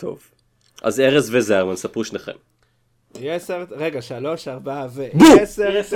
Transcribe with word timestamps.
טוב. 0.00 0.18
אז 0.82 1.00
ארז 1.00 1.34
וזרמן, 1.34 1.76
ספרו 1.76 2.04
שניכם. 2.04 2.32
יש 3.20 3.42
סרט, 3.42 3.68
רגע, 3.72 4.02
שלוש, 4.02 4.48
ארבע, 4.48 4.86
ו... 4.90 5.06
Nights 5.12 5.58
at 5.58 5.92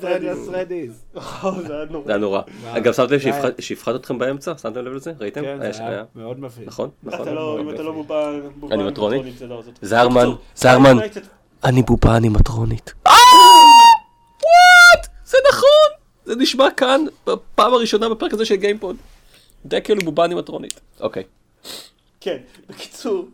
Freddy's 0.00 0.48
Freddy's. 0.48 0.52
Freddy's. 0.52 1.04
זה 1.66 1.74
היה 2.06 2.18
נורא. 2.18 2.40
אגב, 2.72 2.92
שמתם 2.92 3.14
לב 3.14 3.20
שהפחד 3.60 3.94
אתכם 3.94 4.18
באמצע? 4.18 4.58
שמתם 4.58 4.80
לב 4.80 4.92
לזה? 4.92 5.12
ראיתם? 5.20 5.42
כן, 5.42 5.72
זה 5.72 5.86
היה 5.86 6.04
מאוד 6.14 6.40
מבהיל. 6.40 6.66
נכון, 6.66 6.90
נכון. 7.02 7.22
אתה 7.22 7.34
לא, 7.34 7.60
אם 7.60 7.70
אתה 7.70 7.82
לא 7.82 7.92
בובה, 7.92 8.32
בובה 8.56 8.74
אנימטרונית? 8.74 9.22
זרמן, 9.82 10.28
זרמן. 10.54 10.96
אני 11.64 11.82
בובה 11.82 12.16
אנימטרונית. 12.16 12.94
What! 13.06 13.16
זה 15.24 15.38
נכון! 15.50 15.98
זה 16.24 16.36
נשמע 16.36 16.70
כאן 16.76 17.00
בפעם 17.26 17.74
הראשונה 17.74 18.08
בפרק 18.08 18.32
הזה 18.32 18.44
של 18.44 18.54
גיימפוד. 18.54 18.96
דקל 19.66 19.96
הוא 19.96 20.04
בובה 20.04 20.24
אנימטרונית. 20.24 20.80
אוקיי. 21.00 21.22
כן, 22.20 22.36
בקיצור. 22.68 23.28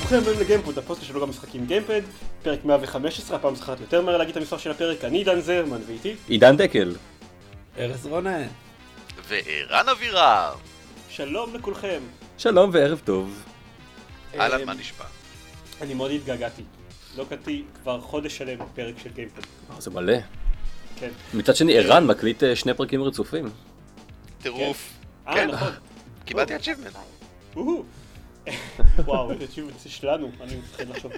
ברוכים 0.00 0.18
הבאים 0.18 0.40
לגיימפוד, 0.40 0.78
הפודקאסט 0.78 1.02
שלו 1.04 1.20
גם 1.20 1.28
משחקים 1.28 1.66
גיימפד, 1.66 2.00
פרק 2.42 2.64
115, 2.64 3.36
הפעם 3.36 3.54
זכרת 3.54 3.80
יותר 3.80 4.02
מהר 4.02 4.16
להגיד 4.16 4.30
את 4.30 4.36
המספר 4.36 4.58
של 4.58 4.70
הפרק, 4.70 5.04
אני 5.04 5.24
דן 5.24 5.40
זרמן 5.40 5.80
ואיתי, 5.86 6.14
עידן 6.28 6.56
דקל. 6.56 6.94
ארז 7.78 8.06
רונן. 8.06 8.46
וערן 9.28 9.88
אבירם. 9.88 10.52
שלום 11.08 11.54
לכולכם. 11.54 12.00
שלום 12.38 12.70
וערב 12.72 13.00
טוב. 13.04 13.53
אהלן, 14.40 14.60
אמ, 14.60 14.66
מה 14.66 14.74
נשמע? 14.74 15.04
אני 15.80 15.94
מאוד 15.94 16.10
התגעגעתי. 16.10 16.62
לא 17.16 17.24
קראתי 17.28 17.64
כבר 17.82 18.00
חודש 18.00 18.36
שלם 18.36 18.58
פרק 18.74 18.94
של 19.02 19.10
גיימפד. 19.12 19.42
אה, 19.70 19.80
זה 19.80 19.90
מלא. 19.90 20.16
כן. 20.96 21.10
מצד 21.34 21.56
שני, 21.56 21.78
ערן 21.78 22.06
מקליט 22.06 22.42
אה, 22.42 22.56
שני 22.56 22.74
פרקים 22.74 23.02
רצופים. 23.02 23.50
טירוף. 24.42 24.92
אה, 25.28 25.34
כן. 25.34 25.50
נכון. 25.50 25.72
קיבלתי 26.24 26.56
achievement. 26.56 27.56
וואו. 29.06 29.30
איזה 29.30 29.44
achievement 29.44 29.78
זה 29.82 29.90
שלנו, 29.90 30.30
אני 30.40 30.56
מפחד 30.56 30.88
לחשוב. 30.88 31.12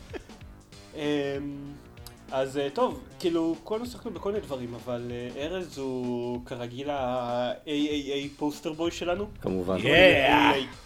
אז 2.32 2.58
אה, 2.58 2.68
טוב, 2.72 3.00
כאילו, 3.18 3.56
כולנו 3.64 3.86
שיחקנו 3.86 4.10
בכל 4.10 4.32
מיני 4.32 4.44
דברים, 4.44 4.74
אבל 4.74 5.10
אה, 5.10 5.44
ארז 5.44 5.78
הוא 5.78 6.46
כרגיל 6.46 6.90
ה-AAA 6.90 8.28
poster 8.36 8.72
boy 8.72 8.90
שלנו. 8.90 9.26
כמובן. 9.42 9.78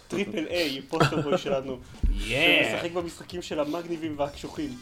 Triple 0.07 0.45
A 0.49 0.81
poster 0.81 1.21
boy 1.21 1.37
שלנו. 1.37 1.77
שמשחק 2.19 2.91
במשחקים 2.93 3.41
של 3.41 3.59
המגניבים 3.59 4.15
והקשוחים. 4.19 4.77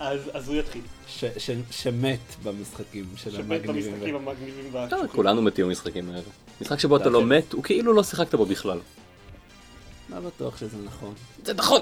אז 0.00 0.20
אז 0.32 0.48
הוא 0.48 0.56
יתחיל. 0.56 0.80
ש- 1.08 1.24
ש- 1.38 1.50
שמת 1.70 2.18
במשחקים 2.42 3.04
של 3.16 3.30
שמת 3.30 3.40
המגניבים. 3.40 3.92
במשחקים 3.92 4.14
המגניבים 4.14 4.64
והקשוחים. 4.74 5.08
כולנו 5.08 5.42
מתים 5.42 5.66
במשחקים 5.66 6.10
האלו. 6.10 6.22
משחק 6.60 6.78
שבו 6.78 6.96
אתה 6.96 7.08
לא 7.08 7.18
כן. 7.20 7.24
מת, 7.28 7.52
הוא 7.52 7.62
כאילו 7.62 7.92
לא 7.92 8.02
שיחקת 8.02 8.34
בו 8.34 8.46
בכלל. 8.46 8.78
לא 10.10 10.20
בטוח 10.20 10.56
שזה 10.58 10.76
נכון. 10.84 11.14
זה 11.44 11.54
נכון! 11.54 11.80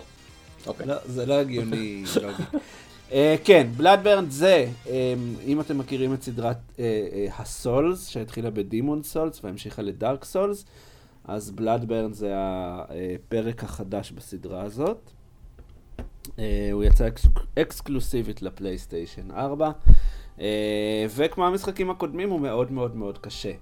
אוקיי. 0.67 0.87
לא, 0.87 0.95
זה 1.07 1.27
לא 1.27 1.35
הגיוני. 1.35 2.05
אה, 3.13 3.37
כן, 3.45 3.67
בלאדברן 3.77 4.31
זה, 4.31 4.67
אה, 4.89 5.15
אם 5.47 5.61
אתם 5.61 5.79
מכירים 5.79 6.15
את 6.15 6.23
סדרת 6.23 6.57
אה, 6.79 6.85
הסולס, 7.39 8.07
שהתחילה 8.09 8.51
בדימון 8.51 9.03
סולס 9.03 9.45
והמשיכה 9.45 9.83
לדארק 9.83 10.25
סולס, 10.25 10.65
אז 11.25 11.51
בלאדברן 11.51 12.13
זה 12.13 12.33
הפרק 12.37 13.65
החדש 13.65 14.11
בסדרה 14.13 14.63
הזאת. 14.63 15.11
הוא 16.73 16.85
יצא 16.85 17.09
אקס- 17.09 17.27
אקסקלוסיבית 17.59 18.43
לפלייסטיישן 18.43 19.31
4, 19.31 19.71
אה, 20.41 21.07
וכמו 21.17 21.47
המשחקים 21.47 21.91
הקודמים 21.91 22.31
הוא 22.31 22.41
מאוד 22.41 22.73
מאוד 22.73 22.97
מאוד 22.97 23.19
קשה. 23.19 23.53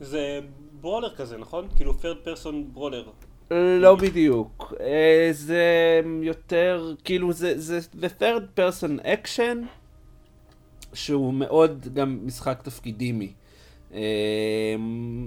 זה 0.00 0.40
ברולר 0.80 1.14
כזה, 1.14 1.38
נכון? 1.38 1.68
כאילו 1.76 1.92
third 1.92 2.26
person 2.28 2.52
ברולר. 2.72 3.04
לא 3.50 3.94
בדיוק. 3.94 4.74
אה, 4.80 5.28
זה 5.32 6.00
יותר, 6.22 6.94
כאילו 7.04 7.32
זה, 7.32 7.60
זה 7.60 7.78
the 8.00 8.22
third 8.22 8.58
person 8.58 9.04
action, 9.04 9.56
שהוא 10.92 11.34
מאוד 11.34 11.88
גם 11.94 12.18
משחק 12.22 12.62
תפקידימי. 12.62 13.32
אה, 13.94 14.74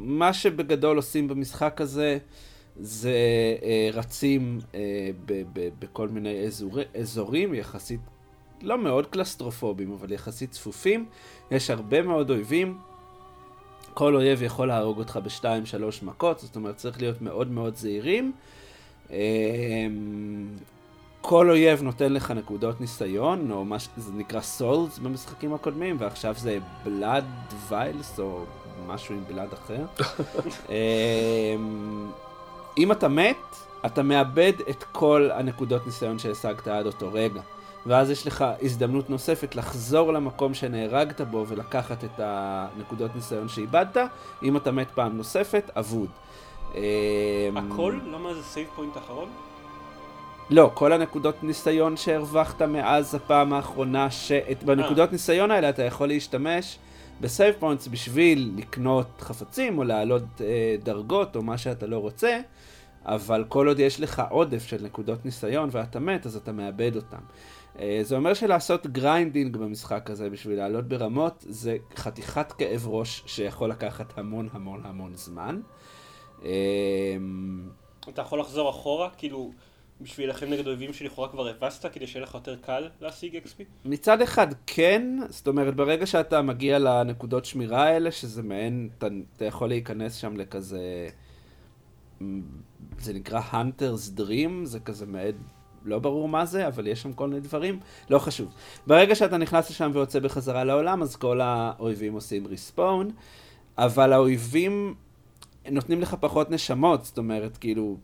מה 0.02 0.34
שבגדול 0.34 0.98
עושים 0.98 1.28
במשחק 1.28 1.82
הזה, 1.82 2.18
זה 2.80 3.16
אה, 3.64 3.90
רצים 3.94 4.60
בכל 5.80 6.08
מיני 6.08 6.46
אזור, 6.46 6.80
אזורים 7.00 7.54
יחסית, 7.54 8.00
לא 8.62 8.78
מאוד 8.78 9.06
קלסטרופובים, 9.06 9.92
אבל 9.92 10.12
יחסית 10.12 10.52
צפופים. 10.52 11.06
יש 11.52 11.70
הרבה 11.70 12.02
מאוד 12.02 12.30
אויבים. 12.30 12.78
כל 13.98 14.16
אויב 14.16 14.42
יכול 14.42 14.68
להרוג 14.68 14.98
אותך 14.98 15.20
בשתיים, 15.24 15.66
שלוש 15.66 16.04
מכות, 16.04 16.40
זאת 16.40 16.56
אומרת 16.56 16.76
צריך 16.76 17.02
להיות 17.02 17.22
מאוד 17.22 17.52
מאוד 17.52 17.76
זהירים. 17.76 18.32
אמ, 19.10 19.16
כל 21.22 21.50
אויב 21.50 21.82
נותן 21.84 22.14
לך 22.14 22.32
נקודות 22.32 22.82
ניסיון, 22.82 23.52
או 23.52 23.66
מה 23.66 23.80
שזה 23.80 24.12
נקרא 24.14 24.42
סולס 24.42 24.98
במשחקים 24.98 25.54
הקודמים, 25.54 25.96
ועכשיו 26.00 26.36
זה 26.38 26.58
בלאד 26.84 27.26
ויילס, 27.70 28.20
או 28.20 28.44
משהו 28.88 29.16
עם 29.16 29.24
בלאד 29.28 29.54
אחר. 29.54 29.86
אמ, 30.70 32.12
אם 32.78 32.92
אתה 32.92 33.08
מת, 33.08 33.56
אתה 33.86 34.04
מאבד 34.04 34.54
את 34.70 34.84
כל 34.84 35.30
הנקודות 35.34 35.86
ניסיון 35.86 36.20
שהשגת 36.20 36.68
עד 36.68 36.86
אותו 36.86 37.10
רגע. 37.14 37.42
ואז 37.88 38.10
יש 38.10 38.28
לך 38.28 38.46
הזדמנות 38.62 39.10
נוספת 39.10 39.56
לחזור 39.56 40.14
למקום 40.14 40.54
שנהרגת 40.54 41.22
בו 41.22 41.46
ולקחת 41.48 42.04
את 42.04 42.20
הנקודות 42.24 43.16
ניסיון 43.16 43.50
שאיבדת. 43.50 43.98
אם 44.44 44.58
אתה 44.58 44.72
מת 44.72 44.88
פעם 44.96 45.18
נוספת, 45.18 45.72
אבוד. 45.76 46.10
אמ, 46.76 46.82
הכל? 47.58 48.00
למה 48.06 48.34
זה 48.34 48.44
save 48.44 48.68
point 48.76 48.98
אחרון? 48.98 49.30
לא, 50.50 50.72
כל 50.74 50.94
הנקודות 50.94 51.44
ניסיון 51.44 51.98
שהרווחת 51.98 52.62
מאז 52.62 53.16
הפעם 53.16 53.54
האחרונה, 53.54 54.12
ש... 54.12 54.32
בנקודות 54.66 55.12
ניסיון 55.12 55.52
האלה 55.52 55.70
אתה 55.70 55.84
יכול 55.84 56.08
להשתמש 56.08 56.78
ב-save 57.22 57.56
points 57.60 57.88
בשביל 57.88 58.52
לקנות 58.56 59.08
חפצים 59.20 59.78
או 59.78 59.84
להעלות 59.84 60.42
אה, 60.42 60.76
דרגות 60.84 61.36
או 61.36 61.42
מה 61.42 61.58
שאתה 61.58 61.88
לא 61.88 61.98
רוצה, 61.98 62.40
אבל 63.06 63.46
כל 63.50 63.68
עוד 63.68 63.80
יש 63.80 64.02
לך 64.02 64.24
עודף 64.30 64.68
של 64.68 64.84
נקודות 64.84 65.26
ניסיון 65.26 65.70
ואתה 65.72 66.00
מת, 66.00 66.26
אז 66.26 66.36
אתה 66.36 66.52
מאבד 66.52 66.96
אותם. 66.96 67.18
אה, 67.80 68.00
זה 68.02 68.16
אומר 68.16 68.34
שלעשות 68.34 68.88
grinding 68.88 69.58
במשחק 69.58 70.10
הזה 70.10 70.30
בשביל 70.30 70.58
לעלות 70.58 70.88
ברמות, 70.88 71.46
זה 71.50 71.78
חתיכת 71.96 72.52
כאב 72.52 72.88
ראש 72.88 73.24
שיכול 73.26 73.70
לקחת 73.70 74.18
המון 74.18 74.50
המון 74.52 74.82
המון 74.86 75.16
זמן. 75.16 75.62
אה, 76.44 76.50
אתה 78.10 78.22
יכול 78.22 78.40
לחזור 78.40 78.70
אחורה, 78.70 79.10
כאילו, 79.18 79.52
בשביל 80.02 80.28
להילחם 80.28 80.46
נגד 80.46 80.68
אויבים 80.68 80.94
שלכאורה 80.94 81.30
כבר 81.30 81.48
הבסת, 81.48 81.92
כדי 81.94 82.08
שיהיה 82.08 82.24
לך 82.24 82.34
יותר 82.34 82.56
קל 82.56 82.90
להשיג 83.02 83.36
XP? 83.36 83.64
מצד 83.86 84.22
אחד 84.22 84.48
כן, 84.68 85.18
זאת 85.30 85.48
אומרת 85.48 85.76
ברגע 85.76 86.06
שאתה 86.06 86.42
מגיע 86.42 86.80
לנקודות 86.80 87.46
שמירה 87.46 87.84
האלה, 87.84 88.12
שזה 88.12 88.44
מעין, 88.44 88.90
אתה, 88.98 89.08
אתה 89.36 89.46
יכול 89.46 89.68
להיכנס 89.68 90.16
שם 90.16 90.38
לכזה, 90.38 91.10
זה 93.00 93.14
נקרא 93.14 93.42
Hunter's 93.52 94.20
Dream, 94.20 94.52
זה 94.64 94.80
כזה 94.80 95.06
מעין, 95.06 95.36
לא 95.88 96.00
ברור 96.00 96.30
מה 96.30 96.46
זה, 96.46 96.68
אבל 96.68 96.88
יש 96.88 97.02
שם 97.02 97.14
כל 97.14 97.28
מיני 97.28 97.42
דברים, 97.42 97.80
לא 98.10 98.20
חשוב. 98.20 98.48
ברגע 98.88 99.16
שאתה 99.16 99.38
נכנס 99.38 99.70
לשם 99.70 99.92
ויוצא 99.94 100.20
בחזרה 100.20 100.64
לעולם, 100.64 101.02
אז 101.02 101.16
כל 101.16 101.42
האויבים 101.42 102.14
עושים 102.14 102.48
ריספון, 102.48 103.12
אבל 103.78 104.14
האויבים 104.14 104.96
נותנים 105.72 106.02
לך 106.02 106.16
פחות 106.20 106.52
נשמות, 106.52 107.06
זאת 107.06 107.18
אומרת, 107.18 107.58
כאילו, 107.58 107.98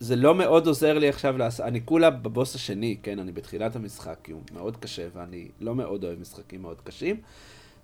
זה 0.00 0.16
לא 0.16 0.34
מאוד 0.34 0.66
עוזר 0.66 0.98
לי 0.98 1.08
עכשיו 1.08 1.38
לעשות, 1.38 1.66
אני 1.66 1.80
כולה 1.84 2.10
בבוס 2.10 2.54
השני, 2.54 2.96
כן, 3.02 3.18
אני 3.18 3.32
בתחילת 3.32 3.76
המשחק, 3.76 4.18
כי 4.22 4.32
הוא 4.32 4.40
מאוד 4.54 4.76
קשה, 4.76 5.06
ואני 5.14 5.48
לא 5.60 5.74
מאוד 5.74 6.04
אוהב 6.04 6.20
משחקים 6.20 6.62
מאוד 6.62 6.80
קשים, 6.80 7.16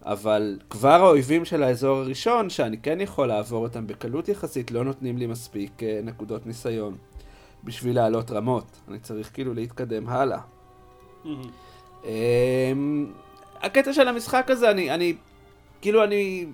אבל 0.02 0.58
כבר 0.70 1.04
האויבים 1.04 1.44
של 1.44 1.62
האזור 1.62 1.98
הראשון, 1.98 2.50
שאני 2.50 2.78
כן 2.78 3.00
יכול 3.00 3.28
לעבור 3.28 3.62
אותם 3.62 3.86
בקלות 3.86 4.28
יחסית, 4.28 4.70
לא 4.70 4.84
נותנים 4.84 5.18
לי 5.18 5.26
מספיק 5.26 5.82
אה, 5.82 6.00
נקודות 6.02 6.46
ניסיון 6.46 6.96
בשביל 7.64 7.96
לעלות 7.96 8.30
רמות. 8.30 8.80
אני 8.88 8.98
צריך 8.98 9.30
כאילו 9.34 9.54
להתקדם 9.54 10.08
הלאה. 10.08 10.40
אמ, 12.04 13.12
הקטע 13.62 13.92
של 13.92 14.08
המשחק 14.08 14.50
הזה, 14.50 14.70
אני, 14.70 14.90
אני, 14.90 15.14
כאילו 15.80 16.04
אני 16.04 16.46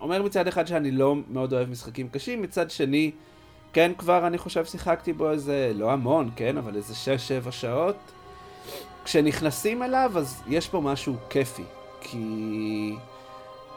אומר 0.00 0.22
מצד 0.22 0.48
אחד 0.48 0.66
שאני 0.66 0.90
לא 0.90 1.16
מאוד 1.30 1.52
אוהב 1.52 1.70
משחקים 1.70 2.08
קשים, 2.08 2.42
מצד 2.42 2.70
שני, 2.70 3.10
כן 3.72 3.92
כבר 3.98 4.26
אני 4.26 4.38
חושב 4.38 4.64
שיחקתי 4.64 5.12
בו 5.12 5.30
איזה, 5.30 5.72
לא 5.74 5.92
המון, 5.92 6.30
כן, 6.36 6.58
אבל 6.58 6.76
איזה 6.76 6.94
6-7 7.46 7.50
שעות. 7.50 7.96
כשנכנסים 9.04 9.82
אליו, 9.82 10.12
אז 10.16 10.42
יש 10.48 10.68
פה 10.68 10.80
משהו 10.80 11.16
כיפי, 11.30 11.64
כי 12.00 12.96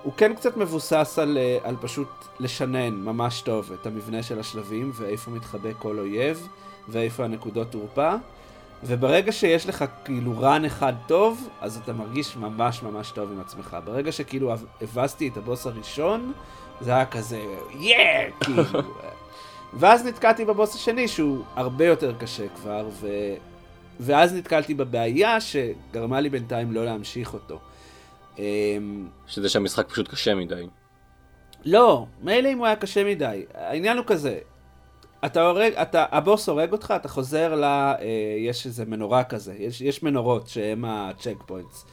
הוא 0.04 0.14
כן 0.18 0.34
קצת 0.34 0.58
מבוסס 0.58 1.20
על, 1.22 1.38
אה, 1.38 1.58
על 1.64 1.76
פשוט 1.82 2.08
לשנן 2.40 2.94
ממש 2.94 3.42
טוב 3.42 3.72
את 3.72 3.86
המבנה 3.86 4.24
של 4.24 4.40
השלבים 4.40 4.92
ואיפה 4.94 5.32
מתחבא 5.32 5.70
כל 5.80 6.00
אויב 6.00 6.48
ואיפה 6.90 7.24
הנקודות 7.26 7.72
תורפה. 7.72 8.14
וברגע 8.84 9.32
שיש 9.32 9.70
לך 9.70 9.86
כאילו 10.06 10.40
רן 10.40 10.66
אחד 10.66 10.94
טוב, 11.08 11.50
אז 11.62 11.78
אתה 11.84 11.94
מרגיש 11.94 12.36
ממש 12.36 12.84
ממש 12.84 13.12
טוב 13.12 13.32
עם 13.32 13.40
עצמך. 13.40 13.78
ברגע 13.86 14.12
שכאילו 14.12 14.54
הבסתי 14.82 15.28
את 15.28 15.38
הבוס 15.38 15.66
הראשון, 15.66 16.34
זה 16.82 16.96
היה 16.96 17.06
כזה, 17.06 17.42
yeah! 17.72 17.84
כאילו. 18.44 18.64
ואז 19.74 20.06
נתקעתי 20.06 20.46
בבוס 20.46 20.76
השני, 20.76 21.08
שהוא 21.08 21.44
הרבה 21.56 21.86
יותר 21.86 22.14
קשה 22.20 22.48
כבר, 22.56 22.90
ו... 22.92 23.08
ואז 24.00 24.34
נתקלתי 24.34 24.74
בבעיה 24.74 25.42
שגרמה 25.42 26.22
לי 26.22 26.30
בינתיים 26.30 26.72
לא 26.72 26.86
להמשיך 26.86 27.34
אותו. 27.34 27.60
אמ, 28.40 29.08
שזה 29.28 29.50
שהמשחק 29.50 29.90
פשוט 29.90 30.08
קשה 30.08 30.36
מדי. 30.36 30.68
לא, 31.66 32.06
מילא 32.24 32.50
אם 32.50 32.58
הוא 32.58 32.66
היה 32.66 32.76
קשה 32.76 33.04
מדי. 33.04 33.46
העניין 33.54 33.98
הוא 33.98 34.06
כזה, 34.06 34.40
אתה 35.26 35.42
הורג, 35.42 35.74
אתה, 35.74 36.06
הבוס 36.12 36.50
הורג 36.50 36.72
אותך, 36.72 36.94
אתה 36.96 37.10
חוזר 37.10 37.56
ל... 37.56 37.64
אה, 37.64 37.96
יש 38.40 38.66
איזה 38.66 38.86
מנורה 38.86 39.24
כזה, 39.24 39.54
יש, 39.60 39.82
יש 39.82 40.04
מנורות 40.04 40.48
שהם 40.48 40.86
הצ'ק 40.86 41.36
פוינטס. 41.46 41.86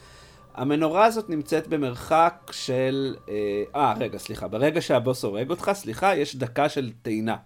המנורה 0.55 1.05
הזאת 1.05 1.31
נמצאת 1.31 1.67
במרחק 1.67 2.51
של... 2.53 3.17
אה, 3.29 3.35
אה, 3.75 3.95
רגע, 4.01 4.19
סליחה. 4.19 4.49
ברגע 4.49 4.81
שהבוס 4.81 5.25
הורג 5.25 5.51
אותך, 5.51 5.71
סליחה, 5.75 6.17
יש 6.17 6.37
דקה 6.37 6.69
של 6.69 6.91
טעינה. 7.03 7.37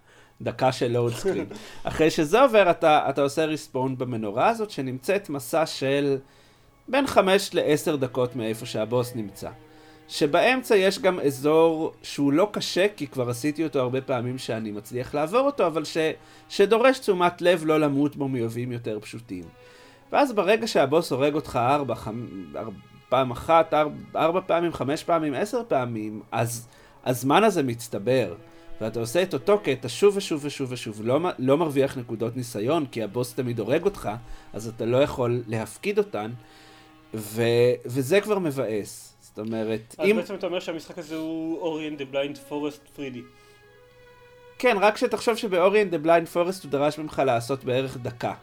דקה 0.41 0.71
של 0.71 0.87
לואוד 0.91 1.13
סקרין. 1.13 1.45
אחרי 1.83 2.11
שזה 2.11 2.41
עובר, 2.41 2.71
אתה, 2.71 3.09
אתה 3.09 3.21
עושה 3.21 3.45
ריספון 3.45 3.97
במנורה 3.97 4.49
הזאת, 4.49 4.69
שנמצאת 4.69 5.29
מסע 5.29 5.65
של 5.65 6.17
בין 6.87 7.07
5 7.07 7.53
ל-10 7.53 7.95
דקות 7.95 8.35
מאיפה 8.35 8.65
שהבוס 8.65 9.15
נמצא. 9.15 9.49
שבאמצע 10.09 10.75
יש 10.75 10.99
גם 10.99 11.19
אזור 11.19 11.93
שהוא 12.03 12.33
לא 12.33 12.49
קשה, 12.51 12.87
כי 12.95 13.07
כבר 13.07 13.29
עשיתי 13.29 13.63
אותו 13.63 13.79
הרבה 13.79 14.01
פעמים 14.01 14.37
שאני 14.37 14.71
מצליח 14.71 15.13
לעבור 15.13 15.39
אותו, 15.39 15.67
אבל 15.67 15.85
ש, 15.85 15.97
שדורש 16.49 16.99
תשומת 16.99 17.41
לב 17.41 17.65
לא 17.65 17.79
למות 17.79 18.15
בו 18.15 18.27
מאויבים 18.27 18.71
יותר 18.71 18.99
פשוטים. 19.01 19.43
ואז 20.11 20.33
ברגע 20.33 20.67
שהבוס 20.67 21.11
הורג 21.11 21.35
אותך 21.35 21.59
ארבע, 21.61 21.95
חמ... 21.95 22.25
ארבע, 22.55 22.77
פעם 23.09 23.31
אחת, 23.31 23.73
ארבע, 23.73 23.95
ארבע 24.15 24.41
פעמים, 24.45 24.73
חמש 24.73 25.03
פעמים, 25.03 25.33
עשר 25.33 25.61
פעמים, 25.67 26.21
אז 26.31 26.67
הזמן 27.05 27.43
הזה 27.43 27.63
מצטבר. 27.63 28.35
ואתה 28.81 28.99
עושה 28.99 29.23
את 29.23 29.33
אותו 29.33 29.59
קטע 29.63 29.89
שוב 29.89 30.17
ושוב 30.17 30.45
ושוב 30.45 30.71
ושוב, 30.71 31.01
לא, 31.03 31.19
לא 31.39 31.57
מרוויח 31.57 31.97
נקודות 31.97 32.37
ניסיון, 32.37 32.85
כי 32.91 33.03
הבוס 33.03 33.33
תמיד 33.33 33.59
הורג 33.59 33.85
אותך, 33.85 34.09
אז 34.53 34.67
אתה 34.67 34.85
לא 34.85 34.97
יכול 34.97 35.43
להפקיד 35.47 35.97
אותן, 35.97 36.31
ו, 37.13 37.43
וזה 37.85 38.21
כבר 38.21 38.39
מבאס. 38.39 39.08
זאת 39.29 39.39
אומרת, 39.39 39.95
אז 39.97 40.07
אם... 40.07 40.15
בעצם 40.15 40.35
אתה 40.35 40.47
אומר 40.47 40.59
שהמשחק 40.59 40.97
הזה 40.97 41.15
הוא 41.15 41.59
Ori 41.59 41.87
and 41.87 41.97
the 41.97 42.05
Blind 42.05 42.37
Forest 42.37 42.81
פרידי. 42.95 43.21
כן, 44.59 44.77
רק 44.79 44.97
שתחשוב 44.97 45.35
שב-Ori 45.35 45.81
and 45.81 45.91
the 45.91 45.97
Blind 45.97 46.27
Forest 46.27 46.63
הוא 46.63 46.71
דרש 46.71 46.97
ממך 46.97 47.21
לעשות 47.25 47.63
בערך 47.63 47.97
דקה. 47.97 48.33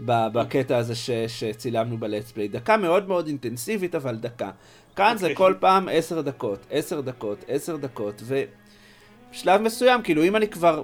בקטע 0.00 0.76
הזה 0.76 0.94
ש, 0.94 1.10
שצילמנו 1.10 1.98
ב-Let's 1.98 2.27
Play. 2.27 2.48
דקה 2.48 2.76
מאוד 2.76 3.08
מאוד 3.08 3.26
אינטנסיבית, 3.26 3.94
אבל 3.94 4.16
דקה. 4.16 4.50
כאן 4.96 5.14
okay. 5.14 5.18
זה 5.18 5.26
אוקיי. 5.26 5.36
כל 5.36 5.54
פעם 5.60 5.88
עשר 5.92 6.20
דקות, 6.20 6.58
עשר 6.70 7.00
דקות, 7.00 7.44
עשר 7.48 7.76
דקות, 7.76 8.22
ובשלב 8.24 9.60
מסוים, 9.60 10.02
כאילו, 10.02 10.24
אם 10.24 10.36
אני 10.36 10.48
כבר 10.48 10.82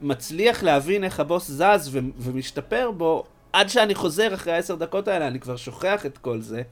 מצליח 0.00 0.62
להבין 0.62 1.04
איך 1.04 1.20
הבוס 1.20 1.48
זז 1.48 1.88
ו- 1.92 1.98
ומשתפר 2.18 2.90
בו, 2.90 3.24
עד 3.52 3.68
שאני 3.68 3.94
חוזר 3.94 4.34
אחרי 4.34 4.52
העשר 4.52 4.74
דקות 4.74 5.08
האלה, 5.08 5.28
אני 5.28 5.40
כבר 5.40 5.56
שוכח 5.56 6.06
את 6.06 6.18
כל 6.18 6.40
זה, 6.40 6.62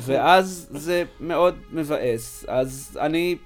ואז 0.00 0.68
זה 0.70 1.04
מאוד 1.20 1.54
מבאס. 1.72 2.44
אז 2.48 2.98
אני 3.00 3.36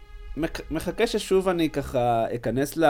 מחכה 0.70 1.06
ששוב 1.06 1.49
אני 1.49 1.70
ככה 1.70 2.25
אכנס 2.35 2.76
ל... 2.76 2.85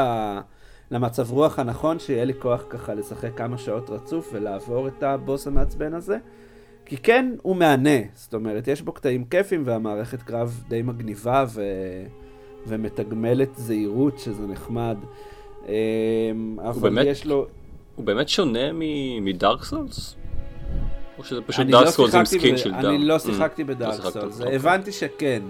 למצב 0.91 1.31
רוח 1.31 1.59
הנכון, 1.59 1.99
שיהיה 1.99 2.25
לי 2.25 2.33
כוח 2.39 2.65
ככה 2.71 2.95
לשחק 2.95 3.31
כמה 3.37 3.59
שעות 3.59 3.91
רצוף 3.91 4.31
ולעבור 4.33 4.89
את 4.89 5.03
הבוס 5.03 5.47
המעצבן 5.47 5.95
הזה. 5.95 6.19
כי 6.85 6.97
כן, 6.97 7.35
הוא 7.43 7.57
מהנה, 7.57 7.99
זאת 8.15 8.35
אומרת, 8.35 8.69
יש 8.69 8.83
בו 8.83 8.93
קטעים 8.93 9.25
כיפים 9.25 9.63
והמערכת 9.67 10.23
קרב 10.23 10.65
די 10.69 10.83
מגניבה 10.83 11.45
ו... 11.49 11.63
ומתגמלת 12.67 13.57
זהירות, 13.57 14.19
שזה 14.19 14.47
נחמד. 14.47 14.97
אמ, 15.67 16.57
אבל 16.61 16.91
באמת, 16.91 17.07
יש 17.07 17.27
לו... 17.27 17.47
הוא 17.97 18.05
באמת 18.05 18.29
שונה 18.29 18.73
מ-Dark 19.21 19.65
Souls? 19.65 20.17
או 21.19 21.25
שזה 21.25 21.41
פשוט 21.41 21.67
Dark 21.67 21.89
Souls 21.89 22.15
עם 22.15 22.25
skin 22.25 22.57
של 22.57 22.71
Dark? 22.71 22.85
אני 22.85 22.99
לא 22.99 23.17
mm. 23.17 23.19
שיחקתי 23.19 23.65
ב-Dark 23.65 24.05
לא 24.05 24.11
Souls, 24.11 24.41
אוקיי. 24.41 24.57
הבנתי 24.57 24.93
שכן. 24.93 25.43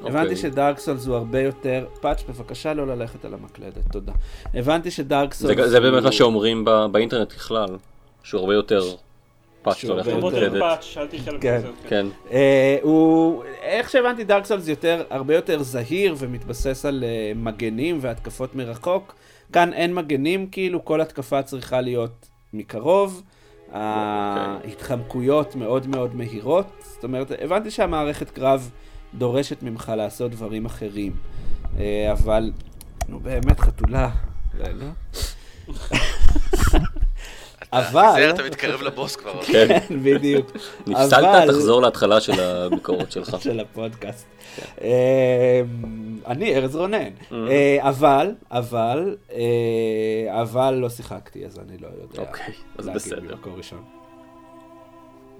הבנתי 0.00 0.18
אוקיי. 0.18 0.36
ש-Dark 0.36 0.78
Souls 0.78 1.06
הוא 1.06 1.16
הרבה 1.16 1.40
יותר, 1.40 1.86
פאץ' 2.00 2.22
בבקשה 2.28 2.74
לא 2.74 2.86
ללכת 2.86 3.24
על 3.24 3.34
המקלדת, 3.34 3.92
תודה. 3.92 4.12
הבנתי 4.54 4.90
ש-Dark 4.90 5.34
Souls 5.34 5.68
זה, 5.68 5.80
באמת 5.80 6.02
מה 6.02 6.12
שאומרים 6.12 6.64
באינטרנט 6.92 7.34
בכלל, 7.34 7.68
שהוא 8.22 8.40
הרבה 8.40 8.54
יותר 8.54 8.82
פאץ' 9.62 9.84
הולך 9.84 10.06
למקלדת. 10.06 10.62
כן. 11.40 11.60
כן. 11.88 12.06
אה, 12.32 12.76
הוא, 12.82 13.42
איך 13.62 13.90
שהבנתי 13.90 14.24
דארק 14.24 14.44
סולס 14.44 14.68
יותר, 14.68 15.02
הרבה 15.10 15.34
יותר 15.34 15.62
זהיר 15.62 16.14
ומתבסס 16.18 16.84
על 16.84 17.04
uh, 17.04 17.38
מגנים 17.38 17.98
והתקפות 18.00 18.54
מרחוק. 18.54 19.14
כאן 19.52 19.72
אין 19.72 19.94
מגנים, 19.94 20.46
כאילו 20.46 20.84
כל 20.84 21.00
התקפה 21.00 21.42
צריכה 21.42 21.80
להיות 21.80 22.28
מקרוב. 22.52 23.22
אוקיי. 23.72 24.70
ההתחמקויות 24.70 25.56
מאוד 25.56 25.86
מאוד 25.86 26.14
מהירות. 26.14 26.66
זאת 26.82 27.04
אומרת, 27.04 27.32
הבנתי 27.40 27.70
שהמערכת 27.70 28.30
קרב... 28.30 28.70
דורשת 29.14 29.62
ממך 29.62 29.92
לעשות 29.96 30.30
דברים 30.30 30.66
אחרים. 30.66 31.12
אה, 31.78 32.12
אבל, 32.12 32.52
נו 33.08 33.20
באמת, 33.20 33.60
חתולה. 33.60 34.10
לא. 34.58 34.86
אבל... 37.72 38.30
אתה 38.34 38.42
מתקרב 38.42 38.82
לבוס 38.82 39.16
כבר. 39.16 39.42
כן, 39.42 39.78
בדיוק. 40.04 40.52
נפסלת, 40.86 41.48
תחזור 41.48 41.82
להתחלה 41.82 42.20
של 42.20 42.40
הביקורת 42.40 43.12
שלך. 43.12 43.36
של 43.40 43.60
הפודקאסט. 43.60 44.26
אה, 44.80 45.62
אני 46.26 46.56
ארז 46.56 46.76
רונן. 46.76 47.08
Mm. 47.08 47.34
אה, 47.50 47.88
אבל, 47.88 48.34
אבל, 48.50 49.16
אבל 50.30 50.74
לא 50.74 50.88
שיחקתי, 50.88 51.46
אז 51.46 51.58
אני 51.58 51.78
לא 51.78 51.88
יודע. 52.02 52.22
אוקיי, 52.22 52.54
אז 52.78 52.88
בסדר. 52.88 53.36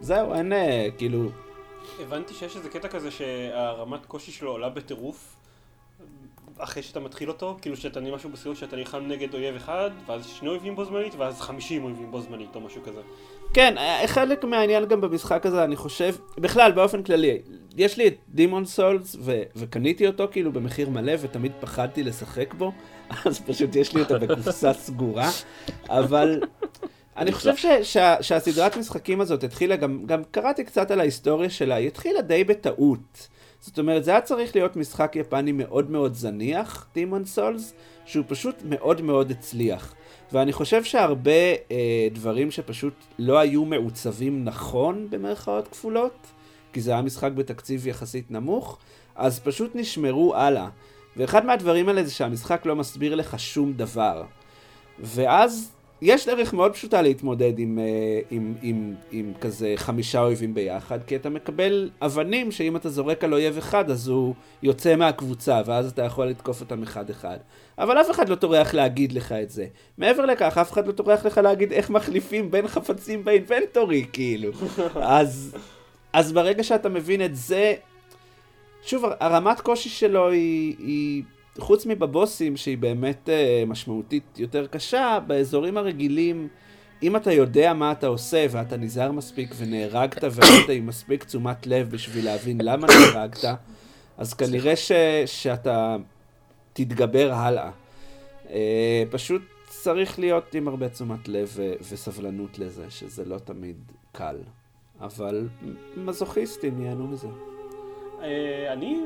זהו, 0.01 0.35
אין, 0.35 0.53
כאילו... 0.99 1.29
הבנתי 2.01 2.35
שיש 2.35 2.57
איזה 2.57 2.69
קטע 2.69 2.89
כזה 2.89 3.11
שהרמת 3.11 4.07
קושי 4.07 4.33
שלו 4.33 4.51
עולה 4.51 4.69
בטירוף 4.69 5.37
אחרי 6.59 6.83
שאתה 6.83 7.01
מתחיל 7.01 7.29
אותו, 7.29 7.57
כאילו 7.63 7.77
שאתה 7.77 8.01
נהיה 8.01 8.15
משהו 8.15 8.31
בסביבות 8.31 8.59
שאתה 8.59 8.77
נלחם 8.77 9.07
נגד 9.07 9.35
אויב 9.35 9.57
אחד, 9.57 9.91
ואז 10.07 10.27
שני 10.27 10.49
אויבים 10.49 10.77
בו 10.77 10.85
זמנית, 10.85 11.15
ואז 11.15 11.41
חמישים 11.41 11.85
אויבים 11.85 12.11
בו 12.11 12.21
זמנית, 12.21 12.55
או 12.55 12.61
משהו 12.61 12.83
כזה. 12.83 13.01
כן, 13.55 13.79
אה, 13.79 14.03
חלק 14.07 14.45
מהעניין 14.45 14.85
גם 14.85 15.01
במשחק 15.01 15.47
הזה, 15.47 15.65
אני 15.65 15.77
חושב, 15.77 16.15
בכלל, 16.39 16.73
באופן 16.73 17.03
כללי, 17.03 17.39
יש 17.77 17.97
לי 17.97 18.09
את 18.09 18.15
דימון 18.29 18.65
סולס, 18.65 19.17
ו- 19.21 19.43
וקניתי 19.57 20.07
אותו 20.07 20.29
כאילו 20.31 20.53
במחיר 20.53 20.91
מלא, 20.91 21.13
ותמיד 21.21 21.53
פחדתי 21.61 22.03
לשחק 22.03 22.55
בו, 22.55 22.73
אז 23.27 23.41
פשוט 23.41 23.77
יש 23.77 23.95
לי 23.95 24.01
אותו 24.01 24.21
בקופסה 24.21 24.73
סגורה, 24.85 25.31
אבל 25.89 26.41
אני 27.17 27.33
חושב 27.33 27.57
ש, 27.57 27.67
שה, 27.83 28.23
שהסדרת 28.23 28.77
משחקים 28.77 29.21
הזאת 29.21 29.45
התחילה, 29.45 29.77
גם, 29.77 30.07
גם 30.07 30.23
קראתי 30.31 30.65
קצת 30.65 30.91
על 30.91 31.01
ההיסטוריה 31.01 31.51
שלה, 31.51 31.75
היא 31.75 31.87
התחילה 31.87 32.23
די 32.23 32.45
בטעות. 32.45 33.29
זאת 33.61 33.79
אומרת, 33.79 34.05
זה 34.05 34.11
היה 34.11 34.21
צריך 34.21 34.57
להיות 34.57 34.77
משחק 34.77 35.13
יפני 35.17 35.53
מאוד 35.53 35.91
מאוד 35.91 36.15
זניח, 36.15 36.87
Demon 36.95 37.39
Souls, 37.39 37.63
שהוא 38.05 38.25
פשוט 38.29 38.55
מאוד 38.65 39.01
מאוד 39.03 39.31
הצליח. 39.31 39.95
ואני 40.33 40.53
חושב 40.53 40.85
שהרבה 40.85 41.31
אה, 41.71 42.09
דברים 42.13 42.51
שפשוט 42.51 42.95
לא 43.19 43.39
היו 43.39 43.65
מעוצבים 43.65 44.45
נכון, 44.45 45.07
במרכאות 45.11 45.69
כפולות, 45.69 46.27
כי 46.73 46.81
זה 46.81 46.91
היה 46.93 47.03
משחק 47.03 47.33
בתקציב 47.33 47.87
יחסית 47.87 48.31
נמוך, 48.31 48.79
אז 49.17 49.41
פשוט 49.41 49.71
נשמרו 49.75 50.35
הלאה. 50.35 50.69
ואחד 51.17 51.47
מהדברים 51.47 51.89
האלה 51.89 52.05
זה 52.05 52.11
שהמשחק 52.11 52.67
לא 52.67 52.77
מסביר 52.77 53.15
לך 53.15 53.39
שום 53.39 53.73
דבר. 53.73 54.25
ואז 54.99 55.73
יש 56.05 56.29
דרך 56.29 56.55
מאוד 56.55 56.73
פשוטה 56.73 57.03
להתמודד 57.03 57.59
עם, 57.59 57.79
אה, 57.79 58.21
עם, 58.31 58.55
עם, 58.63 58.95
עם 59.11 59.33
כזה 59.41 59.73
חמישה 59.77 60.21
אויבים 60.21 60.55
ביחד, 60.55 60.99
כי 61.07 61.17
אתה 61.17 61.31
מקבל 61.31 61.91
אבנים 62.01 62.53
שאם 62.53 62.77
אתה 62.77 62.89
זורק 62.89 63.25
על 63.25 63.33
אויב 63.35 63.59
אחד, 63.59 63.91
אז 63.91 64.09
הוא 64.09 64.35
יוצא 64.63 64.97
מהקבוצה, 64.97 65.61
ואז 65.67 65.91
אתה 65.91 66.03
יכול 66.03 66.27
לתקוף 66.27 66.61
אותם 66.61 66.83
אחד-אחד. 66.83 67.37
אבל 67.79 68.01
אף 68.01 68.11
אחד 68.11 68.29
לא 68.29 68.35
טורח 68.35 68.75
להגיד 68.75 69.13
לך 69.13 69.33
את 69.33 69.51
זה. 69.51 69.67
מעבר 69.99 70.27
לכך, 70.27 70.59
אף 70.59 70.73
אחד 70.73 70.87
לא 70.87 70.93
טורח 70.93 71.27
לך 71.27 71.39
להגיד 71.39 71.73
איך 71.73 71.91
מחליפים 71.91 72.51
בין 72.51 72.69
חפצים 72.69 73.25
באינבנטורי, 73.25 74.07
כאילו. 74.13 74.51
אז, 74.95 75.57
אז 76.13 76.33
ברגע 76.33 76.63
שאתה 76.63 76.89
מבין 76.89 77.25
את 77.25 77.37
זה, 77.37 77.75
שוב, 78.83 79.05
הרמת 79.21 79.61
קושי 79.61 79.89
שלו 79.89 80.31
היא... 80.31 80.75
היא 80.79 81.23
חוץ 81.59 81.87
מבבוסים, 81.87 82.57
שהיא 82.57 82.79
באמת 82.79 83.29
uh, 83.29 83.69
משמעותית 83.69 84.39
יותר 84.39 84.67
קשה, 84.67 85.19
באזורים 85.27 85.77
הרגילים, 85.77 86.49
אם 87.03 87.17
אתה 87.17 87.33
יודע 87.33 87.75
מה 87.75 87.93
אתה 87.93 88.07
עושה 88.07 88.47
ואתה 88.51 88.77
נזהר 88.77 89.13
מספיק 89.13 89.55
ונהרגת 89.57 90.25
והיית 90.31 90.69
עם 90.69 90.87
מספיק 90.87 91.25
תשומת 91.25 91.67
לב 91.67 91.91
בשביל 91.91 92.25
להבין 92.25 92.61
למה 92.61 92.87
נהרגת, 92.87 93.45
אז 94.19 94.35
כנראה 94.35 94.77
ש, 94.77 94.93
שאתה 95.27 95.97
תתגבר 96.73 97.33
הלאה. 97.33 97.71
אה, 98.51 99.05
פשוט 99.11 99.43
צריך 99.67 100.19
להיות 100.19 100.55
עם 100.55 100.69
הרבה 100.69 100.89
תשומת 100.89 101.29
לב 101.29 101.53
ו- 101.57 101.73
וסבלנות 101.91 102.59
לזה, 102.59 102.91
שזה 102.91 103.25
לא 103.25 103.39
תמיד 103.39 103.77
קל. 104.13 104.37
אבל 105.01 105.49
מזוכיסטים 105.97 106.83
ייהנו 106.83 107.07
מזה. 107.07 107.29
אה, 108.23 108.73
אני 108.73 109.01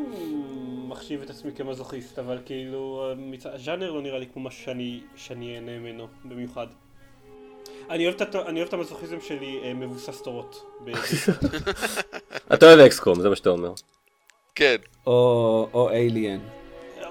מחשיב 0.89 1.23
את 1.23 1.31
עצמי 1.31 1.53
כמזוכיסט, 1.53 2.19
אבל 2.19 2.39
כאילו, 2.47 3.11
הז'אנר 3.45 3.93
לא 3.93 4.03
נראה 4.03 4.19
לי 4.19 4.27
כמו 4.33 4.43
משהו 4.43 4.63
שאני, 4.65 5.01
שאני 5.17 5.55
אהנה 5.55 5.79
ממנו 5.79 6.07
במיוחד. 6.25 6.67
אני 7.91 8.05
אוהב, 8.05 8.15
את, 8.15 8.21
הת- 8.21 8.35
אני 8.47 8.59
אוהב 8.61 8.69
את 8.69 8.75
המזוכיזם 8.75 9.21
שלי 9.21 9.61
אה, 9.65 9.75
מבוסס 9.75 10.23
תורות. 10.23 10.65
אתה 12.55 12.67
אוהב 12.67 12.79
אקסקום, 12.79 13.21
זה 13.21 13.29
מה 13.29 13.37
שאתה 13.37 13.51
אומר. 13.51 13.73
כן. 14.55 14.77
או, 15.07 15.69
או 15.75 15.91
אליאן. 15.91 16.39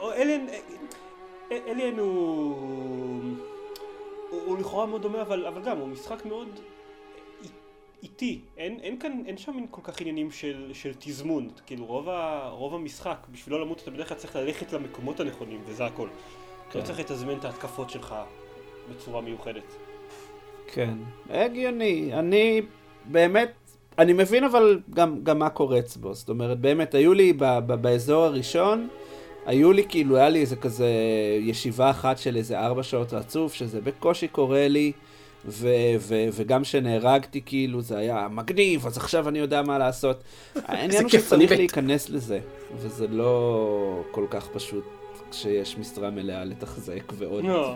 או 0.01 0.12
אליאן, 0.13 0.45
אה, 1.51 1.57
אליאן 1.67 2.00
הוא... 2.00 2.55
הוא, 4.29 4.41
הוא 4.45 4.57
לכאורה 4.57 4.85
מאוד 4.85 5.01
דומה, 5.01 5.21
אבל, 5.21 5.45
אבל 5.45 5.62
גם, 5.62 5.77
הוא 5.77 5.88
משחק 5.88 6.25
מאוד 6.25 6.47
איטי. 8.05 8.39
אין, 8.57 8.79
אין 8.81 9.00
כאן, 9.00 9.24
אין 9.25 9.38
שם 9.38 9.65
כל 9.71 9.81
כך 9.83 10.01
עניינים 10.01 10.31
של, 10.31 10.71
של 10.74 10.91
תזמון. 11.00 11.50
כאילו, 11.65 11.85
רוב, 11.85 12.09
ה, 12.09 12.50
רוב 12.51 12.75
המשחק, 12.75 13.17
בשביל 13.31 13.55
לא 13.55 13.62
למות, 13.62 13.81
אתה 13.83 13.91
בדרך 13.91 14.09
כלל 14.09 14.17
צריך 14.17 14.35
ללכת 14.35 14.74
למקומות 14.74 15.19
הנכונים, 15.19 15.62
וזה 15.65 15.85
הכל. 15.85 16.07
לא 16.07 16.71
כן. 16.71 16.81
צריך 16.81 17.00
לתזמן 17.00 17.38
את 17.38 17.45
ההתקפות 17.45 17.89
שלך 17.89 18.15
בצורה 18.89 19.21
מיוחדת. 19.21 19.75
כן, 20.74 20.97
הגיוני. 21.29 22.13
אני 22.13 22.62
באמת, 23.05 23.51
אני 23.97 24.13
מבין 24.13 24.43
אבל 24.43 24.79
גם, 24.89 25.19
גם 25.24 25.39
מה 25.39 25.50
קורץ 25.50 25.97
בו. 25.97 26.13
זאת 26.13 26.29
אומרת, 26.29 26.59
באמת, 26.59 26.95
היו 26.95 27.13
לי 27.13 27.33
ב, 27.33 27.43
ב, 27.43 27.74
באזור 27.74 28.24
הראשון, 28.24 28.88
היו 29.45 29.71
לי 29.71 29.85
כאילו, 29.89 30.17
היה 30.17 30.29
לי 30.29 30.41
איזה 30.41 30.55
כזה 30.55 30.89
ישיבה 31.41 31.89
אחת 31.89 32.17
של 32.17 32.35
איזה 32.35 32.59
ארבע 32.59 32.83
שעות 32.83 33.13
רצוף, 33.13 33.53
שזה 33.53 33.81
בקושי 33.81 34.27
קורה 34.27 34.67
לי, 34.67 34.91
ו, 35.47 35.67
ו, 35.99 36.27
וגם 36.33 36.63
כשנהרגתי, 36.63 37.41
כאילו, 37.45 37.81
זה 37.81 37.97
היה 37.97 38.27
מגניב, 38.31 38.87
אז 38.87 38.97
עכשיו 38.97 39.29
אני 39.29 39.39
יודע 39.39 39.61
מה 39.61 39.77
לעשות. 39.77 40.23
העניין 40.55 41.03
הוא 41.03 41.09
שצריך. 41.09 41.51
להיכנס 41.51 42.09
לזה, 42.09 42.39
וזה 42.75 43.07
לא 43.07 44.03
כל 44.11 44.25
כך 44.29 44.47
פשוט 44.47 44.83
כשיש 45.31 45.77
משרה 45.77 46.09
מלאה 46.09 46.43
לתחזק 46.43 47.13
ועוד 47.13 47.43
לא. 47.43 47.75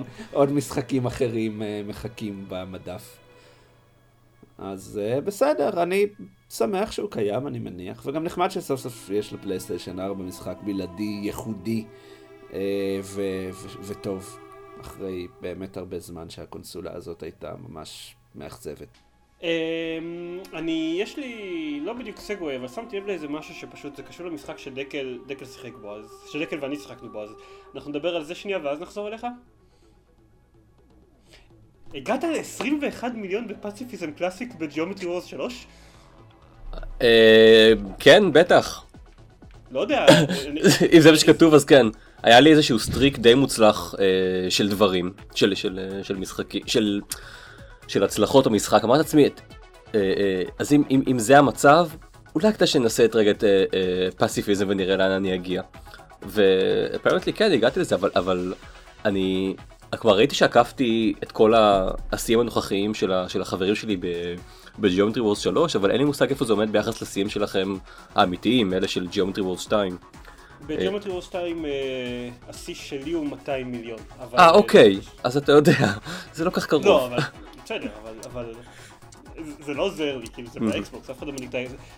משחקים 0.51 1.05
אחרים 1.05 1.61
אה, 1.61 1.81
מחכים 1.87 2.45
במדף. 2.47 3.17
אז 4.57 4.99
אה, 5.03 5.21
בסדר, 5.21 5.83
אני 5.83 6.05
שמח 6.49 6.91
שהוא 6.91 7.11
קיים, 7.11 7.47
אני 7.47 7.59
מניח, 7.59 8.01
וגם 8.05 8.23
נחמד 8.23 8.51
שסוף 8.51 8.79
סוף 8.79 9.09
יש 9.09 9.33
לפלייסטיישן 9.33 9.99
4 9.99 10.23
משחק 10.23 10.55
בלעדי, 10.65 11.19
ייחודי 11.23 11.85
אה, 12.53 12.59
ו- 13.03 13.49
ו- 13.51 13.83
וטוב, 13.83 14.39
אחרי 14.81 15.27
באמת 15.41 15.77
הרבה 15.77 15.99
זמן 15.99 16.29
שהקונסולה 16.29 16.93
הזאת 16.93 17.23
הייתה 17.23 17.53
ממש 17.67 18.15
מאכזבת. 18.35 18.97
אמ, 19.43 19.47
אני, 20.53 20.97
יש 21.01 21.17
לי, 21.17 21.79
לא 21.83 21.93
בדיוק 21.93 22.19
segue, 22.19 22.55
אבל 22.55 22.67
שמתי 22.67 22.97
לב 22.97 23.07
לאיזה 23.07 23.27
משהו 23.27 23.55
שפשוט 23.55 23.95
זה 23.95 24.03
קשור 24.03 24.25
למשחק 24.25 24.57
שדקל, 24.57 25.19
דקל 25.27 25.45
שיחק 25.45 25.73
בו, 25.81 25.95
אז, 25.95 26.05
שדקל 26.31 26.57
ואני 26.61 26.75
שיחקנו 26.75 27.11
בו, 27.11 27.23
אז 27.23 27.29
אנחנו 27.75 27.91
נדבר 27.91 28.15
על 28.15 28.23
זה 28.23 28.35
שנייה 28.35 28.59
ואז 28.63 28.79
נחזור 28.81 29.07
אליך. 29.07 29.27
הגעת 31.93 32.23
ל-21 32.23 33.03
מיליון 33.13 33.47
ב-Pacifism 33.47 34.11
Classic 34.11 34.55
ב-Geometry 34.55 35.07
Wars 35.07 35.25
3? 35.25 35.67
אה, 37.01 37.73
כן, 37.99 38.23
בטח. 38.33 38.85
לא 39.71 39.79
יודע, 39.79 40.05
אם 40.95 40.99
זה 41.01 41.11
מה 41.11 41.17
שכתוב 41.17 41.53
אז 41.53 41.65
כן. 41.65 41.85
היה 42.23 42.39
לי 42.39 42.51
איזשהו 42.51 42.79
streak 42.79 43.19
די 43.19 43.33
מוצלח 43.33 43.95
אה, 43.99 44.51
של 44.51 44.69
דברים, 44.69 45.13
של, 45.35 45.55
של, 45.55 45.79
אה, 45.79 46.03
של 46.03 46.15
משחקים, 46.15 46.61
של, 46.65 47.01
של 47.87 48.03
הצלחות 48.03 48.47
במשחק. 48.47 48.83
אמרתי 48.83 48.97
לעצמי, 48.97 49.23
אה, 49.23 49.29
אה, 49.95 50.43
אז 50.59 50.73
אם, 50.73 50.83
אם, 50.89 51.01
אם 51.07 51.19
זה 51.19 51.37
המצב, 51.37 51.87
אולי 52.35 52.53
כדאי 52.53 52.67
שננסה 52.67 53.05
את 53.05 53.15
רגע 53.15 53.31
את 53.31 53.43
אה, 53.43 53.63
אה, 53.73 54.09
Pacifism 54.17 54.65
ונראה 54.69 54.95
לאן 54.95 55.11
אני 55.11 55.35
אגיע. 55.35 55.61
ו-apparently 56.21 57.33
כן, 57.33 57.51
הגעתי 57.51 57.79
לזה, 57.79 57.95
אבל, 57.95 58.11
אבל 58.15 58.53
אני 59.05 59.55
כבר 59.91 60.17
ראיתי 60.17 60.35
שעקפתי 60.35 61.13
את 61.23 61.31
כל 61.31 61.53
השיאים 62.11 62.39
הנוכחיים 62.39 62.93
של, 62.93 63.11
ה, 63.11 63.29
של 63.29 63.41
החברים 63.41 63.75
שלי 63.75 63.97
ב-Geometry 64.79 65.21
Wars 65.23 65.39
3, 65.39 65.75
אבל 65.75 65.91
אין 65.91 65.99
לי 65.99 66.05
מושג 66.05 66.29
איפה 66.29 66.45
זה 66.45 66.53
עומד 66.53 66.71
ביחס 66.71 67.01
לשיאים 67.01 67.29
שלכם 67.29 67.75
האמיתיים, 68.15 68.73
אלה 68.73 68.87
של 68.87 69.07
Geometry 69.07 69.43
Wars 69.43 69.61
2. 69.61 69.97
בג'יאומטרי 70.67 71.11
וורס 71.11 71.25
2 71.25 71.65
אה, 71.65 71.71
השיא 72.49 72.75
שלי 72.75 73.11
הוא 73.11 73.25
200 73.27 73.71
מיליון. 73.71 73.99
אבל- 74.19 74.37
אה, 74.39 74.49
אוקיי, 74.49 74.99
אז 75.23 75.37
אתה 75.37 75.51
יודע, 75.51 75.93
זה 76.35 76.45
לא 76.45 76.49
כך 76.49 76.65
קרוב. 76.65 76.85
לא, 76.85 77.05
אבל 77.07 77.17
בסדר, 77.65 77.87
אבל, 78.33 78.45
זה- 79.65 79.73
לא 79.73 79.83
עוזר 79.83 80.17
לי, 80.17 80.27
כאילו 80.33 80.47
זה 80.49 80.59
באקסבוקס, 80.59 81.09
אף 81.09 81.17
אחד 81.17 81.27
לא 81.27 81.33
מנהיג 81.33 81.49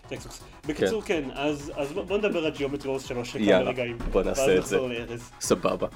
את 0.08 0.12
האקסבוקס. 0.12 0.42
בקיצור, 0.68 1.02
כן, 1.02 1.24
אז 1.34 1.72
בוא 2.08 2.18
נדבר 2.18 2.46
על 2.46 2.52
Geometry 2.52 2.90
Wars 2.90 3.06
3 3.06 3.36
לכמה 3.36 3.46
יאללה, 3.52 3.70
רגעים. 3.70 3.98
בוא 4.12 4.24
נעשה 4.24 4.58
את 4.58 4.66
זה. 4.68 4.78
סבבה. 5.42 5.88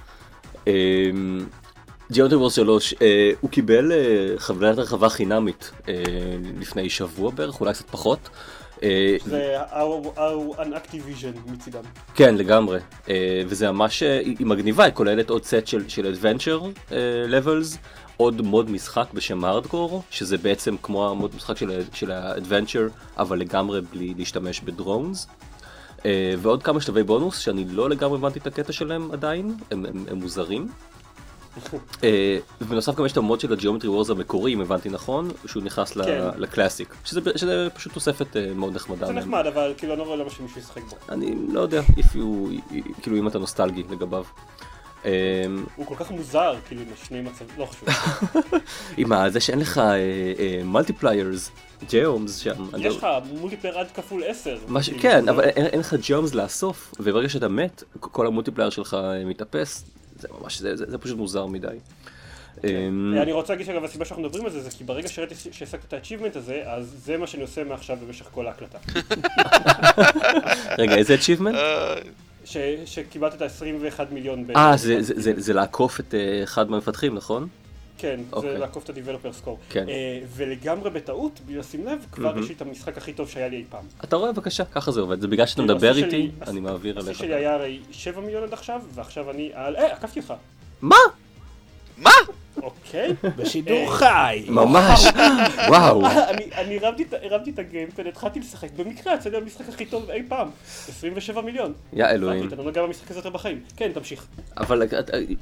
Geometry 2.11 2.37
Wars 2.39 2.55
3, 2.55 2.93
אה, 3.01 3.31
הוא 3.41 3.49
קיבל 3.49 3.91
אה, 3.91 3.97
חבילת 4.37 4.77
הרחבה 4.77 5.09
חינמית 5.09 5.71
אה, 5.89 5.93
לפני 6.59 6.89
שבוע 6.89 7.31
בערך, 7.31 7.61
אולי 7.61 7.73
קצת 7.73 7.89
פחות. 7.89 8.29
אה, 8.85 9.17
זה 9.25 9.57
very 9.71 10.59
un-Activision 10.59 11.51
מצידם. 11.51 11.81
כן, 12.15 12.35
לגמרי. 12.35 12.79
אה, 13.09 13.41
וזה 13.47 13.71
ממש, 13.71 14.03
אה, 14.03 14.19
היא 14.19 14.47
מגניבה, 14.47 14.83
היא 14.83 14.93
כוללת 14.93 15.29
עוד 15.29 15.45
סט 15.45 15.67
של, 15.67 16.13
adventure 16.13 16.91
levels, 17.29 17.77
עוד 18.17 18.41
mode 18.41 18.69
משחק 18.71 19.07
בשם 19.13 19.45
הארדקור, 19.45 20.03
שזה 20.09 20.37
בעצם 20.37 20.75
כמו 20.83 21.09
ה-mode 21.09 21.35
משחק 21.35 21.57
של, 21.93 22.11
ה-adventure, 22.11 23.17
אבל 23.17 23.39
לגמרי 23.39 23.81
בלי 23.81 24.13
להשתמש 24.17 24.61
ב-drones. 24.61 25.27
ועוד 26.37 26.63
כמה 26.63 26.81
שלבי 26.81 27.03
בונוס 27.03 27.39
שאני 27.39 27.65
לא 27.65 27.89
לגמרי 27.89 28.17
הבנתי 28.17 28.39
את 28.39 28.47
הקטע 28.47 28.73
שלהם 28.73 29.11
עדיין, 29.11 29.55
הם, 29.71 29.85
הם, 29.85 30.05
הם 30.11 30.17
מוזרים. 30.17 30.67
אה, 32.03 32.37
ובנוסף 32.61 32.95
גם 32.95 33.05
יש 33.05 33.11
את 33.11 33.17
ה-mode 33.17 33.39
של 33.39 33.53
ה-Geometry 33.53 33.89
Wars 33.89 34.09
המקורי, 34.09 34.53
אם 34.53 34.61
הבנתי 34.61 34.89
נכון, 34.89 35.31
שהוא 35.45 35.63
נכנס 35.63 35.91
כן. 35.97 36.27
ל-Classic, 36.37 36.95
שזה, 37.05 37.21
פשוט 37.75 37.93
תוספת 37.93 38.37
אה, 38.37 38.53
מאוד 38.55 38.75
נחמדה. 38.75 39.05
זה. 39.05 39.13
נחמד, 39.13 39.45
אבל 39.45 39.73
כאילו 39.77 39.93
אני 39.93 39.99
לא 39.99 40.05
רואה 40.05 40.17
למה 40.17 40.29
שמישהו 40.29 40.59
ישחק 40.59 40.81
בו. 40.89 40.95
אני 41.09 41.35
לא 41.53 41.59
יודע, 41.59 41.81
כאילו 43.01 43.17
אם 43.17 43.27
אתה 43.27 43.39
נוסטלגי 43.39 43.83
לגביו. 43.89 44.23
אמ, 45.05 45.09
הוא 45.75 45.85
כל 45.85 45.95
כך 45.95 46.11
מוזר, 46.11 46.55
כאילו 46.67 46.81
עם 46.81 46.87
שני 47.07 47.21
מצבים, 47.21 47.47
לא 47.57 47.65
חשוב. 47.65 47.89
עם 48.97 49.11
זה 49.29 49.39
שאין 49.39 49.59
לך 49.59 49.81
multipliers, 50.63 51.51
geoms 51.91 52.37
שם. 52.37 52.65
אני 52.73 52.87
יש 52.87 52.93
לא- 52.93 52.97
לך 52.97 53.07
multiplier 53.39 53.79
עד 53.79 53.87
כפול 53.91 54.23
10. 54.27 54.57
מש- 54.67 54.85
כאילו, 54.89 55.01
כן, 55.01 55.25
זה- 55.25 55.31
אבל 55.31 55.43
אין 55.43 55.79
לך 55.79 55.95
geoms 56.09 56.33
לאסוף, 56.33 56.93
וברגע 56.99 57.29
שאתה 57.29 57.47
מת, 57.47 57.83
כל 57.99 58.27
ה-multiplier 58.27 58.69
שלך 58.69 58.93
אה, 58.93 59.25
מתאפס, 59.25 59.85
זה 60.19 60.27
ממש, 60.41 60.59
זה- 60.59 60.75
זה 60.75 60.85
זה 60.87 60.97
פשוט 60.97 61.17
מוזר 61.17 61.45
מדי. 61.45 61.67
אמ, 62.63 63.13
אני 63.21 63.31
רוצה 63.31 63.53
להגיד 63.53 63.65
שאגב 63.67 63.83
הסיבה 63.83 64.05
שאנחנו 64.05 64.23
מדברים 64.23 64.45
על 64.45 64.51
זה 64.51 64.61
זה 64.61 64.69
כי 64.69 64.83
ברגע 64.83 65.07
שראיתי 65.07 65.35
שהשגת 65.51 65.83
את 65.87 65.93
ה-achievement 65.93 66.37
הזה 66.37 66.61
אז 66.65 66.95
זה 67.05 67.17
מה 67.17 67.27
שאני 67.27 67.41
עושה 67.43 67.63
מעכשיו 67.63 67.97
במשך 68.07 68.25
כל 68.31 68.47
ההקלטה. 68.47 68.77
רגע, 70.79 70.95
איזה 70.95 71.15
achievement? 71.15 71.55
שקיבלת 72.85 73.33
את 73.33 73.41
ה-21 73.41 74.01
מיליון. 74.11 74.45
אה, 74.55 74.73
זה 75.17 75.53
לעקוף 75.53 75.99
את 75.99 76.13
אה, 76.13 76.43
אחד 76.43 76.69
מהמפתחים, 76.69 77.15
נכון? 77.15 77.47
כן, 77.97 78.19
זה 78.29 78.35
אוקיי. 78.35 78.57
לעקוף 78.57 78.83
את 78.83 78.89
ה-Developer 78.89 79.45
Score. 79.45 79.49
כן. 79.69 79.89
אה, 79.89 80.19
ולגמרי 80.35 80.89
בטעות, 80.89 81.39
בלי 81.45 81.55
לשים 81.57 81.85
לב, 81.85 82.05
כבר 82.11 82.39
יש 82.39 82.49
לי 82.49 82.55
את 82.55 82.61
המשחק 82.61 82.97
הכי 82.97 83.13
טוב 83.13 83.29
שהיה 83.29 83.47
לי 83.47 83.55
אי 83.57 83.63
פעם. 83.69 83.85
אתה 84.03 84.15
רואה, 84.15 84.31
בבקשה, 84.31 84.65
ככה 84.65 84.91
זה 84.91 85.01
עובד. 85.01 85.21
זה 85.21 85.27
בגלל 85.27 85.45
שאתה 85.45 85.61
כאילו, 85.61 85.75
מדבר 85.75 85.91
השיא 85.91 86.05
איתי, 86.05 86.31
שלי- 86.39 86.51
אני 86.51 86.59
מעביר 86.59 86.97
השיא 86.99 87.07
אליך. 87.09 87.19
שלי 87.19 87.33
היה 87.33 87.53
הרי 87.53 87.79
7 87.91 88.21
מיליון 88.21 88.43
עד 88.43 88.53
עכשיו, 88.53 88.81
ועכשיו 88.93 89.31
אני 89.31 89.51
על... 89.53 89.75
אה, 89.75 89.93
עקפתי 89.93 90.19
אותך. 90.19 90.33
מה? 90.81 90.95
מה? 91.97 92.11
אוקיי. 92.63 93.13
בשידור 93.37 93.93
חי! 93.97 94.45
ממש, 94.47 95.05
וואו. 95.69 96.05
אה, 96.05 96.29
אני- 96.29 96.49
אני 96.53 96.77
הרמתי 97.23 97.49
את- 97.51 97.59
הגיימפד, 97.59 98.07
התחלתי 98.07 98.39
לשחק, 98.39 98.69
במקרה 98.77 99.13
יצא 99.13 99.29
לי 99.29 99.37
המשחק 99.37 99.69
הכי 99.69 99.85
טוב 99.85 100.09
אי 100.09 100.23
פעם. 100.27 100.47
27 100.89 101.41
מיליון. 101.41 101.73
יא 101.93 102.05
אלוהים. 102.05 102.47
אתה 102.47 102.55
לא 102.55 102.63
נוגע 102.63 102.83
במשחק 102.83 103.11
הזה 103.11 103.19
יותר 103.19 103.29
בחיים. 103.29 103.59
כן, 103.77 103.91
תמשיך. 103.93 104.25
אבל 104.57 104.83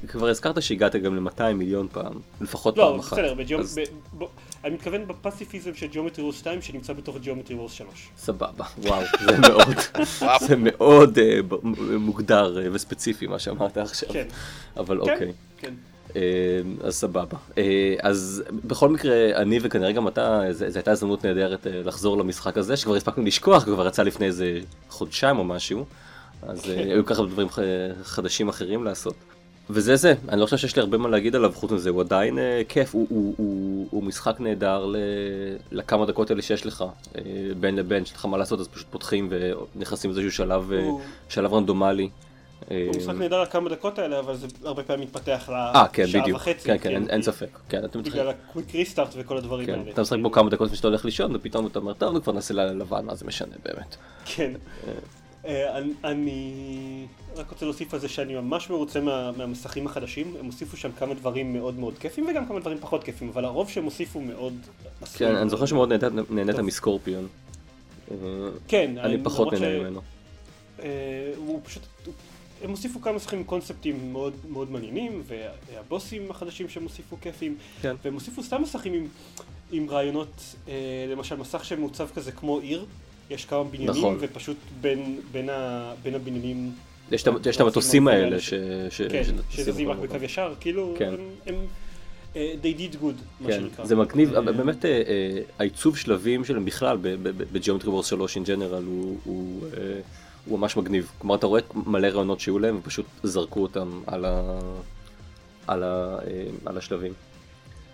כבר 0.08 0.28
הזכרת 0.30 0.62
שהגעת 0.62 0.96
גם 0.96 1.16
ל-200 1.26 1.44
מיליון 1.54 1.88
פעם, 1.92 2.14
לפחות 2.42 2.78
לא, 2.78 2.84
פעם 2.92 3.00
אחת. 3.00 3.14
בסדר, 3.14 3.34
בג'יאומ- 3.34 3.60
אז 3.60 3.80
ב- 3.80 3.84
בוא- 4.18 4.28
אני 4.64 4.74
מתכוון 4.74 5.08
בפסיפיזם 5.08 5.74
של 5.74 5.88
ג'יאומטרי 5.88 6.24
וורס 6.24 6.38
2 6.38 6.62
שנמצא 6.62 6.94
בתוך 6.94 7.18
ג'יאומטרי 7.18 7.56
וורס 7.56 7.74
3. 7.74 8.10
סבבה, 8.18 8.66
וואו, 8.78 9.02
זה 9.26 9.38
מאוד, 9.38 9.68
זה 10.48 10.56
מאוד 10.58 11.18
אה, 11.20 11.40
מוגדר 11.98 12.62
אה, 12.62 12.68
וספציפי 12.74 13.28
מה 13.28 13.40
שאמרת 13.40 13.78
עכשיו. 13.78 14.10
כן. 14.10 14.26
אבל 14.78 15.00
כן, 15.06 15.12
אוקיי. 15.14 15.32
כן. 15.58 15.74
אה, 16.16 16.22
אז 16.82 16.96
סבבה. 16.96 17.38
אה, 17.58 17.96
אז 18.02 18.44
בכל 18.64 18.90
מקרה, 18.90 19.36
אני 19.36 19.60
וכנראה 19.62 19.92
גם 19.92 20.08
אתה, 20.08 20.42
זו 20.52 20.66
הייתה 20.76 20.92
הזדמנות 20.92 21.26
נהדרת 21.26 21.68
אה, 21.68 21.82
לחזור 21.86 22.18
למשחק 22.18 22.58
הזה, 22.58 22.78
שכבר 22.78 22.96
הספקנו 22.96 23.24
לשכוח, 23.24 23.64
כבר 23.64 23.88
יצא 23.88 24.04
לפני 24.04 24.26
איזה 24.26 24.60
חודשיים 24.90 25.40
או 25.40 25.44
משהו. 25.44 25.86
אז 26.42 26.70
אה, 26.70 26.84
היו 26.84 27.06
ככה 27.06 27.24
דברים 27.24 27.48
חדשים 28.04 28.50
אחרים 28.50 28.84
לעשות. 28.84 29.16
וזה 29.70 29.96
זה, 29.96 30.14
אני 30.30 30.42
לא 30.42 30.46
חושב 30.46 30.58
שיש 30.58 30.76
לי 30.76 30.82
הרבה 30.82 30.98
מה 30.98 31.10
להגיד 31.10 31.36
עליו 31.36 31.52
חוץ 31.56 31.72
מזה, 31.72 31.90
הוא 31.90 32.02
עדיין 32.02 32.40
כיף, 32.70 32.96
הוא, 32.96 33.08
הוא, 33.10 33.34
הוא, 33.38 33.88
הוא 33.92 34.04
משחק 34.04 34.36
נהדר 34.40 34.86
ל, 34.86 34.96
לכמה 35.72 36.06
דקות 36.06 36.30
האלה 36.32 36.42
שיש 36.42 36.66
לך, 36.66 36.84
בין 37.60 37.76
לבין, 37.76 38.06
שאתה 38.06 38.18
לך 38.18 38.26
מה 38.26 38.38
לעשות 38.38 38.60
אז 38.60 38.68
פשוט 38.68 38.88
פותחים 38.90 39.30
ונכנסים 39.76 40.12
לאיזשהו 40.12 40.32
שלב, 40.32 40.72
שלב 41.30 41.54
רנדומלי. 41.54 42.10
אה, 42.72 42.86
הוא 42.88 42.98
משחק 42.98 43.14
נהדר 43.16 43.42
לכמה 43.42 43.70
דקות 43.70 44.00
האלה, 44.00 44.20
אבל 44.20 44.36
זה 44.36 44.48
הרבה 44.64 44.84
פעמים 44.84 45.08
מתפתח 45.08 45.50
אה, 45.50 45.86
כן, 45.94 46.04
לשעה 46.04 46.36
וחצי. 46.36 46.68
כן, 46.68 46.78
כן, 46.82 46.90
אין, 46.90 47.10
אין 47.10 47.22
ספק, 47.22 47.60
כן, 47.70 47.82
בגלל 48.04 48.30
הקוויק 48.30 48.76
ריסטארט 48.76 49.10
וכל 49.18 49.38
הדברים 49.38 49.66
כן, 49.66 49.74
האלה. 49.80 49.92
אתה 49.92 50.02
משחק 50.02 50.18
בו 50.22 50.32
כמה 50.32 50.50
דקות 50.50 50.66
לפני 50.66 50.78
שאתה 50.78 50.88
הולך 50.88 51.06
לישון, 51.06 51.36
ופתאום 51.36 51.68
אתה 51.68 51.80
אומר, 51.80 51.94
טוב, 51.94 52.14
נו 52.14 52.24
כבר 52.24 52.34
נעשה 52.34 52.54
לילה 52.54 52.74
לבן, 52.74 53.06
מה 53.06 53.16
זה 53.16 53.26
משנה 53.26 53.56
באמת. 53.66 53.96
כן. 54.26 54.52
אה, 55.46 55.80
אני- 56.04 57.06
רק 57.36 57.50
רוצה 57.52 57.66
להוסיף 57.66 57.94
על 57.94 58.00
זה 58.00 58.08
שאני 58.10 58.36
ממש 58.36 58.70
מרוצה 58.70 59.02
מה- 59.02 59.32
מהמסכים 59.32 59.86
החדשים, 59.86 60.36
הם 60.40 60.46
הוסיפו 60.46 60.78
שם 60.78 60.90
כמה 60.92 61.14
דברים 61.14 61.54
מאוד 61.54 61.80
מאוד 61.80 61.98
כיפים 61.98 62.28
וגם 62.30 62.46
כמה 62.48 62.60
דברים 62.60 62.78
פחות 62.80 63.04
כיפים, 63.04 63.30
אבל 63.34 63.46
הרוב 63.46 63.70
שהם 63.70 63.84
הוסיפו 63.84 64.22
מאוד... 64.22 64.54
כן, 65.18 65.36
אני 65.36 65.50
זוכר 65.50 65.66
שמאוד 65.66 65.94
נהנית-. 66.30 66.60
מסקורפיון. 66.60 67.28
אה, 68.12 68.18
כן, 68.68 68.92
אני 68.98 69.24
פחות 69.24 69.54
נהנה 69.54 69.80
ממנו. 69.80 70.02
אה, 70.84 70.90
הוא 71.38 71.60
פשוט... 71.64 71.84
הם 72.64 72.70
הוסיפו 72.70 73.02
כמה 73.02 73.18
עם 73.34 73.44
קונספטים 73.44 74.12
מאוד 74.14 74.34
מאוד 74.50 74.72
מעניינים, 74.72 75.24
והבוסים 75.28 76.32
החדשים 76.32 76.70
שהם 76.70 76.84
הוסיפו 76.84 77.18
כיפים, 77.22 77.56
כן. 77.82 77.96
והם 78.04 78.14
הוסיפו 78.14 78.44
סתם 78.44 78.62
מסכים 78.62 78.94
עם, 78.94 79.08
עם 79.72 79.90
רעיונות, 79.90 80.56
אה, 80.68 80.74
למשל 81.12 81.36
מסך 81.36 81.66
שמעוצב 81.66 82.08
כזה 82.16 82.32
כמו 82.32 82.60
עיר, 82.60 82.86
יש 83.30 83.46
כמה 83.46 83.64
בניינים, 83.64 83.90
נכון. 83.98 84.18
ופשוט 84.20 84.58
בין, 84.82 85.20
בין, 85.32 85.50
ה, 85.50 85.94
בין 86.04 86.16
הבניינים... 86.16 86.72
יש 87.12 87.28
את 87.56 87.62
המטוסים 87.62 88.08
האלה 88.08 88.40
ש- 88.40 88.54
ש... 88.90 89.02
כן, 89.02 89.24
שזזים 89.50 89.90
רק 89.90 89.98
בקו. 89.98 90.16
ישר, 90.24 90.54
כאילו, 90.60 90.96
כן. 90.98 91.14
הם, 91.14 91.20
הם 91.48 91.56
אה, 92.36 92.54
they 92.64 92.80
did 92.80 92.96
good, 93.04 93.06
מה 93.42 93.48
כן, 93.50 93.60
שנקרא. 93.60 93.86
זה 93.86 93.96
מגניב, 93.96 94.34
אה, 94.34 94.42
באמת 94.42 94.86
אה, 94.86 95.02
העיצוב 95.60 95.98
שלבים 95.98 96.46
שלהם 96.46 96.66
בכלל 96.66 96.98
ב 97.52 97.56
Geometry 97.56 97.90
Wars 97.90 98.08
3 98.08 98.38
in 98.38 98.42
general 98.46 98.84
הוא- 99.24 99.66
הוא 100.46 100.60
ממש 100.60 100.78
מגניב. 100.78 101.12
כלומר 101.18 101.36
אתה 101.36 101.48
רואה 101.48 101.62
מלא 101.86 102.08
רעיונות 102.08 102.40
שהיו 102.40 102.60
להם 102.60 102.78
ופשוט 102.80 103.06
זרקו 103.24 103.62
אותם 103.62 104.02
על 104.08 104.26
ה- 104.26 104.60
על 105.68 105.84
ה- 105.84 106.18
אה, 106.28 106.46
על 106.66 106.78
השלבים. 106.78 107.14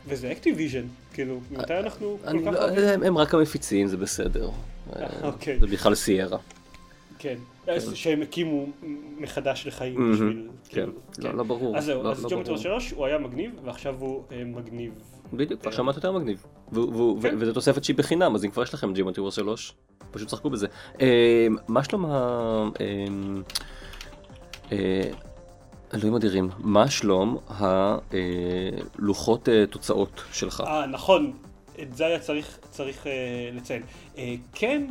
וזה 0.08 0.32
Activision, 0.32 0.84
כאילו, 1.14 1.40
מתי 1.52 1.80
אנחנו 1.80 2.18
אני 2.26 2.44
כל 2.44 2.52
כך 2.54 2.60
לא-? 2.60 2.80
הם 2.80 3.04
הם 3.04 3.18
רק 3.18 3.34
המפיצים 3.34 3.88
זה 3.88 3.98
בסדר. 3.98 4.50
אה, 4.96 5.08
אוקיי. 5.24 5.60
זה 5.60 5.68
בכלל 5.68 5.96
Sierra. 5.96 6.38
כן, 7.20 7.36
אז 7.68 7.92
שהם 7.96 8.22
הקימו 8.22 8.66
מחדש 9.18 9.68
לחיים 9.68 9.94
מהמם, 10.00 10.14
בשביל... 10.14 10.48
כן, 10.70 10.72
כאילו, 10.74 10.92
לא 11.32 11.38
לא 11.38 11.44
ברור. 11.44 11.78
אז 11.78 11.86
זהו, 11.86 12.04
לא- 12.04 12.12
אז 12.12 12.24
לא 12.24 12.30
ג'ומטר 12.30 12.46
ברור. 12.52 12.58
3 12.58 12.92
הוא 12.92 13.06
היה 13.06 13.18
מגניב, 13.18 13.52
ועכשיו 13.66 13.96
הוא 14.00 14.24
אה, 14.32 14.44
מגניב. 14.46 14.92
בדיוק, 15.34 15.66
עכשיו 15.68 15.86
מעט 15.86 15.96
יותר 15.96 16.12
מגניב. 16.12 16.44
כן. 16.72 16.78
ו- 16.80 17.14
וזו 17.40 17.54
תוספת 17.54 17.84
שהיא 17.84 17.96
בחינם, 17.96 18.36
אז 18.36 18.46
אם 18.46 18.50
כבר 18.52 18.64
יש 18.64 18.74
לכם 18.74 18.94
וור 19.18 19.32
3, 19.32 19.74
פשוט 20.12 20.30
שחקו 20.30 20.50
בזה. 20.50 20.68
אה, 21.02 21.48
מה 21.68 21.84
שלום 21.84 22.06
ה... 22.06 22.10
אה, 22.82 22.86
אה, 24.72 25.02
אלוהים 25.94 26.16
אדירים, 26.16 26.50
מה 26.58 26.90
שלום 26.92 27.38
הלוחות 28.98 29.50
אה, 29.50 29.66
תוצאות 29.70 30.22
שלך? 30.32 30.64
אה, 30.68 30.86
נכון, 30.86 31.34
את 31.82 31.96
זה 31.98 32.06
היה 32.06 32.20
צריך, 32.20 32.60
צריך 32.72 33.08
אה, 33.08 33.12
לציין. 33.54 33.82
אה, 34.18 34.36
כן, 34.54 34.86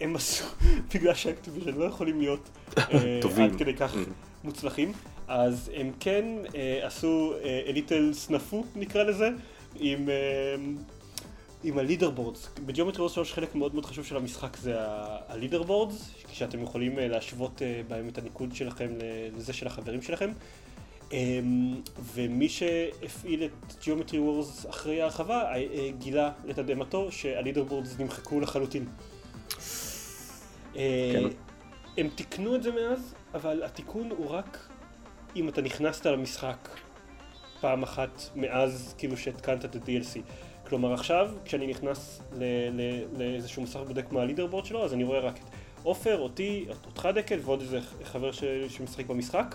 הם 0.00 0.16
עשו, 0.16 0.44
בגלל 0.94 1.14
שהאקטיביז'ן 1.14 1.74
לא 1.74 1.84
יכולים 1.84 2.20
להיות 2.20 2.48
אה, 2.78 3.18
טובים. 3.22 3.44
עד 3.50 3.56
כדי 3.58 3.74
כך 3.74 3.94
Mm. 3.94 3.98
מוצלחים, 4.44 4.92
אז 5.28 5.70
הם 5.74 5.90
כן 6.00 6.24
אה, 6.54 6.80
עשו 6.86 7.32
little 7.66 8.10
snafu 8.12 8.64
נקרא 8.76 9.02
לזה, 9.02 9.28
עם, 9.76 10.08
אה, 10.08 10.14
עם 11.66 11.78
ה 11.78 12.10
leaderboards. 12.10 12.48
ב 12.66 12.70
Geometry 12.70 13.00
Wars 13.00 13.12
3 13.12 13.32
חלק 13.32 13.54
מאוד 13.54 13.74
מאוד 13.74 13.86
חשוב 13.86 14.04
של 14.04 14.16
המשחק 14.16 14.56
זה 14.56 14.74
ה 15.28 15.62
leaderboards, 15.62 16.10
שאתם 16.32 16.62
יכולים 16.62 16.98
אה, 16.98 17.08
להשוות 17.08 17.62
אה, 17.62 17.80
בהם 17.88 18.08
את 18.08 18.18
הניקוד 18.18 18.54
שלכם 18.54 18.88
לזה 19.36 19.52
של 19.52 19.66
החברים 19.66 20.02
שלכם. 20.02 20.30
אמ, 21.12 21.80
ומי 22.14 22.48
שהפעיל 22.48 23.44
את 23.44 23.72
Geometry 23.82 24.14
Wars 24.14 24.68
אחרי 24.68 25.00
ההרחבה 25.02 25.54
אה, 25.54 25.90
גילה 25.98 26.30
לתדהמתו 26.44 27.12
שה 27.12 27.29
leaderboards 27.29 27.98
נמחקו 27.98 28.40
לחלוטין. 28.40 28.84
כן. 30.74 31.28
הם 31.98 32.08
תיקנו 32.14 32.54
את 32.54 32.62
זה 32.62 32.72
מאז, 32.72 33.14
אבל 33.34 33.62
התיקון 33.62 34.10
הוא 34.10 34.26
רק 34.26 34.68
אם 35.36 35.48
אתה 35.48 35.62
נכנסת 35.62 36.06
למשחק 36.06 36.68
פעם 37.60 37.82
אחת 37.82 38.22
מאז 38.36 38.94
כאילו 38.98 39.16
שהתקנת 39.16 39.64
את 39.64 39.76
ה-DLC. 39.76 40.20
כלומר 40.68 40.92
עכשיו, 40.92 41.28
כשאני 41.44 41.66
נכנס 41.66 42.22
לאיזשהו 43.18 43.62
משחק 43.62 43.80
בודק 43.86 44.04
כמו 44.08 44.20
הלידרבורד 44.20 44.64
שלו, 44.66 44.84
אז 44.84 44.94
אני 44.94 45.04
רואה 45.04 45.18
רק 45.18 45.34
את 45.34 45.42
עופר, 45.82 46.18
אותי, 46.18 46.66
אותך 46.86 47.08
דקל 47.14 47.38
ועוד 47.44 47.60
איזה 47.60 47.78
חבר 48.04 48.30
שמשחק 48.68 49.06
במשחק. 49.06 49.54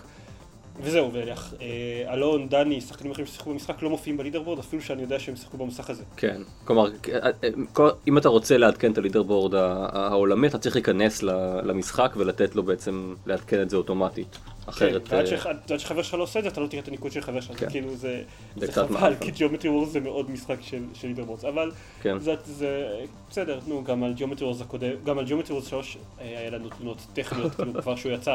וזהו, 0.82 1.10
ואלון, 1.12 2.48
דני, 2.48 2.80
שחקנים 2.80 3.12
אחרים 3.12 3.26
ששיחקו 3.26 3.50
במשחק 3.50 3.82
לא 3.82 3.90
מופיעים 3.90 4.16
בלידרבורד, 4.16 4.58
אפילו 4.58 4.82
שאני 4.82 5.02
יודע 5.02 5.18
שהם 5.18 5.36
שיחקו 5.36 5.56
במסך 5.56 5.90
הזה. 5.90 6.02
כן, 6.16 6.42
כלומר, 6.64 6.86
אה, 7.12 7.18
אה, 7.44 7.48
כל- 7.72 7.90
אם 8.08 8.18
אתה 8.18 8.28
רוצה 8.28 8.56
לעדכן 8.58 8.92
את 8.92 8.98
ה 8.98 9.03
leaderboard 9.03 9.54
העולמי, 9.54 10.46
אתה 10.46 10.58
צריך 10.58 10.74
להיכנס 10.76 11.22
למשחק 11.62 12.12
ולתת 12.16 12.54
לו 12.56 12.62
בעצם 12.62 13.14
לעדכן 13.26 13.62
את 13.62 13.70
זה 13.70 13.76
אוטומטית. 13.76 14.38
אחרת... 14.66 15.08
כן, 15.08 15.16
ועד 15.16 15.24
אה, 15.26 15.30
שח- 15.30 15.46
עד 15.46 15.78
שחבר 15.78 16.02
שלך 16.02 16.14
לא 16.14 16.22
עושה 16.22 16.38
את 16.38 16.44
זה, 16.44 16.50
אתה 16.50 16.60
לא 16.60 16.66
תראה 16.66 16.82
את 16.82 16.88
הניקוד 16.88 17.12
של 17.12 17.20
חבר 17.20 17.40
שלך, 17.40 17.58
כן. 17.60 17.70
כאילו 17.70 17.96
זה 17.96 18.22
זה 18.56 18.66
זה 18.66 18.72
חבל. 18.72 19.14
כי 19.20 19.30
Geometry 19.30 19.70
Wars 19.70 19.88
זה 19.90 20.00
מאוד 20.00 20.30
משחק 20.30 20.56
של 20.60 20.82
של 20.94 21.08
leaderboards, 21.08 21.44
אבל 21.44 21.70
כן. 22.02 22.18
זה- 22.18 22.34
זה 22.44 22.88
בסדר, 23.30 23.58
נו, 23.66 23.84
גם 23.84 24.02
על 24.02 24.12
Geometry 24.14 24.46
Wars 24.46 24.60
הקודם, 24.60 24.90
גם 25.04 25.18
על 25.18 25.24
Geometry 25.24 25.52
Wars 25.56 25.66
3 25.68 25.96
היה 26.18 26.50
לנו 26.50 26.68
תלונות 26.68 26.98
טכניות, 27.12 27.54
כאילו 27.54 27.74
כבר 27.82 27.96
שהוא 27.96 28.12
יצא, 28.12 28.34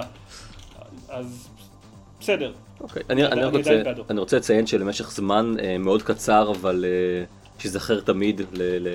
אז 1.10 1.48
בסדר, 2.20 2.54
אוקיי, 2.82 3.04
אני, 3.10 3.26
אני, 3.26 3.32
אני 3.44 3.58
רוצה. 3.58 3.82
אני 4.10 4.20
רוצה 4.20 4.38
לציין 4.38 4.68
שלמשך 4.68 5.12
זמן 5.12 5.56
אה, 5.60 5.78
מאוד 5.78 6.04
קצר, 6.04 6.52
אבל 6.52 6.86
אה, 6.88 7.24
שיזכר 7.60 8.00
תמיד 8.00 8.42
ל, 8.42 8.46
ל, 8.54 8.88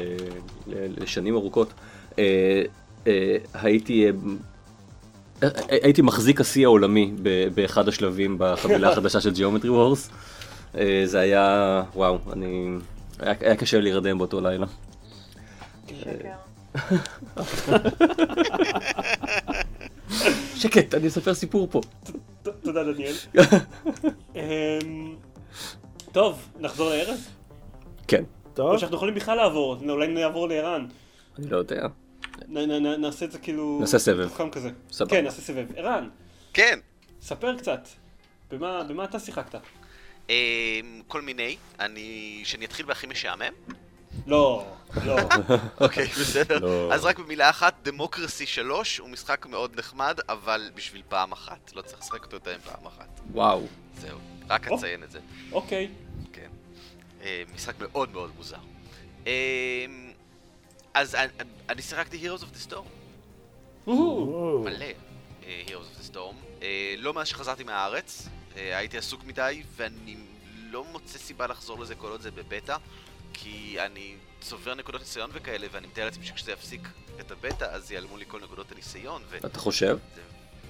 ל, 0.66 1.02
לשנים 1.02 1.34
ארוכות, 1.34 1.72
אה, 2.18 2.62
אה, 3.06 3.36
הייתי, 3.54 4.06
אה, 4.06 4.10
הייתי 5.68 6.02
מחזיק 6.02 6.40
השיא 6.40 6.66
העולמי 6.66 7.12
באחד 7.54 7.88
השלבים 7.88 8.36
בחבילה 8.38 8.90
החדשה 8.92 9.20
של 9.20 9.32
Geometry 9.32 9.66
Wars. 9.66 10.10
אה, 10.78 11.02
זה 11.04 11.20
היה, 11.20 11.82
וואו, 11.94 12.18
אני, 12.32 12.68
היה, 13.18 13.34
היה 13.40 13.56
קשה 13.56 13.80
להירדם 13.80 14.18
באותו 14.18 14.40
לילה. 14.40 14.66
שקר. 15.86 16.28
שקט, 20.54 20.94
אני 20.94 21.08
אספר 21.08 21.34
סיפור 21.34 21.68
פה. 21.70 21.80
תודה 22.42 22.84
דניאל. 22.84 23.14
אמ, 24.36 25.14
טוב, 26.12 26.48
נחזור 26.60 26.90
לארז? 26.90 27.28
כן, 28.08 28.24
טוב, 28.54 28.70
או 28.70 28.78
שאנחנו 28.78 28.96
יכולים 28.96 29.14
בכלל 29.14 29.36
לעבור, 29.36 29.76
אולי 29.88 30.08
נעבור 30.08 30.48
לערן. 30.48 30.86
אני 31.38 31.50
לא 31.50 31.56
יודע. 31.56 31.86
נ- 32.48 32.58
נ- 32.58 32.86
נ- 32.86 33.00
נעשה 33.00 33.24
את 33.24 33.32
זה 33.32 33.38
כאילו... 33.38 33.78
נעשה 33.80 33.98
סבב. 33.98 34.28
כזה. 34.52 34.70
סבבה. 34.90 35.10
כן, 35.10 35.24
נעשה 35.24 35.40
סבב. 35.42 35.66
ערן, 35.76 36.08
כן, 36.52 36.78
ספר 37.22 37.58
קצת. 37.58 37.88
במה 38.50 38.84
במה 38.84 39.04
אתה 39.04 39.18
שיחקת? 39.18 39.54
אמ, 40.28 40.34
כל 41.08 41.20
מיני. 41.22 41.56
אני... 41.80 42.40
שאני 42.44 42.64
אתחיל 42.64 42.86
בהכי 42.86 43.06
משעמם? 43.06 43.52
לא, 44.26 44.66
לא. 45.04 45.16
אוקיי, 45.80 46.06
בסדר. 46.06 46.58
לא. 46.58 46.94
אז 46.94 47.04
רק 47.04 47.18
במילה 47.18 47.50
אחת, 47.50 47.74
דמוקרסי 47.82 48.46
3 48.46 48.98
הוא 48.98 49.08
משחק 49.08 49.46
מאוד 49.46 49.78
נחמד, 49.78 50.18
אבל 50.28 50.70
בשביל 50.74 51.02
פעם 51.08 51.32
אחת. 51.32 51.72
לא 51.74 51.82
צריך 51.82 52.00
לשחק 52.00 52.24
אותו 52.24 52.36
יותר 52.36 52.56
מפעם 52.58 52.86
אחת. 52.86 53.20
וואו. 53.32 53.66
זהו, 54.00 54.18
רק. 54.48 54.68
אציין 54.68 55.02
את 55.02 55.10
זה. 55.10 55.20
אוקיי. 55.52 55.88
כן. 56.32 56.48
אה, 57.22 57.42
משחק 57.54 57.74
מאוד 57.80 58.12
מאוד 58.12 58.30
מוזר. 58.36 58.56
אז 60.94 61.14
אני- 61.14 61.32
אני 61.68 61.82
שיחקתי 61.82 62.28
Heroes 62.28 62.40
of 62.40 62.56
the 62.56 62.72
Storm. 62.72 62.88
מלא 64.64 64.84
אה, 65.44 65.62
Heroes 65.66 65.70
of 65.96 66.10
the 66.10 66.14
Storm. 66.14 66.34
אה, 66.62 66.94
לא 66.98 67.12
מאז 67.14 67.26
שחזרתי 67.28 67.64
מהארץ, 67.64 68.28
אה, 68.56 68.78
הייתי 68.78 68.98
עסוק 68.98 69.24
מדי, 69.24 69.62
ואני 69.76 70.16
לא 70.70 70.84
מוצא 70.84 71.18
סיבה 71.18 71.46
לחזור 71.46 71.80
לזה 71.80 71.94
כל 71.94 72.10
עוד 72.10 72.20
זה 72.20 72.30
בבטא, 72.30 72.76
כי 73.32 73.76
אני 73.80 74.14
צובר 74.40 74.74
נקודות 74.74 75.00
ניסיון 75.00 75.30
וכאלה, 75.32 75.66
ואני 75.72 75.86
מתאר 75.86 76.04
לעצמי 76.04 76.26
שכשזה 76.26 76.52
יפסיק 76.52 76.88
את 77.20 77.30
הבטא, 77.30 77.64
אז 77.64 77.90
ייעלמו 77.90 78.16
לי 78.16 78.24
כל 78.28 78.40
נקודות 78.40 78.72
הניסיון, 78.72 79.22
ו... 79.28 79.36
אתה 79.36 79.58
חושב? 79.58 79.98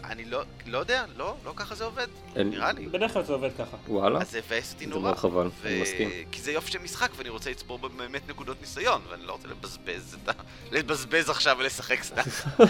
זה- 0.02 0.12
אני 0.12 0.24
לא, 0.24 0.42
לא 0.66 0.78
יודע, 0.78 1.04
לא, 1.16 1.34
לא 1.44 1.52
ככה 1.56 1.74
זה 1.74 1.84
עובד, 1.84 2.06
אין- 2.36 2.50
נראה 2.50 2.72
לי. 2.72 2.86
בדרך 2.86 3.12
כלל 3.12 3.24
זה 3.24 3.32
עובד 3.32 3.50
ככה. 3.58 3.76
וואלה. 3.88 4.20
אז 4.20 4.30
זה 4.30 4.40
מבאס 4.46 4.72
אותי 4.72 4.84
זה 4.84 4.90
נורא. 4.90 5.02
מאוד 5.02 5.16
חבל, 5.16 5.46
ו- 5.62 5.68
אני 5.68 5.82
מסכים. 5.82 6.10
כי 6.32 6.40
זה 6.42 6.52
יופי 6.52 6.70
של 6.72 6.78
משחק 6.78 7.08
ואני 7.16 7.28
רוצה 7.28 7.50
לצבור 7.50 7.78
בו 7.78 7.88
באמת 7.88 8.28
נקודות 8.30 8.56
ניסיון, 8.60 9.00
ואני 9.10 9.26
לא 9.26 9.32
רוצה 9.32 9.48
לבזבז 9.48 10.16
את 10.24 10.28
ה... 10.28 10.32
לבזבז 10.72 11.30
עכשיו 11.30 11.56
ולשחק 11.60 12.02
סתם. 12.02 12.22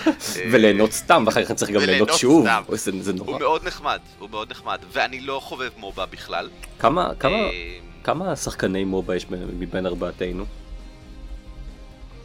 וליהנות 0.52 0.92
סתם, 0.92 1.24
ואחר 1.26 1.44
כך 1.44 1.52
צריך 1.52 1.70
גם 1.70 1.80
ליהנות 1.80 2.10
שוב. 2.14 2.46
זה 2.72 2.92
זה 3.00 3.10
הוא 3.10 3.18
נורא. 3.26 3.38
מאוד 3.38 3.66
נחמד, 3.66 4.00
הוא 4.18 4.30
מאוד 4.30 4.50
נחמד, 4.50 4.78
ואני 4.92 5.20
לא 5.20 5.40
חובב 5.44 5.70
מובה 5.76 6.06
בכלל. 6.06 6.50
כמה, 6.78 7.10
כמה, 7.20 7.32
אה, 7.36 7.78
כמה 8.04 8.36
שחקני 8.36 8.84
מובה 8.84 9.16
יש 9.16 9.26
מבין 9.30 9.86
ארבעתנו? 9.86 10.44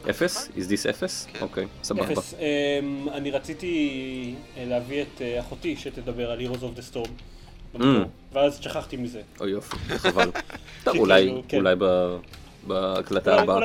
אפס? 0.09 0.47
is 0.47 0.61
this 0.61 0.89
אפס? 0.89 1.27
כן. 1.33 1.39
אוקיי, 1.41 1.67
סבבה. 1.83 2.13
אפס. 2.13 2.33
אמ, 2.33 3.09
אני 3.13 3.31
רציתי 3.31 4.35
אה, 4.57 4.65
להביא 4.65 5.01
את 5.01 5.21
אה, 5.21 5.39
אחותי 5.39 5.75
שתדבר 5.75 6.31
על 6.31 6.39
Heroes 6.39 6.59
of 6.59 6.79
the 6.79 6.93
Storm. 6.93 7.09
במקור, 7.73 8.11
ואז 8.33 8.59
שכחתי 8.61 8.97
מזה. 8.97 9.21
אוי 9.39 9.51
יופי, 9.51 9.75
חבל. 9.97 10.31
טוב, 10.83 10.97
אולי, 10.97 11.41
כן. 11.47 11.63
בהקלטה 12.67 13.41
הבאה. 13.41 13.59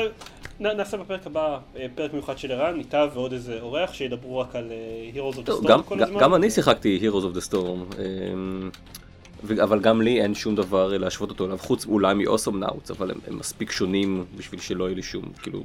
נעשה 0.61 0.96
בפרק 0.96 1.26
הבא 1.26 1.59
אה, 1.76 1.87
פרק 1.94 2.12
מיוחד 2.12 2.38
של 2.38 2.52
ערן, 2.52 2.78
איתה 2.78 3.07
ועוד 3.14 3.33
איזה 3.33 3.59
אורח 3.61 3.92
שידברו 3.92 4.38
רק 4.38 4.57
על 4.57 4.72
Heroes 5.14 5.37
of 5.37 5.48
the 5.48 5.66
Storm 5.66 5.83
כל 5.83 6.02
הזמן. 6.02 6.20
גם 6.20 6.35
אני 6.35 6.50
שיחקתי 6.50 7.00
Heroes 7.02 7.24
of 7.24 7.37
the 7.37 7.52
Storm, 7.52 7.96
אמ, 7.98 8.70
אבל 9.62 9.81
גם 9.81 10.02
לי 10.02 10.22
אין 10.22 10.35
שום 10.35 10.55
דבר 10.55 10.98
להשוות 10.98 11.31
אותו 11.31 11.46
אליו, 11.46 11.59
חוץ 11.59 11.87
אולי 11.87 12.14
מ-Awesome 12.14 12.64
Nauts, 12.64 12.92
אבל 12.98 13.11
הם 13.11 13.18
הם 13.26 13.38
מספיק 13.38 13.70
שונים 13.70 14.24
בשביל 14.37 14.61
שלא 14.61 14.85
יהיה 14.85 14.94
לי 14.94 15.02
שום, 15.02 15.24
כאילו... 15.42 15.62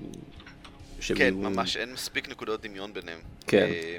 שהם 1.00 1.18
כן, 1.18 1.24
יהיו- 1.24 1.50
ממש 1.50 1.78
אין 1.78 1.94
מספיק 1.94 2.30
נקודות 2.30 2.62
דמיון 2.62 2.94
ביניהם. 2.94 3.20
כן. 3.48 3.58
אה, 3.58 3.98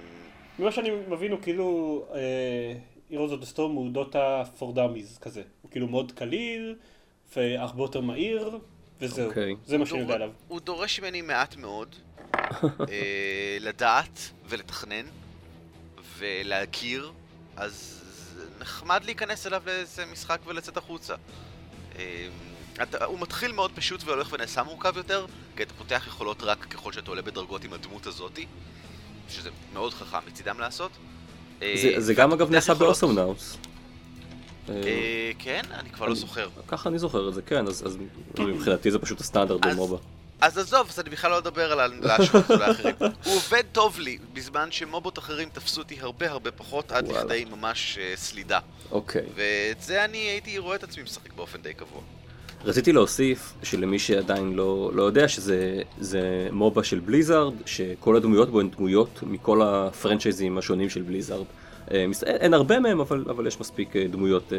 ממה 0.59 0.73
שאני 0.73 0.91
מבין 1.09 1.33
הוא 1.33 1.41
כאילו 1.43 2.05
אה, 2.15 2.75
Heroes 3.11 3.31
of 3.31 3.45
the 3.45 3.55
Storm 3.55 3.59
הוא 3.61 3.93
דוטה 3.93 4.43
for 4.59 4.77
dummies 4.77 5.21
כזה. 5.21 5.43
הוא 5.63 5.71
כאילו 5.71 5.89
מאוד 5.89 6.13
קליל, 6.13 6.75
והרבה 7.37 7.83
יותר 7.83 8.01
מהיר, 8.01 8.59
וזהו. 9.01 9.29
אוקיי. 9.29 9.55
זה 9.67 9.79
מה 9.79 9.87
שאני 9.87 10.01
יודע 10.01 10.15
עליו. 10.15 10.31
הוא 10.49 10.61
דורש 10.61 11.01
ממני 11.01 11.23
מעט 11.23 11.57
מאוד 11.57 11.95
אה, 12.45 13.57
לדעת 13.69 14.19
ולתכנן 14.49 15.05
ולהכיר, 16.19 17.13
אז 17.57 17.95
נחמד 18.61 19.05
להיכנס 19.05 19.47
אליו 19.47 19.63
לאיזה 19.67 20.07
משחק 20.07 20.39
ולצאת 20.47 20.77
החוצה. 20.77 21.15
אה, 21.99 22.29
אתה, 22.83 23.05
הוא 23.05 23.21
מתחיל 23.21 23.53
מאוד 23.53 23.71
פשוט 23.75 24.05
והולך 24.05 24.33
ונעשה 24.33 24.63
מורכב 24.63 24.97
יותר, 24.97 25.27
כי 25.57 25.63
אתה 25.63 25.75
פותח 25.79 26.05
יכולות 26.07 26.43
רק 26.43 26.65
ככל 26.65 26.93
שאתה 26.93 27.11
עולה 27.11 27.23
בדרגות 27.23 27.65
עם 27.65 27.73
הדמות 27.73 28.07
הזאתי, 28.07 28.47
שזה 29.31 29.51
מאוד 29.73 29.95
חכם 29.95 30.19
מצידם 30.27 30.61
לעשות. 30.61 30.91
אה, 31.63 31.75
זה- 31.83 32.01
זה 32.01 32.15
גם 32.15 32.33
אגב 32.33 32.51
נעשה 32.51 32.75
ב-Awesome 32.75 32.85
Nauts. 33.17 33.57
אה, 34.69 34.75
אה, 34.85 35.31
כן? 35.39 35.63
אני 35.75 35.91
כבר 35.91 36.07
לא 36.07 36.15
זוכר. 36.15 36.49
ככה 36.69 36.89
אני 36.89 36.99
זוכר 36.99 37.29
את 37.29 37.35
זה, 37.35 37.43
כן, 37.43 37.67
אז 37.67 37.87
אז 37.87 37.99
מבחינתי 38.39 38.91
זה 38.91 38.99
פשוט 38.99 39.21
הסטנדרט 39.21 39.61
במובה. 39.67 39.97
אז 40.41 40.59
עזוב, 40.59 40.87
אז 40.89 41.01
אני 41.01 41.11
בכלל 41.11 41.31
לא 41.31 41.39
אדבר 41.39 41.73
על 41.81 41.95
להשוות 42.03 42.51
אותו 42.51 42.63
לאחרים. 42.67 42.95
הוא 43.25 43.35
עובד 43.37 43.63
טוב 43.73 43.99
לי, 43.99 44.19
בזמן 44.33 44.69
שמובות 44.73 45.19
אחרים 45.19 45.49
תפסו 45.53 45.81
אותי 45.81 46.01
הרבה 46.01 46.31
הרבה 46.31 46.51
פחות, 46.51 46.93
עד. 46.93 47.09
לכדי 47.09 47.45
ממש 47.45 47.99
סלידה. 48.15 48.59
אוקיי. 48.91 49.23
ואת 49.35 49.83
זה 49.83 50.05
אני 50.05 50.19
הייתי 50.19 50.59
רואה 50.59 50.77
את 50.77 50.83
עצמי 50.83 51.03
משחק 51.03 51.33
באופן 51.33 51.63
די 51.63 51.75
קבוע. 51.75 52.01
רציתי 52.65 52.93
להוסיף 52.93 53.55
שלמי 53.63 53.99
שעדיין 53.99 54.53
לא, 54.53 54.91
לא 54.95 55.03
יודע 55.03 55.29
שזה 55.29 55.83
זה 55.99 56.49
מובה 56.53 56.85
של 56.85 56.99
בליזארד, 56.99 57.55
שכל 57.67 58.17
הדמויות 58.17 58.51
בו 58.51 58.61
הן 58.61 58.71
דמויות 58.77 59.21
מכל 59.23 59.63
הפרנצ'ייזים 59.63 60.59
השונים 60.59 60.91
של 60.91 61.03
בליזארד. 61.03 61.45
אה, 61.91 61.97
אין, 61.97 62.13
אין 62.27 62.55
הרבה 62.55 62.81
מהם, 62.81 63.01
אבל, 63.01 63.25
אבל 63.31 63.47
יש 63.47 63.61
מספיק 63.61 63.97
אה, 63.97 64.07
דמויות 64.11 64.53
אה, 64.53 64.59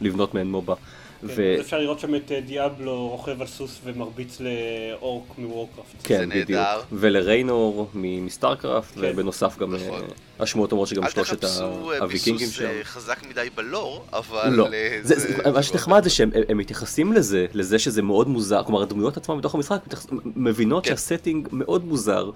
לבנות 0.00 0.34
מהן 0.34 0.46
מובה. 0.46 0.74
כן, 1.20 1.26
ו... 1.36 1.56
אפשר 1.60 1.78
לראות 1.78 2.00
שם 2.00 2.14
את 2.14 2.32
אה, 2.32 2.40
דיאבלו 2.40 3.08
רוכב 3.08 3.40
על 3.40 3.46
סוס 3.46 3.80
ומרביץ 3.84 4.38
לאורק 4.40 5.24
מוורקראפט. 5.38 5.94
כן, 6.04 6.28
זה 6.34 6.40
בדיוק. 6.42 6.60
ולריינור 6.92 7.90
מסטארקראפט, 7.94 8.94
כן. 8.94 9.00
ובנוסף 9.04 9.58
גם 9.58 9.74
נכון. 9.74 10.00
אה, 10.02 10.06
השמועות 10.38 10.72
אומרות 10.72 10.88
שגם 10.88 11.04
אל 11.04 11.10
שלושת 11.10 11.40
תחפשו 11.40 11.92
אה, 11.92 11.98
הוויקינגים 11.98 12.46
ביסוס 12.46 12.56
שם. 12.58 12.64
אה, 12.66 12.80
חזק 12.84 13.16
מדי 13.30 13.48
בלור, 13.54 14.04
אבל... 14.12 14.48
לא, 14.48 14.68
אה, 14.72 14.98
זה, 15.02 15.18
זה, 15.18 15.50
מה 15.52 15.62
שנחמד 15.62 16.04
זה 16.04 16.10
שהם 16.10 16.30
הם 16.48 16.58
מתייחסים 16.58 17.12
לזה, 17.12 17.46
לזה 17.54 17.78
שזה 17.78 18.02
מאוד 18.02 18.28
מוזר, 18.28 18.62
כלומר 18.64 18.82
הדמויות 18.82 19.16
עצמן 19.16 19.38
בתוך 19.38 19.54
המשחק 19.54 19.78
מתייחס- 19.86 20.06
מבינות 20.36 20.84
כן. 20.84 20.90
שהסטינג 20.90 21.48
מאוד 21.52 21.84
מוזר, 21.84 22.30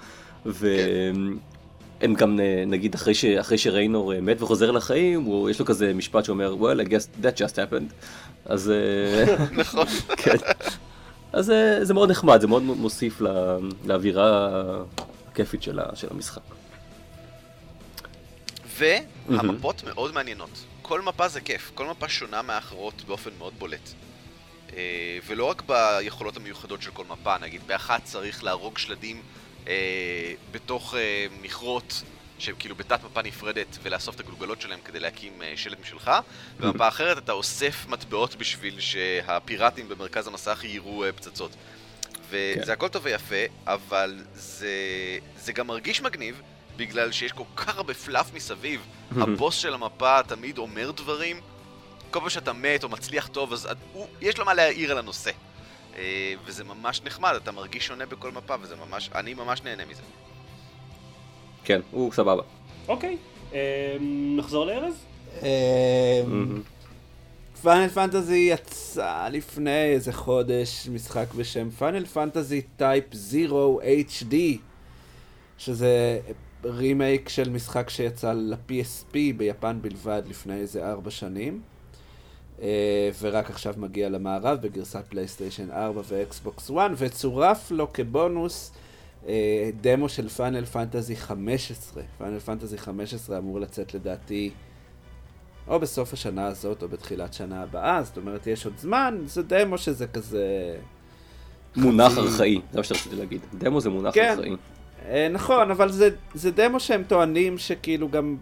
והם 2.00 2.14
גם 2.14 2.40
אה, 2.40 2.64
נגיד 2.66 2.94
אחרי, 2.94 3.14
ש, 3.14 3.24
אחרי 3.24 3.58
שריינור 3.58 4.14
אה, 4.14 4.20
מת 4.20 4.42
וחוזר 4.42 4.70
לחיים, 4.70 5.22
הוא, 5.22 5.50
יש 5.50 5.60
לו 5.60 5.66
כזה 5.66 5.94
משפט 5.94 6.24
שאומר, 6.24 6.54
well 6.60 6.86
I 6.86 6.88
guess 6.88 7.24
that 7.24 7.36
just 7.38 7.54
happened, 7.54 7.92
אז 8.44 8.70
אה, 8.70 9.36
נכון. 9.62 9.86
כן, 10.16 10.36
אז 11.32 11.52
זה 11.82 11.94
מאוד 11.94 12.10
נחמד, 12.10 12.40
זה 12.40 12.46
מאוד 12.46 12.62
מוסיף 12.62 13.20
לה, 13.20 13.56
לאווירה 13.84 14.48
הכיפית 15.30 15.62
של, 15.62 15.78
ה, 15.78 15.96
של 15.96 16.08
המשחק. 16.10 16.40
והמפות 18.78 19.84
מאוד 19.84 20.14
מעניינות. 20.14 20.64
כל 20.82 21.00
מפה 21.00 21.28
זה 21.28 21.40
כיף, 21.40 21.70
כל 21.74 21.86
מפה 21.86 22.08
שונה 22.08 22.42
מהאחרות 22.42 23.02
באופן 23.06 23.30
מאוד 23.38 23.52
בולט. 23.58 23.90
ולא 25.26 25.44
רק 25.44 25.62
ביכולות 25.66 26.36
המיוחדות 26.36 26.82
של 26.82 26.90
כל 26.90 27.04
מפה, 27.08 27.38
נגיד 27.38 27.60
באחת 27.66 28.04
צריך 28.04 28.44
להרוג 28.44 28.78
שלדים 28.78 29.22
אה, 29.70 30.32
בתוך 30.52 30.94
אה, 30.94 31.26
מכרות 31.42 32.02
שהם 32.40 32.54
כאילו 32.58 32.74
בתת 32.74 33.04
מפה 33.04 33.22
נפרדת 33.22 33.78
ולאסוף 33.82 34.14
את 34.14 34.20
הגלוגלות 34.20 34.60
שלהם 34.60 34.78
כדי 34.84 35.00
להקים 35.00 35.42
אה, 35.42 35.52
שלד 35.56 35.80
משלך, 35.80 36.10
ובמפה 36.56 36.88
אחרת 36.88 37.18
אתה 37.18 37.32
אוסף 37.32 37.86
מטבעות 37.88 38.36
בשביל 38.36 38.80
שהפיראטים 38.80 39.88
במרכז 39.88 40.26
המסך 40.26 40.60
יירו 40.64 41.04
אה, 41.04 41.12
פצצות. 41.12 41.50
וזה 42.30 42.66
כן. 42.66 42.72
הכל 42.72 42.88
טוב 42.88 43.02
ויפה, 43.04 43.36
אבל 43.66 44.18
זה, 44.34 44.68
זה 45.36 45.52
גם 45.52 45.66
מרגיש 45.66 46.00
מגניב, 46.00 46.40
בגלל 46.76 47.12
שיש 47.12 47.32
כל 47.32 47.44
כך 47.56 47.76
הרבה 47.76 47.94
פלאף 47.94 48.34
מסביב. 48.34 48.86
הבוס 49.22 49.54
של 49.54 49.74
המפה 49.74 50.22
תמיד 50.22 50.58
אומר 50.58 50.90
דברים, 50.90 51.40
כל 52.10 52.20
פעם 52.20 52.30
שאתה 52.30 52.52
מת 52.52 52.84
או 52.84 52.88
מצליח 52.88 53.26
טוב, 53.26 53.52
אז 53.52 53.68
הוא, 53.92 54.06
יש 54.20 54.38
לו 54.38 54.44
מה 54.44 54.54
להעיר 54.54 54.90
על 54.90 54.98
הנושא. 54.98 55.30
אה, 56.00 56.34
וזה 56.44 56.64
ממש 56.64 57.02
נחמד, 57.04 57.32
אתה 57.42 57.52
מרגיש 57.52 57.86
שונה 57.86 58.06
בכל 58.06 58.30
מפה, 58.30 58.54
וזה 58.62 58.74
ממש, 58.76 59.10
אני 59.14 59.34
ממש 59.34 59.62
נהנה 59.62 59.82
מזה. 59.90 60.02
כן, 61.64 61.80
הוא 61.90 62.12
סבבה. 62.12 62.42
אוקיי, 62.88 63.16
אה, 63.54 63.96
נחזור 64.36 64.66
לארז? 64.66 64.94
מהמם. 65.42 66.62
Final 67.62 67.88
Fantasy 67.88 68.48
יצא 68.52 69.28
לפני 69.32 69.84
איזה 69.84 70.12
חודש 70.12 70.88
משחק 70.88 71.34
בשם 71.36 71.70
Final 71.70 72.06
Fantasy 72.06 72.62
Type-0 72.76 73.78
HD 74.08 74.34
שזה 75.58 76.20
רימייק 76.64 77.28
של 77.28 77.50
משחק 77.50 77.90
שיצא 77.90 78.32
ל-PSP 78.32 79.14
ביפן 79.36 79.78
בלבד 79.82 80.22
לפני 80.28 80.54
איזה 80.54 80.90
ארבע 80.90 81.10
שנים 81.10 81.60
ורק 83.20 83.50
עכשיו 83.50 83.74
מגיע 83.76 84.08
למערב 84.08 84.58
בגרסת 84.62 85.04
PlayStation 85.08 85.70
4 85.70 86.00
ו 86.08 86.21
Xbox 86.21 86.70
One 86.70 86.90
וצורף 86.96 87.70
לו 87.70 87.92
כבונוס 87.92 88.72
אה, 89.28 89.70
דמו 89.80 90.08
של 90.08 90.28
Final 90.28 90.64
Fantasy 90.64 91.16
15 91.16 92.02
Final 92.18 92.38
Fantasy 92.38 92.78
15 92.78 93.38
אמור 93.38 93.60
לצאת 93.60 93.94
לדעתי 93.94 94.50
או 95.68 95.80
בסוף 95.80 96.12
השנה 96.12 96.46
הזאת 96.46 96.82
או 96.82 96.88
בתחילת 96.88 97.34
שנה 97.34 97.62
הבאה, 97.62 98.02
זאת 98.02 98.16
אומרת 98.16 98.46
יש 98.46 98.64
עוד 98.64 98.78
זמן, 98.78 99.18
זה 99.24 99.42
דמו 99.42 99.78
שזה 99.78 100.06
כזה... 100.06 100.76
מונח 101.76 102.12
חצי- 102.12 102.20
ארכאי, 102.20 102.60
זה 102.72 102.78
מה 102.78 102.84
שרציתי 102.84 103.16
להגיד. 103.16 103.40
דמו 103.58 103.80
זה 103.80 103.90
מונח 103.90 104.14
כן. 104.14 104.34
ארכאי. 104.38 104.56
אה, 105.08 105.28
נכון, 105.32 105.70
אבל 105.70 105.92
זה, 105.92 106.08
זה 106.34 106.50
דמו 106.50 106.80
שהם 106.80 107.02
טוענים 107.08 107.58
שכאילו 107.58 108.08
גם 108.08 108.36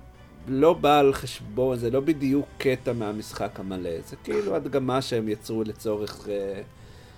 לא 0.48 0.72
בא 0.72 0.98
על 0.98 1.12
חשבון, 1.14 1.76
זה 1.76 1.90
לא 1.90 2.00
בדיוק 2.00 2.46
קטע 2.58 2.92
מהמשחק 2.92 3.60
המלא, 3.60 3.90
זה 4.06 4.16
כאילו 4.24 4.56
הדגמה 4.56 5.02
שהם 5.02 5.28
יצרו 5.28 5.62
לצורך 5.64 6.28
אה, 6.28 6.60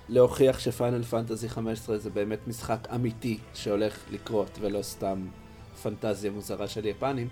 להוכיח 0.08 0.58
שפאנל 0.58 1.02
פנטזי 1.02 1.48
15 1.48 1.98
זה 1.98 2.10
באמת 2.10 2.38
משחק 2.48 2.88
אמיתי 2.94 3.38
שהולך 3.54 3.98
לקרות 4.10 4.58
ולא 4.60 4.82
סתם 4.82 5.26
פנטזיה 5.82 6.30
מוזרה 6.30 6.68
של 6.68 6.86
יפנים. 6.86 7.28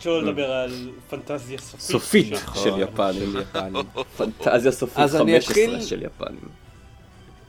שלא 0.00 0.22
לדבר 0.22 0.50
על 0.52 0.90
פנטזיה 1.10 1.58
סופית. 1.58 1.80
סופית. 1.80 2.32
נכון, 2.32 2.62
של 2.62 2.80
יפנים. 2.80 3.32
של 3.32 3.40
יפנים. 3.42 3.84
פנטזיה 4.16 4.72
סופית 4.72 4.98
אז 4.98 5.16
אני 5.16 5.40
15 5.40 5.50
אתחיל- 5.64 5.80
של 5.80 6.02
יפנים. 6.02 6.48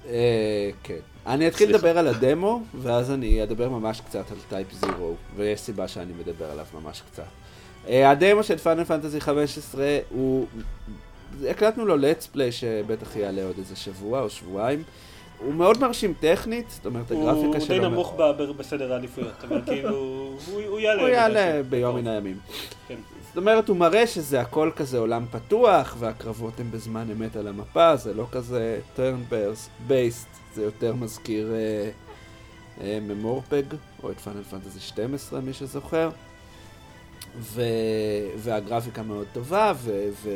אה, 0.08 0.70
כן. 0.84 0.98
אני 1.28 1.48
אתחיל. 1.48 1.70
לדבר 1.76 1.98
על 1.98 2.08
הדמו, 2.08 2.64
ואז 2.82 3.12
אני 3.12 3.44
אדבר 3.44 3.70
ממש 3.70 4.02
קצת 4.02 4.32
על 4.32 4.38
טייפ 4.50 4.68
זירו, 4.74 5.16
ויש 5.36 5.60
סיבה 5.60 5.88
שאני 5.88 6.14
מדבר 6.14 6.46
עליו 6.52 6.66
ממש 6.74 7.02
קצת. 7.12 7.24
אה, 7.90 8.10
הדמו 8.10 8.44
של 8.44 8.58
פאנל 8.58 8.84
פנטזי 8.84 9.22
15 9.22 9.86
הוא... 10.10 10.46
הקלטנו 11.50 11.86
לו 11.86 11.96
let's 11.96 12.36
play 12.36 12.52
שבטח 12.52 13.16
יעלה 13.16 13.44
עוד 13.44 13.58
איזה 13.58 13.76
שבוע 13.76 14.22
או 14.22 14.30
שבועיים. 14.30 14.84
הוא 15.40 15.54
מאוד 15.54 15.82
מרשים 15.82 16.14
טכנית, 16.20 16.70
זאת 16.70 16.86
אומרת, 16.86 17.12
הגרפיקה 17.12 17.58
הוא 17.58 17.60
שלו... 17.60 17.80
די 17.80 17.80
נמוך 17.80 18.14
בסדר 18.58 18.94
העדיפויות, 18.94 19.44
אבל 19.48 19.62
כאילו, 19.66 19.90
הוא 19.90 20.62
הוא 20.68 20.80
יעלה. 20.80 21.02
הוא 21.02 21.10
יעלה. 21.10 21.64
ביום 21.64 21.96
מן 21.96 22.08
הימים. 22.08 22.40
כן. 22.88 22.96
זאת 23.28 23.38
אומרת, 23.38 23.70
הוא 23.70 23.78
מראה 23.78 24.08
שזה 24.08 24.42
הכל 24.42 24.72
כזה 24.76 24.98
עולם 25.00 25.26
פתוח, 25.32 25.96
והקרבות 26.00 26.60
הם 26.60 26.72
בזמן 26.72 27.08
אמת 27.12 27.36
על 27.36 27.48
המפה, 27.48 27.96
זה 27.96 28.14
לא 28.14 28.26
כזה 28.32 28.80
turn 28.98 29.34
based, 29.90 30.54
זה 30.54 30.64
יותר 30.64 30.94
מזכיר 30.94 31.54
אה, 31.54 31.90
אה, 32.82 33.00
ממורפג, 33.02 33.64
או 34.04 34.12
את 34.12 34.20
פאנל 34.20 34.44
פנטזי 34.44 34.80
12, 34.80 35.42
מי 35.42 35.54
שזוכר. 35.54 36.10
ו... 37.40 37.62
והגרפיקה 38.38 39.04
מאוד 39.04 39.28
טובה, 39.34 39.74
ו... 39.76 40.10
ו... 40.24 40.30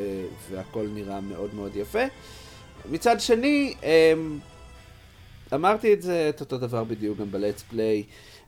והכל 0.50 0.88
נראה 0.94 1.22
מאוד 1.22 1.56
מאוד 1.56 1.76
יפה. 1.76 2.04
מצד 2.92 3.20
שני, 3.20 3.74
אמ, 3.84 4.40
אמרתי 5.54 5.94
את 5.94 6.02
זה, 6.02 6.30
את 6.30 6.42
אותו 6.42 6.58
דבר 6.58 6.84
בדיוק 6.84 7.18
גם 7.18 7.32
בלטס 7.32 7.64
פליי. 7.64 8.04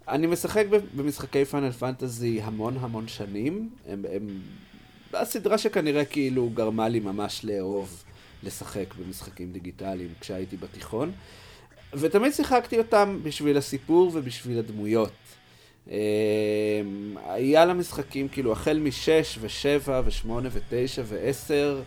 אני 0.08 0.28
משחק 0.28 0.66
במשחקי 0.96 1.46
פאנל 1.46 1.72
פנטזי 1.72 2.42
המון 2.42 2.78
המון 2.80 3.08
שנים. 3.08 3.70
הם, 3.88 4.06
הם... 4.12 4.42
הסדרה 5.14 5.58
שכנראה 5.58 6.06
כאילו 6.06 6.50
גרמה 6.54 6.90
לי 6.90 7.00
ממש 7.00 7.46
לאהוב 7.46 8.04
לשחק 8.44 8.94
במשחקים 9.00 9.52
דיגיטליים 9.52 10.10
כשהייתי 10.20 10.58
בתיכון. 10.58 11.12
ותמיד 11.94 12.32
שיחקתי 12.34 12.78
אותם 12.78 13.20
בשביל 13.24 13.58
הסיפור 13.58 14.12
ובשביל 14.14 14.60
הדמויות. 14.60 15.12
אמ, 15.88 15.94
היה 17.26 17.66
לה 17.66 17.74
משחקים 17.74 18.28
כאילו 18.28 18.52
החל 18.52 18.80
משש 18.80 19.38
ושבע 19.42 20.02
ושמונה 20.06 20.50
ותשע 20.52 21.02
ועשר. 21.06 21.82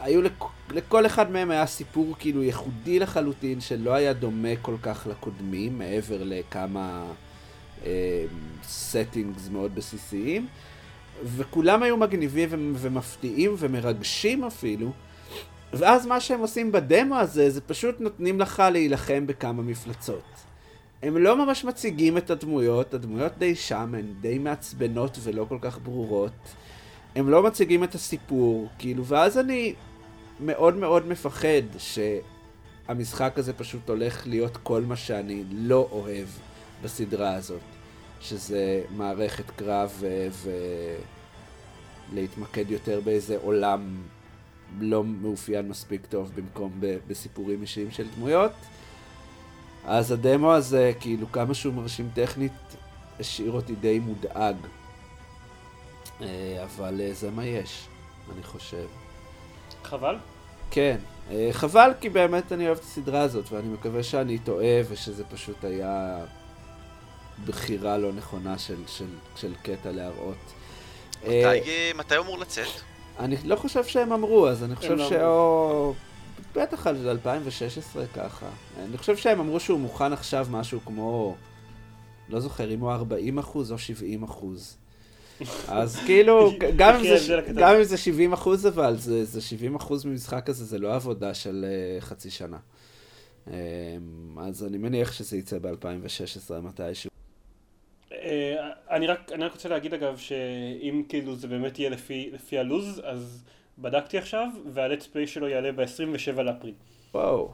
היו 0.00 0.22
לכ... 0.22 0.32
לכל 0.70 1.06
אחד 1.06 1.30
מהם 1.30 1.50
היה 1.50 1.66
סיפור 1.66 2.14
כאילו 2.18 2.42
ייחודי 2.42 2.98
לחלוטין 2.98 3.60
שלא 3.60 3.92
היה 3.94 4.12
דומה 4.12 4.56
כל 4.62 4.74
כך 4.82 5.06
לקודמים 5.10 5.78
מעבר 5.78 6.22
לכמה 6.24 7.12
סטינגס 8.64 9.48
מאוד 9.48 9.74
בסיסיים 9.74 10.46
וכולם 11.24 11.82
היו 11.82 11.96
מגניבים 11.96 12.48
ו- 12.50 12.78
ומפתיעים 12.78 13.54
ומרגשים 13.58 14.44
אפילו 14.44 14.92
ואז 15.72 16.06
מה 16.06 16.20
שהם 16.20 16.40
עושים 16.40 16.72
בדמו 16.72 17.16
הזה 17.16 17.50
זה 17.50 17.60
פשוט 17.60 18.00
נותנים 18.00 18.40
לך 18.40 18.62
להילחם 18.72 19.26
בכמה 19.26 19.62
מפלצות. 19.62 20.22
הם 21.04 21.16
לא 21.16 21.46
ממש 21.46 21.64
מציגים 21.64 22.18
את 22.18 22.30
הדמויות, 22.30 22.94
הדמויות 22.94 23.32
די 23.38 23.54
שם, 23.54 23.94
הן 23.94 24.06
די 24.20 24.38
מעצבנות 24.38 25.18
ולא 25.22 25.46
כל 25.48 25.58
כך 25.60 25.78
ברורות. 25.78 26.32
הם 27.16 27.30
לא 27.30 27.42
מציגים 27.42 27.84
את 27.84 27.94
הסיפור, 27.94 28.68
כאילו, 28.78 29.04
ואז 29.04 29.38
אני 29.38 29.74
מאוד 30.40 30.76
מאוד 30.76 31.06
מפחד 31.06 31.62
שהמשחק 31.78 33.32
הזה 33.36 33.52
פשוט 33.52 33.88
הולך 33.88 34.26
להיות 34.26 34.56
כל 34.56 34.82
מה 34.82 34.96
שאני 34.96 35.44
לא 35.52 35.88
אוהב 35.92 36.26
בסדרה 36.82 37.34
הזאת, 37.34 37.60
שזה 38.20 38.82
מערכת 38.96 39.50
קרב 39.50 39.92
ו... 40.00 40.28
ולהתמקד 42.12 42.70
יותר 42.70 43.00
באיזה 43.00 43.36
עולם 43.42 44.02
לא 44.80 45.04
מאופיין 45.04 45.68
מספיק 45.68 46.06
טוב 46.06 46.30
במקום 46.34 46.72
ב... 46.80 46.96
בסיפורים 47.08 47.62
אישיים 47.62 47.90
של 47.90 48.06
דמויות. 48.16 48.52
אז 49.86 50.12
הדמו 50.12 50.52
הזה, 50.52 50.92
כאילו 51.00 51.32
כמה 51.32 51.54
שהוא 51.54 51.74
מרשים 51.74 52.10
טכנית, 52.14 52.52
השאיר 53.20 53.52
אותי 53.52 53.74
די 53.74 53.98
מודאג. 53.98 54.56
אה, 56.22 56.64
אבל 56.64 57.00
אה, 57.00 57.12
זה 57.12 57.30
מה 57.30 57.46
יש, 57.46 57.86
אני 58.34 58.42
חושב. 58.42 58.86
חבל? 59.84 60.16
כן, 60.70 60.96
אה, 61.30 61.48
חבל 61.52 61.92
כי 62.00 62.08
באמת 62.08 62.52
אני 62.52 62.66
אוהב 62.66 62.78
את 62.78 62.82
הסדרה 62.82 63.20
הזאת, 63.20 63.52
ואני 63.52 63.68
מקווה 63.68 64.02
שאני 64.02 64.38
טועה 64.38 64.80
ושזה 64.88 65.24
פשוט 65.24 65.64
היה 65.64 66.18
בחירה 67.46 67.98
לא 67.98 68.12
נכונה 68.12 68.58
של, 68.58 68.82
של, 68.86 69.08
של 69.36 69.54
קטע 69.62 69.92
להראות. 69.92 70.52
מתי, 71.22 71.92
מתי 71.94 72.16
הוא 72.16 72.24
אמור 72.24 72.38
לצאת? 72.38 72.68
אני 73.18 73.36
לא 73.44 73.56
חושב 73.56 73.84
שהם 73.84 74.12
אמרו, 74.12 74.48
אז 74.48 74.64
אני 74.64 74.76
חושב 74.76 74.92
לא 74.92 75.08
שאו... 75.08 75.94
בטח 76.52 76.86
על 76.86 77.08
2016 77.08 78.06
ככה. 78.06 78.48
אני 78.84 78.98
חושב 78.98 79.16
שהם 79.16 79.40
אמרו 79.40 79.60
שהוא 79.60 79.80
מוכן 79.80 80.12
עכשיו 80.12 80.46
משהו 80.50 80.80
כמו... 80.80 81.36
לא 82.28 82.40
זוכר 82.40 82.70
אם 82.70 82.80
הוא 82.80 82.92
40 82.92 83.38
אחוז 83.38 83.72
או 83.72 83.78
70 83.78 84.22
אחוז. 84.22 84.76
אז 85.68 85.96
כאילו, 86.06 86.52
גם 86.76 86.94
אם, 86.94 87.02
זה. 87.18 87.40
גם 87.56 87.74
אם 87.76 87.84
זה 87.84 87.96
70 87.96 88.32
אחוז 88.32 88.66
אבל, 88.66 88.96
זה, 88.96 89.24
זה 89.24 89.40
70 89.40 89.74
אחוז 89.74 90.04
ממשחק 90.04 90.48
הזה, 90.48 90.64
זה 90.64 90.78
לא 90.78 90.94
עבודה 90.94 91.34
של 91.34 91.64
uh, 91.64 92.00
חצי 92.04 92.30
שנה. 92.30 92.58
Um, 93.46 93.50
אז 94.40 94.64
אני 94.64 94.78
מניח 94.78 95.12
שזה 95.12 95.36
יצא 95.36 95.58
ב-2016 95.58 96.54
מתישהו. 96.62 97.10
אה, 98.12 98.70
אני 98.90 99.06
רק 99.06 99.32
אני 99.32 99.44
רק 99.44 99.52
רוצה 99.52 99.68
להגיד 99.68 99.94
אגב 99.94 100.18
שאם 100.18 101.02
כאילו 101.08 101.36
זה 101.36 101.48
באמת 101.48 101.78
יהיה 101.78 101.90
לפי 101.90 102.30
לפי 102.32 102.58
הלוז 102.58 103.00
אז 103.04 103.44
בדקתי 103.78 104.18
עכשיו 104.18 104.48
והלטס 104.72 105.06
פליי 105.06 105.26
שלו 105.26 105.48
יעלה 105.48 105.72
ב-27 105.72 106.42
לאפריל. 106.42 106.74
וואו. 107.14 107.50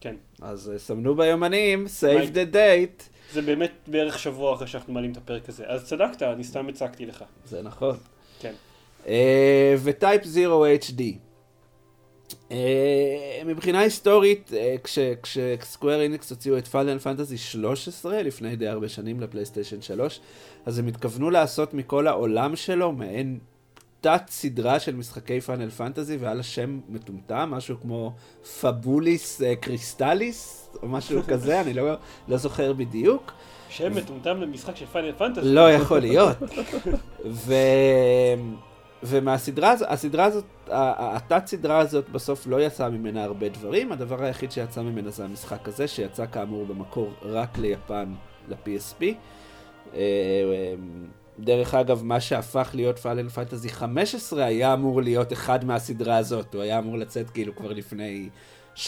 כן. 0.00 0.16
אז 0.42 0.72
uh, 0.74 0.78
סמנו 0.78 1.14
ביומנים, 1.14 1.86
save 2.00 2.34
the 2.34 2.54
date. 2.54 3.02
זה 3.32 3.42
באמת 3.42 3.70
בערך 3.86 4.18
שבוע 4.18 4.54
אחרי 4.54 4.66
שאנחנו 4.66 4.92
מעלים 4.92 5.12
את 5.12 5.16
הפרק 5.16 5.48
הזה. 5.48 5.64
אז 5.66 5.84
צדקת, 5.84 6.22
אני 6.22 6.44
סתם 6.44 6.68
הצקתי 6.68 7.06
לך. 7.06 7.24
זה 7.46 7.62
נכון. 7.62 7.96
כן. 8.40 8.52
אה, 9.06 9.74
וטייפ 9.84 10.22
0 10.22 10.36
HD. 10.90 11.02
אה, 12.50 12.56
מבחינה 13.44 13.80
היסטורית, 13.80 14.50
אה, 14.56 14.74
כש- 14.84 14.98
כשסקוויר 15.22 16.00
איניקס 16.00 16.30
הוציאו 16.30 16.58
את 16.58 16.66
פאנל 16.66 16.98
פנטזי 16.98 17.38
13 17.38 18.22
לפני 18.22 18.56
די 18.56 18.68
הרבה 18.68 18.88
שנים 18.88 19.20
לפלייסטיישן 19.20 19.82
3, 19.82 20.20
אז 20.66 20.78
הם 20.78 20.86
התכוונו 20.86 21.30
לעשות 21.30 21.74
מכל 21.74 22.06
העולם 22.06 22.56
שלו 22.56 22.92
מעין 22.92 23.38
תת 24.04 24.22
סדרה 24.28 24.80
של 24.80 24.96
משחקי 24.96 25.40
Final 25.40 25.70
Fantasy, 25.70 26.16
והיה 26.16 26.34
לה 26.34 26.42
שם 26.42 26.80
מטומטם, 26.88 27.48
משהו 27.52 27.80
כמו 27.80 28.12
Fabula 28.60 29.42
אה, 29.42 29.56
Crystallis, 29.56 30.70
או 30.82 30.88
משהו 30.88 31.20
כזה, 31.30 31.60
אני 31.60 31.74
לא, 31.74 31.94
לא 32.28 32.36
זוכר 32.36 32.72
בדיוק. 32.72 33.32
שם 33.68 33.94
מטומטם 33.94 34.40
למשחק 34.40 34.76
של 34.76 34.86
Final 34.86 35.12
Fantasy. 35.12 35.40
לא 35.44 35.72
יכול 35.72 35.98
להיות. 35.98 36.36
ו... 37.30 37.54
ומהסדרה 39.02 39.70
הזאת, 39.70 39.88
הסדרה 39.90 40.24
הזאת, 40.24 40.44
התת 40.68 41.46
סדרה 41.46 41.78
הזאת 41.78 42.08
בסוף 42.08 42.46
לא 42.46 42.60
יצא 42.60 42.88
ממנה 42.88 43.24
הרבה 43.24 43.48
דברים, 43.48 43.92
הדבר 43.92 44.24
היחיד 44.24 44.52
שיצא 44.52 44.82
ממנה 44.82 45.10
זה 45.10 45.24
המשחק 45.24 45.68
הזה, 45.68 45.88
שיצא 45.88 46.26
כאמור 46.26 46.66
במקור 46.66 47.12
רק 47.22 47.58
ליפן, 47.58 48.12
ל-PSP. 48.48 49.04
דרך 51.38 51.74
אגב, 51.74 52.02
מה 52.04 52.20
שהפך 52.20 52.70
להיות 52.74 52.98
Final 52.98 53.28
Fantasy 53.28 53.68
15 53.68 54.44
היה 54.44 54.74
אמור 54.74 55.02
להיות 55.02 55.32
אחד 55.32 55.64
מהסדרה 55.64 56.16
הזאת, 56.16 56.54
הוא 56.54 56.62
היה 56.62 56.78
אמור 56.78 56.98
לצאת 56.98 57.30
כאילו 57.30 57.56
כבר 57.56 57.72
לפני 57.72 58.28
3-4 58.76 58.78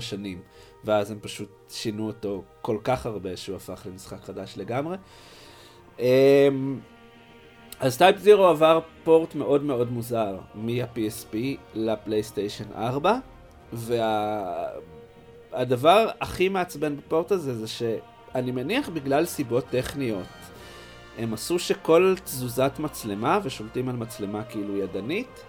שנים, 0.00 0.40
ואז 0.84 1.10
הם 1.10 1.18
פשוט 1.20 1.48
שינו 1.68 2.06
אותו 2.06 2.42
כל 2.62 2.78
כך 2.84 3.06
הרבה 3.06 3.36
שהוא 3.36 3.56
הפך 3.56 3.86
למשחק 3.86 4.24
חדש 4.24 4.54
לגמרי. 4.56 4.96
אמ, 5.98 6.80
אז 7.80 7.98
Type-0 7.98 8.46
עבר 8.46 8.80
port 9.04 9.34
מאוד 9.34 9.64
מאוד 9.64 9.92
מוזר 9.92 10.38
מה-PSP 10.54 11.36
ל 11.74 11.82
PlayStation 11.82 12.72
4, 12.74 13.18
והדבר 15.52 16.08
הכי 16.20 16.48
מעצבן 16.48 16.96
ב 16.96 17.03
port 17.03 17.32
הזה 17.32 17.54
זה 17.54 17.66
שאני 17.68 18.50
מניח 18.50 18.88
בגלל 18.88 19.24
סיבות 19.24 19.64
טכניות. 19.70 20.26
הם 21.18 21.34
עשו 21.34 21.58
שכל 21.58 22.14
תזוזת 22.24 22.72
מצלמה, 22.78 23.38
ושולטים 23.42 23.88
על 23.88 23.96
מצלמה 23.96 24.44
כאילו 24.44 24.76
ידנית, 24.76 25.44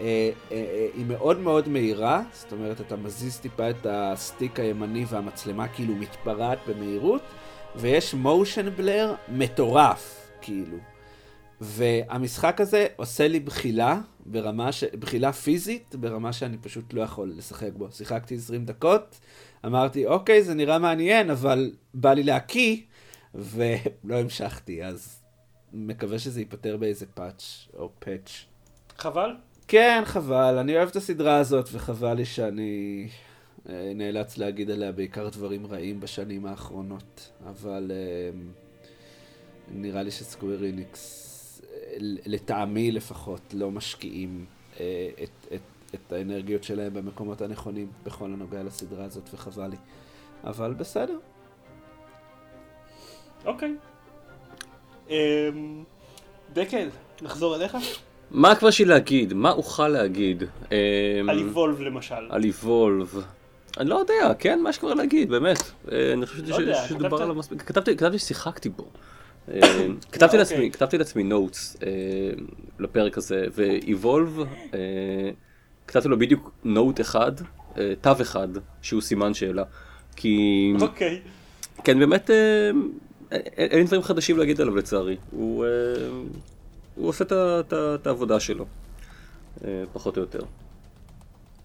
אה, 0.00 0.30
אה, 0.52 0.56
אה, 0.56 0.88
היא 0.94 1.06
מאוד 1.06 1.38
מאוד 1.38 1.68
מהירה, 1.68 2.22
זאת 2.32 2.52
אומרת 2.52 2.80
אתה 2.80 2.96
מזיז 2.96 3.38
טיפה 3.38 3.70
את 3.70 3.86
הסטיק 3.90 4.60
הימני 4.60 5.04
והמצלמה 5.08 5.68
כאילו 5.68 5.94
מתפרעת 5.94 6.58
במהירות, 6.68 7.22
ויש 7.76 8.14
מושן 8.14 8.70
בלר 8.76 9.14
מטורף, 9.28 10.30
כאילו. 10.40 10.76
והמשחק 11.60 12.60
הזה 12.60 12.86
עושה 12.96 13.28
לי 13.28 13.40
בחילה, 13.40 14.00
ברמה 14.26 14.72
ש... 14.72 14.84
בחילה 14.84 15.32
פיזית, 15.32 15.94
ברמה 15.94 16.32
שאני 16.32 16.58
פשוט 16.58 16.94
לא 16.94 17.02
יכול 17.02 17.32
לשחק 17.36 17.70
בו. 17.76 17.88
שיחקתי 17.90 18.34
20 18.34 18.64
דקות, 18.64 19.20
אמרתי, 19.66 20.06
אוקיי, 20.06 20.42
זה 20.42 20.54
נראה 20.54 20.78
מעניין, 20.78 21.30
אבל 21.30 21.72
בא 21.94 22.12
לי 22.12 22.22
להקיא, 22.22 22.76
ולא 23.34 24.18
המשכתי, 24.18 24.84
אז 24.84 25.22
מקווה 25.72 26.18
שזה 26.18 26.40
ייפתר 26.40 26.76
באיזה 26.76 27.06
פאץ' 27.06 27.68
או 27.74 27.90
פאץ'. 27.98 28.44
חבל? 28.98 29.36
כן, 29.68 30.02
חבל, 30.04 30.58
אני 30.58 30.76
אוהב 30.76 30.88
את 30.88 30.96
הסדרה 30.96 31.36
הזאת, 31.36 31.68
וחבל 31.72 32.14
לי 32.14 32.24
שאני 32.24 33.08
אה, 33.68 33.92
נאלץ 33.94 34.38
להגיד 34.38 34.70
עליה 34.70 34.92
בעיקר 34.92 35.28
דברים 35.28 35.66
רעים 35.66 36.00
בשנים 36.00 36.46
האחרונות, 36.46 37.30
אבל 37.46 37.90
אה, 37.94 38.38
נראה 39.68 40.02
לי 40.02 40.10
שסקוויר 40.10 40.64
איניקס, 40.64 41.62
אה, 41.64 41.96
לטעמי 42.26 42.92
לפחות, 42.92 43.40
לא 43.54 43.70
משקיעים 43.70 44.44
אה, 44.80 45.10
את, 45.22 45.54
את, 45.54 45.60
את 45.94 46.12
האנרגיות 46.12 46.64
שלהם 46.64 46.94
במקומות 46.94 47.40
הנכונים 47.42 47.90
בכל 48.04 48.24
הנוגע 48.24 48.62
לסדרה 48.62 49.04
הזאת, 49.04 49.28
וחבל 49.34 49.66
לי. 49.68 49.76
אבל 50.44 50.74
בסדר. 50.74 51.18
אוקיי. 53.44 53.74
אמ, 55.10 55.14
דקל, 56.52 56.88
נחזור 57.22 57.56
אליך? 57.56 57.76
מה 58.30 58.54
כבר 58.54 58.68
יש 58.68 58.78
לי 58.78 58.84
להגיד? 58.84 59.32
מה 59.32 59.50
אוכל 59.50 59.88
להגיד? 59.88 60.42
אמ, 60.42 61.28
על 61.28 61.38
איבולב 61.38 61.80
למשל. 61.80 62.26
על 62.30 62.44
איבולב. 62.44 63.24
אני 63.78 63.88
לא 63.88 63.96
יודע, 63.96 64.32
כן, 64.38 64.62
מה 64.62 64.70
יש 64.70 64.78
כבר 64.78 64.94
להגיד, 64.94 65.30
באמת. 65.30 65.58
אה, 65.92 66.12
אני 66.12 66.26
חושב 66.26 66.42
לא 66.48 66.74
שדובר 66.88 67.22
עליו 67.22 67.34
מספיק. 67.34 67.62
כתבתי 67.62 68.18
ששיחקתי 68.18 68.68
בו. 68.68 68.86
אה, 69.48 69.60
כתבתי 70.12 70.24
אוקיי. 70.24 70.38
לעצמי, 70.38 70.70
כתבתי 70.70 70.98
לעצמי 70.98 71.22
נוטס 71.22 71.76
לפרק 72.78 73.18
הזה, 73.18 73.46
ואיבולב, 73.54 74.38
כתבתי 75.86 76.08
לו 76.08 76.18
בדיוק 76.18 76.50
נוט 76.64 77.00
אחד, 77.00 77.32
אה, 77.78 77.92
תו 78.00 78.10
אחד, 78.20 78.48
שהוא 78.82 79.00
סימן 79.00 79.34
שאלה. 79.34 79.64
כי, 80.16 80.72
אוקיי. 80.80 81.20
כן, 81.84 81.98
באמת, 81.98 82.30
אין 83.56 83.78
לי 83.78 83.84
דברים 83.84 84.02
חדשים 84.02 84.38
להגיד 84.38 84.60
עליו 84.60 84.76
לצערי. 84.76 85.16
הוא 85.30 85.64
אה, 85.64 85.70
הוא 86.94 87.08
עושה 87.08 87.24
את 88.00 88.06
העבודה 88.06 88.40
שלו, 88.40 88.66
אה, 89.64 89.82
פחות 89.92 90.16
או 90.16 90.22
יותר. 90.22 90.40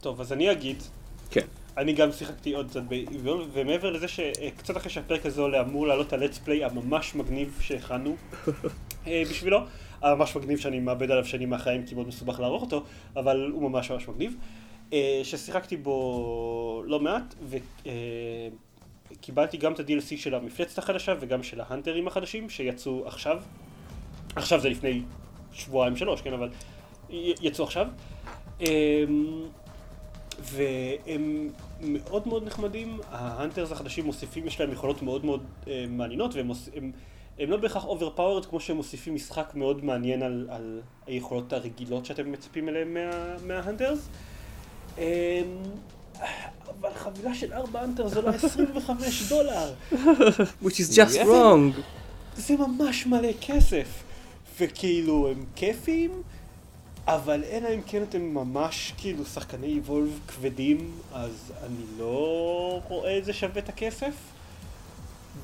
טוב, 0.01 0.21
אז 0.21 0.33
אני 0.33 0.51
אגיד, 0.51 0.83
כן. 1.29 1.45
אני 1.77 1.93
גם 1.93 2.11
שיחקתי 2.11 2.53
עוד 2.53 2.69
קצת 2.69 2.81
באיבולב, 2.83 3.49
ומעבר 3.53 3.91
לזה 3.91 4.07
שקצת 4.07 4.77
אחרי 4.77 4.89
שהפרק 4.89 5.25
הזה 5.25 5.41
עולה 5.41 5.61
אמור 5.61 5.87
לעלות 5.87 6.13
הלטס 6.13 6.37
פליי 6.37 6.63
הממש 6.63 7.15
מגניב 7.15 7.57
שהכנו 7.61 8.15
אה, 9.07 9.23
בשבילו, 9.29 9.59
הממש 10.01 10.35
מגניב 10.35 10.59
שאני 10.59 10.79
מאבד 10.79 11.11
עליו 11.11 11.25
שנים 11.25 11.49
מהחיים 11.49 11.85
כי 11.85 11.95
מאוד 11.95 12.07
מסובך 12.07 12.39
לערוך 12.39 12.61
אותו, 12.61 12.83
אבל 13.15 13.49
הוא 13.53 13.69
ממש 13.69 13.91
ממש 13.91 14.07
מגניב. 14.07 14.35
אה, 14.93 15.21
ששיחקתי 15.23 15.77
בו 15.77 16.83
לא 16.85 16.99
מעט, 16.99 17.35
וקיבלתי 19.11 19.57
גם 19.57 19.73
את 19.73 19.79
ה-DLC 19.79 20.17
של 20.17 20.35
המפלצת 20.35 20.77
החדשה 20.77 21.13
וגם 21.19 21.43
של 21.43 21.61
ההאנטרים 21.61 22.07
החדשים 22.07 22.49
שיצאו 22.49 23.07
עכשיו. 23.07 23.37
עכשיו 24.35 24.59
זה 24.59 24.69
לפני 24.69 25.01
שבועיים 25.53 25.95
שלוש, 25.95 26.21
כן, 26.21 26.33
אבל 26.33 26.49
יצאו 27.09 27.63
עכשיו. 27.63 27.87
אמ, 28.61 28.65
והם 30.39 31.49
מאוד 31.81 32.27
מאוד 32.27 32.45
נחמדים, 32.47 32.99
ההאנטרס 33.11 33.71
החדשים 33.71 34.05
מוסיפים, 34.05 34.47
יש 34.47 34.59
להם 34.59 34.71
יכולות 34.71 35.01
מאוד 35.01 35.25
מאוד 35.25 35.43
אה, 35.67 35.85
מעניינות, 35.89 36.35
והם 36.35 36.51
הם, 36.75 36.91
הם 37.39 37.49
לא 37.49 37.57
בהכרח 37.57 37.85
overpowered 37.85 38.45
כמו 38.45 38.59
שהם 38.59 38.75
מוסיפים 38.75 39.15
משחק 39.15 39.51
מאוד 39.55 39.85
מעניין 39.85 40.23
על, 40.23 40.47
על 40.51 40.81
היכולות 41.07 41.53
הרגילות 41.53 42.05
שאתם 42.05 42.31
מצפים 42.31 42.69
אליהם 42.69 42.93
מה, 42.93 43.35
מה 43.47 43.60
hunters. 43.60 44.09
אבל 46.79 46.89
חבילה 46.95 47.35
של 47.35 47.53
ארבע 47.53 47.81
hunters 47.81 48.15
עולה 48.15 48.31
25 48.35 49.23
דולר. 49.29 49.73
which 50.63 50.77
is 50.79 50.93
just 50.95 51.15
wrong. 51.25 51.81
זה 52.37 52.53
ממש 52.57 53.05
מלא 53.05 53.29
כסף. 53.41 53.87
וכאילו, 54.59 55.29
הם 55.31 55.45
כיפים, 55.55 56.11
אבל 57.07 57.43
אלא 57.51 57.69
אם 57.75 57.81
כן 57.87 58.03
אתם 58.09 58.21
ממש 58.21 58.93
כאילו 58.97 59.25
שחקני 59.25 59.67
Evolve 59.67 60.19
כבדים, 60.27 60.91
אז 61.13 61.31
אני 61.65 61.83
לא 61.99 62.81
רואה 62.87 63.17
את 63.17 63.25
זה 63.25 63.33
שווה 63.33 63.57
את 63.61 63.69
הכסף. 63.69 64.13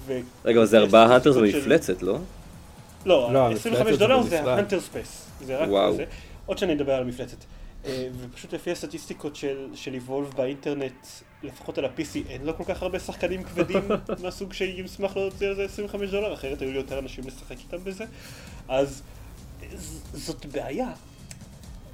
ו... 0.05 0.19
רגע, 0.45 0.57
אבל 0.59 0.65
זה 0.67 0.77
יש 0.77 0.83
ארבעה 0.83 1.05
את 1.05 1.11
האנטרס 1.11 1.35
הסיפור 1.35 1.51
של- 1.51 1.59
במפלצת, 1.59 2.01
לא? 2.01 2.17
לא, 3.05 3.33
לא, 3.33 3.51
25 3.51 3.77
המפלצת 3.81 3.99
דולר 3.99 4.21
זה 4.23 4.29
זה. 4.29 4.41
ההאנטר 4.51 4.79
ספייס. 4.81 5.25
זה 5.45 5.57
רק. 5.57 5.69
זה. 5.95 6.05
עוד 6.45 6.57
שאני 6.57 6.73
אדבר 6.73 6.93
על 6.93 7.01
המפלצת. 7.03 7.37
אה, 7.85 8.07
ופשוט 8.19 8.53
לפי 8.53 8.71
הסטטיסטיקות 8.71 9.35
של, 9.35 9.67
של 9.75 9.93
איבולב 9.93 10.33
באינטרנט, 10.35 11.07
לפחות 11.43 11.77
על 11.77 11.85
ה-PC, 11.85 12.29
אין 12.29 12.45
לו 12.45 12.57
כל 12.57 12.63
כך 12.63 12.83
הרבה 12.83 12.99
שחקנים 12.99 13.43
כבדים 13.43 13.81
מהסוג 14.23 14.53
שישמח 14.53 15.17
להוציא 15.17 15.47
על 15.47 15.55
זה 15.55 15.63
25 15.63 16.09
דולר, 16.09 16.33
אחרת 16.33 16.61
היו 16.61 16.71
לי 16.71 16.77
יותר 16.77 16.99
אנשים 16.99 17.23
לשחק 17.27 17.57
איתם 17.57 17.83
בזה. 17.83 18.05
אז 18.67 19.01
זאת 20.13 20.45
בעיה. 20.45 20.91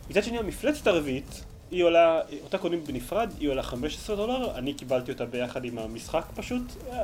מצד 0.10 0.23
שני, 0.23 0.39
המפלצת 0.39 0.88
הרביעית, 0.88 1.43
היא 1.71 1.84
עולה, 1.84 2.21
אותה 2.43 2.58
קונים 2.58 2.84
בנפרד, 2.84 3.34
היא 3.39 3.49
עולה 3.49 3.63
15 3.63 4.15
דולר, 4.15 4.58
אני 4.58 4.73
קיבלתי 4.73 5.12
אותה 5.12 5.25
ביחד 5.25 5.65
עם 5.65 5.78
המשחק 5.78 6.25
פשוט. 6.36 6.62
אה, 6.91 7.04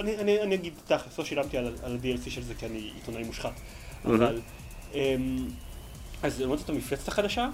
אני, 0.00 0.16
אני, 0.16 0.42
אני 0.42 0.54
אגיד 0.54 0.72
תכלס, 0.86 1.18
לא 1.18 1.24
שילמתי 1.24 1.58
על, 1.58 1.72
על 1.82 1.92
ה-DLC 1.92 2.30
של 2.30 2.42
זה 2.42 2.54
כי 2.54 2.66
אני 2.66 2.90
עיתונאי 2.94 3.24
מושחת. 3.24 3.60
אבל, 4.04 4.40
אמ, 4.94 5.48
אז 6.22 6.40
לעומת 6.40 6.58
זאת 6.58 6.68
המפלצת 6.68 7.08
החדשה, 7.08 7.48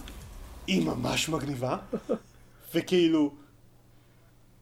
היא 0.66 0.86
ממש 0.86 1.28
מגניבה, 1.28 1.76
וכאילו, 2.74 3.30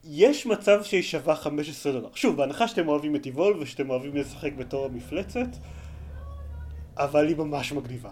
יש 0.04 0.46
מצב 0.46 0.82
שהיא 0.84 1.02
שווה 1.02 1.36
15 1.36 1.92
דולר. 1.92 2.08
שוב, 2.14 2.36
בהנחה 2.36 2.68
שאתם 2.68 2.88
אוהבים 2.88 3.16
את 3.16 3.26
איבול 3.26 3.56
ושאתם 3.60 3.90
אוהבים 3.90 4.16
לשחק 4.16 4.52
בתור 4.52 4.84
המפלצת, 4.84 5.48
אבל 6.96 7.26
היא 7.28 7.36
ממש 7.36 7.72
מגניבה. 7.72 8.10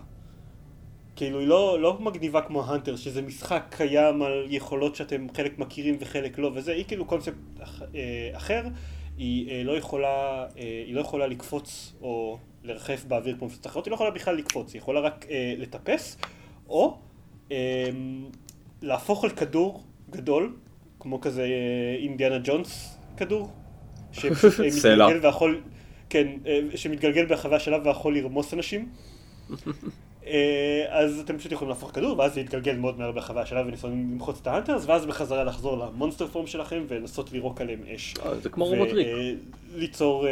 כאילו 1.16 1.40
היא 1.40 1.48
לא, 1.48 1.80
לא 1.80 1.98
מגניבה 2.00 2.40
כמו 2.40 2.64
האנטר, 2.64 2.96
שזה 2.96 3.22
משחק 3.22 3.62
קיים 3.70 4.22
על 4.22 4.46
יכולות 4.48 4.96
שאתם 4.96 5.26
חלק 5.36 5.58
מכירים 5.58 5.96
וחלק 6.00 6.38
לא, 6.38 6.50
וזה, 6.54 6.72
היא 6.72 6.84
כאילו 6.84 7.04
קונספט 7.04 7.34
אח, 7.62 7.82
אה, 7.94 8.30
אחר, 8.36 8.62
היא 9.18 9.50
אה, 9.50 9.62
לא 9.64 9.72
יכולה, 9.72 10.46
אה, 10.58 10.82
היא 10.86 10.94
לא 10.94 11.00
יכולה 11.00 11.26
לקפוץ 11.26 11.92
או 12.02 12.38
לרחף 12.62 13.04
באוויר 13.04 13.36
כמו 13.38 13.46
מפלצות 13.46 13.66
אחרות, 13.66 13.84
היא 13.84 13.90
לא 13.90 13.94
יכולה 13.94 14.10
בכלל 14.10 14.36
לקפוץ, 14.36 14.72
היא 14.72 14.80
יכולה 14.80 15.00
רק 15.00 15.26
אה, 15.30 15.54
לטפס, 15.58 16.16
או 16.68 16.98
להפוך 18.82 19.24
על 19.24 19.30
כדור 19.30 19.84
גדול, 20.10 20.52
כמו 21.00 21.20
כזה 21.20 21.42
אה, 21.42 21.96
אינדיאנה 22.02 22.38
ג'ונס 22.44 22.98
כדור, 23.16 23.50
שפשוט 24.12 24.60
אה, 24.60 25.18
ויכול, 25.22 25.60
כן, 26.10 26.26
אה, 26.46 26.60
שמתגלגל 26.74 27.26
ברחבי 27.26 27.56
השלב 27.56 27.86
ויכול 27.86 28.14
לרמוס 28.14 28.54
אנשים. 28.54 28.88
אז 30.88 31.20
אתם 31.20 31.38
פשוט 31.38 31.52
יכולים 31.52 31.68
להפוך 31.68 31.90
כדור, 31.94 32.18
ואז 32.18 32.34
זה 32.34 32.40
יתגלגל 32.40 32.76
מאוד 32.76 32.98
מהר 32.98 33.12
ברחבי 33.12 33.40
השלב 33.40 33.66
וניסו 33.66 33.88
למחוץ 33.88 34.38
את 34.42 34.46
האנטרס, 34.46 34.84
ואז 34.86 35.06
בחזרה 35.06 35.44
לחזור 35.44 35.78
למונסטר 35.78 36.26
פורם 36.26 36.46
שלכם 36.46 36.84
ולנסות 36.88 37.32
לירוק 37.32 37.60
עליהם 37.60 37.80
אש. 37.94 38.14
זה 38.42 38.48
כמו 38.48 38.64
רובוטריק. 38.64 39.06
וליצור 39.74 40.26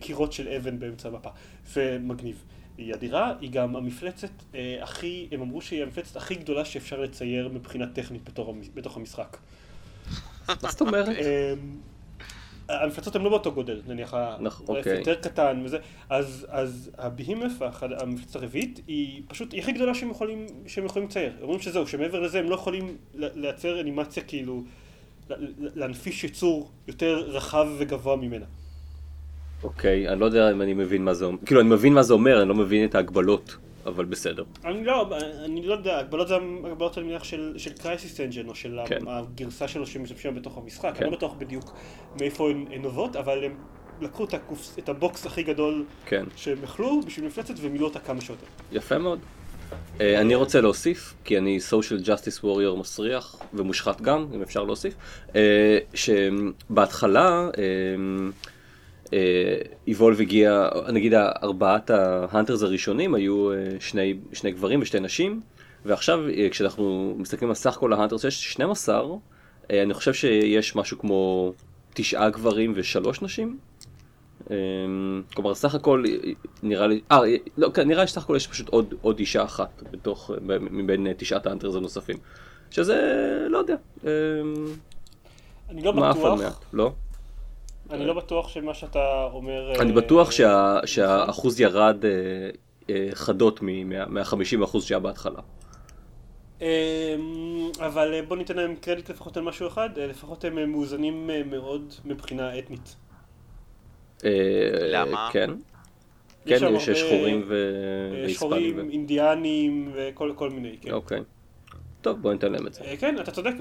קירות 0.00 0.32
של 0.32 0.48
אבן 0.48 0.78
באמצע 0.78 1.08
המפה. 1.08 1.30
זה 1.72 1.98
מגניב. 2.00 2.42
היא 2.78 2.94
אדירה, 2.94 3.32
היא 3.40 3.50
גם 3.50 3.76
המפלצת 3.76 4.30
אה, 4.54 4.78
הכי, 4.82 5.28
הם 5.32 5.40
אמרו 5.42 5.60
שהיא 5.62 5.82
המפלצת 5.82 6.16
הכי 6.16 6.34
גדולה 6.34 6.64
שאפשר 6.64 7.00
לצייר 7.00 7.48
מבחינה 7.48 7.86
טכנית 7.86 8.24
בתור, 8.24 8.54
בתוך 8.74 8.96
המשחק. 8.96 9.36
מה 10.48 10.54
זאת 10.70 10.80
אומרת? 10.80 11.08
אה, 11.08 11.54
המפלצות 12.68 13.16
הן 13.16 13.22
לא 13.22 13.30
באותו 13.30 13.52
גודל, 13.52 13.82
נניח 13.86 14.14
נכון, 14.40 14.76
ה 14.76 14.76
Wraith 14.76 14.78
אוקיי. 14.86 14.98
יותר 14.98 15.14
קטן 15.14 15.62
וזה, 15.64 15.78
אז, 16.10 16.46
אז 16.50 16.90
ה 16.98 17.04
Behemoth, 17.04 17.62
האחד- 17.62 17.92
המפלצת 17.92 18.36
הרביעית, 18.36 18.80
היא 18.86 19.22
פשוט, 19.28 19.52
היא 19.52 19.60
הכי 19.62 19.72
גדולה 19.72 19.94
שהם 19.94 20.10
יכולים, 20.10 20.46
שהם 20.66 20.84
יכולים 20.84 21.08
לצייר. 21.08 21.32
אומרים 21.42 21.60
שזהו, 21.60 21.86
שמעבר 21.86 22.20
לזה 22.20 22.38
הם 22.38 22.50
לא 22.50 22.54
יכולים 22.54 22.96
לייצר 23.14 23.80
אנימציה 23.80 24.22
כאילו, 24.22 24.64
להנפיש 25.74 26.24
יצור 26.24 26.70
יותר 26.88 27.16
רחב 27.30 27.66
וגבוה 27.78 28.16
ממנה. 28.16 28.46
אוקיי, 29.62 30.08
אני 30.08 30.20
לא 30.20 30.26
יודע 30.26 30.50
אם 30.50 30.62
אני 30.62 30.74
מבין 30.74 31.04
מה 31.04 31.14
זה 31.14 31.24
אומר. 31.24 31.38
כאילו, 31.46 31.60
אני 31.60 31.68
מבין 31.68 31.92
מה 31.92 32.02
זה 32.02 32.12
אומר, 32.12 32.40
אני 32.40 32.48
לא 32.48 32.54
מבין 32.54 32.84
את 32.84 32.94
ההגבלות, 32.94 33.56
אבל 33.86 34.04
בסדר. 34.04 34.44
אני 34.64 34.84
לא, 34.84 35.10
אני 35.44 35.66
לא 35.66 35.74
יודע, 35.74 35.98
הגבלות 35.98 36.28
זה 36.28 36.34
הגבלות 36.64 36.98
אני 36.98 37.06
מניח 37.06 37.24
של, 37.24 37.54
של 37.56 37.72
Crysis 37.72 38.20
engine, 38.20 38.48
או 38.48 38.54
של 38.54 38.78
כן. 38.86 38.98
הגרסה 39.08 39.68
שלו 39.68 39.86
שמשתמשים 39.86 40.34
בתוך 40.34 40.58
המשחק. 40.58 40.92
כן. 40.94 41.04
אני 41.04 41.10
לא 41.10 41.16
בטוח 41.16 41.34
בדיוק 41.38 41.76
מאיפה 42.20 42.50
הן 42.50 42.82
נובעות, 42.82 43.16
אבל 43.16 43.44
הם 43.44 43.54
לקחו 44.00 44.24
את, 44.24 44.34
ה 44.34 44.39
corpse, 44.39 44.78
את 44.78 44.88
ה 44.88 44.98
box 44.98 45.26
הכי 45.26 45.42
גדול 45.42 45.84
כן, 46.06 46.24
שהם 46.36 46.58
יכלו 46.62 47.00
בשביל 47.06 47.26
מפלצת 47.26 47.54
ומילאו 47.60 47.86
אותה 47.86 47.98
כמה 47.98 48.20
שיותר. 48.20 48.46
יפה 48.72 48.98
מאוד. 48.98 49.18
אה, 50.00 50.20
אני 50.20 50.34
רוצה 50.34 50.60
להוסיף, 50.60 51.14
כי 51.24 51.38
אני 51.38 51.58
social 51.70 52.06
justice 52.06 52.42
warrior 52.42 52.78
מסריח 52.80 53.36
ומושחת 53.54 54.00
גם, 54.00 54.26
אם 54.34 54.42
אפשר 54.42 54.64
להוסיף, 54.64 54.94
אה, 55.36 55.78
שבהתחלה 55.94 57.48
איבולב 59.86 60.20
הגיע, 60.20 60.68
נגיד 60.92 61.14
ארבעת 61.14 61.90
ההאנטרס 61.90 62.62
הראשונים 62.62 63.14
היו 63.14 63.52
אה, 63.52 63.56
שני, 63.80 64.14
שני 64.32 64.50
גברים 64.52 64.82
ושתי 64.82 65.00
נשים, 65.00 65.40
ועכשיו 65.84 66.28
אה, 66.28 66.48
כשאנחנו 66.50 67.14
מסתכלים 67.18 67.48
על 67.48 67.54
סך 67.54 67.76
כל 67.80 67.92
ההאנטרס 67.92 68.24
יש 68.24 68.52
12, 68.52 69.00
אה, 69.70 69.82
אני 69.82 69.94
חושב 69.94 70.14
שיש 70.14 70.76
משהו 70.76 70.98
כמו 70.98 71.52
תשעה 71.94 72.30
גברים 72.30 72.72
ושלוש 72.76 73.22
נשים. 73.22 73.58
כלומר 75.34 75.54
סך 75.54 75.74
הכל 75.74 76.04
אה, 76.08 76.30
נראה 76.62 76.86
לי, 76.86 77.00
אה, 77.12 77.18
לא, 77.56 77.70
כן, 77.74 77.88
נראה 77.88 78.00
לי 78.00 78.08
שסך 78.08 78.22
הכל 78.22 78.36
יש 78.36 78.46
פשוט 78.46 78.68
עוד, 78.68 78.94
עוד 79.00 79.18
אישה 79.18 79.44
אחת 79.44 79.82
בתוך, 79.90 80.30
מבין 80.60 81.06
אה, 81.06 81.12
תשעת 81.16 81.46
האנטרס 81.46 81.74
הנוספים. 81.74 82.16
שזה, 82.70 82.96
לא 83.50 83.58
יודע, 83.58 83.76
אני 85.70 85.82
לא 85.82 85.92
מעף 85.92 86.16
על 86.16 86.22
בטוח, 86.22 86.40
מעט, 86.40 86.64
לא? 86.72 86.92
אני 87.90 88.06
לא 88.06 88.14
בטוח 88.14 88.48
שמה 88.48 88.74
שאתה 88.74 89.28
אומר... 89.32 89.72
אני 89.80 89.90
אה, 89.90 89.96
בטוח 89.96 90.30
שה, 90.30 90.72
נכון. 90.76 90.86
שהאחוז 90.86 91.60
ירד 91.60 92.04
אה, 92.04 92.10
אה, 92.90 93.08
חדות 93.14 93.62
מה- 93.62 94.06
מה-50% 94.06 94.80
שהיה 94.80 94.98
בהתחלה. 94.98 95.40
אמ, 96.60 96.66
אבל 97.80 98.20
בוא 98.28 98.36
ניתן 98.36 98.56
להם 98.56 98.74
קרדיט 98.76 99.10
לפחות 99.10 99.36
על 99.36 99.42
משהו 99.42 99.66
אחד, 99.68 99.90
לפחות 99.98 100.44
הם 100.44 100.72
מאוזנים 100.72 101.30
מאוד 101.50 101.94
מבחינה 102.04 102.58
אתנית. 102.58 102.96
למה? 104.92 105.28
כן. 105.32 105.50
כן, 106.46 106.58
יש 106.74 106.90
שחורים 106.90 107.42
ו... 107.48 107.54
והיספנים. 108.12 108.34
שחורים, 108.34 108.90
אינדיאנים 108.90 109.92
וכל 109.94 110.32
כל 110.36 110.50
מיני, 110.50 110.76
כן. 110.80 110.90
אוקיי. 110.92 111.20
טוב, 112.00 112.22
בוא 112.22 112.32
ניתן 112.32 112.52
להם 112.52 112.66
את 112.66 112.74
זה. 112.74 112.84
כן, 113.00 113.20
אתה 113.20 113.30
צודק, 113.30 113.52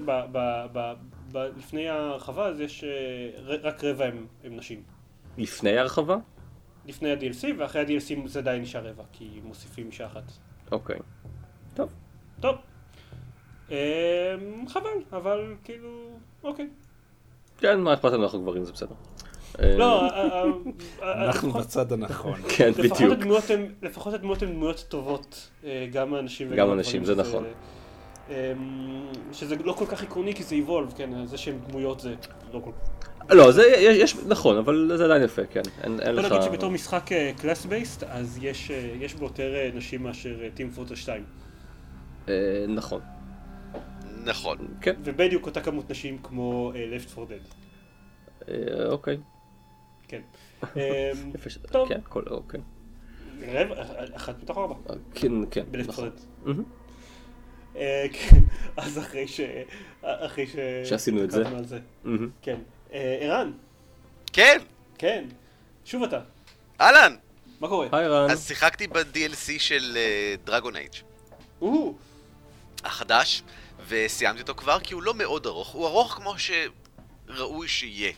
לפני 1.34 1.90
ההרחבה 1.90 2.48
אז 2.48 2.60
יש 2.60 2.84
אה, 2.84 3.58
רק 3.62 3.84
רבע 3.84 4.06
הם, 4.06 4.28
הם 4.44 4.56
נשים. 4.56 4.84
לפני 5.38 5.78
ההרחבה? 5.78 6.18
לפני 6.86 7.12
ה-DLC, 7.12 7.44
ואחרי 7.58 7.82
ה-DLC 7.82 8.28
זה 8.28 8.40
עדיין 8.40 8.62
נשאר 8.62 8.88
רבע, 8.88 9.04
כי 9.12 9.40
מוסיפים 9.44 9.88
אישה 9.88 10.06
אחת. 10.06 10.24
אוקיי. 10.72 11.00
טוב. 11.74 11.90
טוב. 12.40 12.56
אה, 13.72 14.36
חבל, 14.68 14.90
אבל 15.14 15.56
כאילו, 15.64 16.10
אוקיי. 16.44 16.70
כן, 17.58 17.80
מה 17.80 17.94
אכפת 17.94 18.12
לנו 18.12 18.24
אנחנו 18.24 18.42
גברים, 18.42 18.64
זה 18.64 18.72
בסדר. 18.72 18.96
אה, 19.60 19.78
לא, 19.78 20.10
אה, 20.10 20.44
אה, 21.04 21.26
אנחנו 21.26 21.52
בצד 21.52 21.92
הנכון. 21.92 22.42
כן, 22.58 22.72
בדיוק. 22.72 23.20
לפחות 23.82 24.14
הדמויות 24.14 24.42
הן 24.42 24.52
דמויות 24.52 24.86
טובות, 24.90 25.50
גם 25.92 26.14
האנשים 26.14 26.48
וגם 26.48 26.58
גם 26.58 26.72
הנשים, 26.72 27.06
זה 27.06 27.16
נכון. 27.16 27.44
אמ, 28.30 28.34
שזה 29.32 29.56
לא 29.64 29.74
כל 29.74 29.86
כך 29.86 30.04
עקרוני 30.04 30.34
כי 30.36 30.44
זה 30.44 30.56
evolve, 30.68 30.96
כן, 30.98 31.26
זה 31.26 31.38
שהן 31.38 31.56
דמויות 31.68 32.00
זה 32.00 32.16
לא 32.54 32.60
כל 32.64 32.72
כך. 32.72 32.90
לא, 33.36 33.52
זה 33.52 33.64
יש, 33.78 33.98
יש- 34.16 34.26
נכון, 34.28 34.58
אבל 34.58 34.92
זה 34.98 35.06
עדיין 35.06 35.24
יפה, 35.24 35.46
כן. 35.46 35.62
אין 35.84 36.00
אין 36.00 36.16
בוא 36.16 36.22
לך... 36.24 36.32
נגיד 36.32 36.42
שבתור 36.44 36.72
משחק 36.72 37.10
קלאס 37.42 37.66
בייסט, 37.66 38.04
אז 38.04 38.40
יש 38.42 38.72
אה, 38.72 38.94
יש 39.00 39.14
בו 39.14 39.26
יותר 39.26 39.56
אה, 39.56 39.70
נשים 39.74 40.04
מאשר 40.04 40.36
טים 40.54 40.72
פורטה 40.72 40.96
2. 40.96 41.24
אה, 42.30 42.34
נכון. 42.68 43.02
נכון. 44.26 44.58
כן. 44.82 44.96
ובדיוק 45.04 45.46
אותה 45.46 45.62
כמות 45.62 45.90
נשים 45.90 46.18
כמו 46.24 46.72
אה, 46.76 46.98
Left 46.98 47.20
4 47.20 47.34
Dead. 47.36 47.54
אה, 48.50 48.86
אוקיי. 48.90 49.18
כן. 50.08 50.22
אמ. 50.64 50.70
טוב. 51.72 51.90
כן, 51.90 52.00
כל... 52.10 52.24
אוקיי. 52.30 52.60
אחת 54.16 54.44
מתוך 54.44 54.58
ארבע. 54.58 54.76
אה, 54.90 54.96
כן, 55.14 55.32
כן, 55.52 55.64
ב-Left 55.72 55.78
4 55.80 55.88
נכון. 55.88 56.10
Dead. 56.48 56.50
אה, 57.78 58.06
כן, 58.14 58.38
אז 58.78 59.00
אחרי 59.00 59.28
ש... 59.28 59.40
אחרי 60.02 60.48
ש... 60.48 60.56
שעשינו 60.90 61.24
את 61.24 61.32
זה. 61.32 61.44
זה. 61.64 61.80
מהמם. 62.04 62.30
כן. 62.42 62.58
אה, 62.94 63.18
ערן, 63.22 63.52
כן, 64.34 64.60
כן. 64.98 65.24
שוב 65.86 66.04
אתה. 66.04 66.20
אהלן! 66.82 67.16
מה 67.60 67.68
קורה? 67.68 67.88
היי 67.92 68.08
רן. 68.08 68.30
אז 68.30 68.48
שיחקתי 68.48 68.88
ב-DLC 68.88 69.60
של 69.60 69.98
דרגון 70.44 70.76
אייג' 70.76 70.94
או, 71.62 71.96
החדש, 72.84 73.44
וסיימתי 73.88 74.42
אותו 74.42 74.56
כבר 74.56 74.80
כי 74.80 74.94
הוא 74.94 75.04
לא 75.04 75.14
מאוד 75.14 75.46
ארוך, 75.46 75.68
הוא 75.68 75.88
ארוך 75.88 76.14
כמו 76.14 76.36
שראוי 76.38 77.68
שיהיה. 77.68 78.12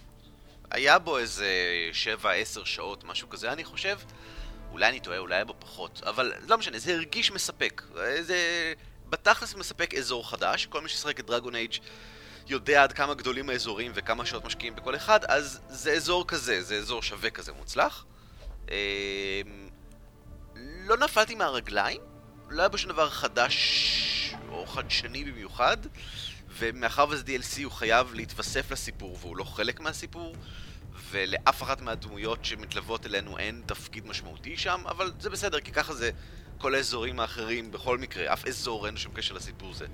היה 0.72 1.00
בו 1.00 1.18
איזה 1.18 1.48
7-10 2.22 2.26
שעות, 2.66 3.04
משהו 3.04 3.30
כזה, 3.30 3.52
אני 3.52 3.64
חושב. 3.64 3.98
אולי 4.72 4.90
אני 4.90 5.00
טועה, 5.00 5.18
אולי 5.18 5.36
היה 5.36 5.46
בו 5.46 5.54
פחות, 5.60 6.02
אבל 6.06 6.34
לא 6.48 6.58
משנה, 6.58 6.80
זה 6.80 6.94
הרגיש 6.94 7.32
מספק. 7.32 7.82
זה 8.22 8.74
בתכלס 9.10 9.56
מספק 9.56 9.94
אזור 9.94 10.30
חדש, 10.30 10.66
כל 10.66 10.82
מי 10.82 10.90
ששיחק 10.90 11.20
את 11.20 11.26
דרגון 11.26 11.56
אייג' 11.56 11.74
יודע 12.48 12.84
עד 12.84 12.94
כמה 12.94 13.14
גדולים 13.14 13.50
האזורים 13.50 13.92
וכמה 13.96 14.26
שעות 14.26 14.46
משקיעים 14.46 14.76
בכל 14.76 14.96
אחד, 14.96 15.26
אז 15.26 15.60
זה 15.70 15.92
אזור 15.92 16.28
כזה, 16.28 16.64
זה 16.64 16.76
אזור 16.76 17.02
שווה 17.02 17.30
כזה 17.30 17.54
מוצלח. 17.54 18.06
אמ, 18.72 18.76
לא 20.56 20.98
נפלתי 20.98 21.36
מהרגליים, 21.36 22.02
לא 22.50 22.62
היה 22.62 22.70
בו 22.70 22.78
שום 22.78 22.92
דבר 22.92 23.10
חדש 23.10 24.36
או 24.50 24.66
חדשני 24.66 25.24
במיוחד, 25.24 25.78
ומאחר 26.50 27.06
וזה 27.10 27.24
DLC 27.24 27.64
הוא 27.64 27.72
חייב 27.72 28.14
להתווסף 28.14 28.72
לסיפור 28.72 29.18
והוא 29.22 29.38
לא 29.38 29.44
חלק 29.44 29.80
מהסיפור, 29.80 30.36
ולאף 31.12 31.64
אחת 31.64 31.82
מהדמויות 31.82 32.46
שמתלוות 32.46 33.06
אלינו 33.06 33.38
אין 33.38 33.62
תפקיד 33.66 34.08
משמעותי 34.08 34.58
שם, 34.58 34.84
אבל 34.88 35.12
זה 35.20 35.30
בסדר, 35.30 35.60
כי 35.60 35.72
ככה 35.72 35.94
זה 35.94 36.12
כל 36.58 36.76
האזורים 36.76 37.20
האחרים 37.20 37.72
בכל 37.72 37.98
מקרה, 37.98 38.34
אף 38.34 38.46
אזור 38.46 38.88
אין 38.88 38.98
שום 38.98 39.14
קשר 39.14 39.36
לסיפור 39.36 39.74
זה. 39.74 39.86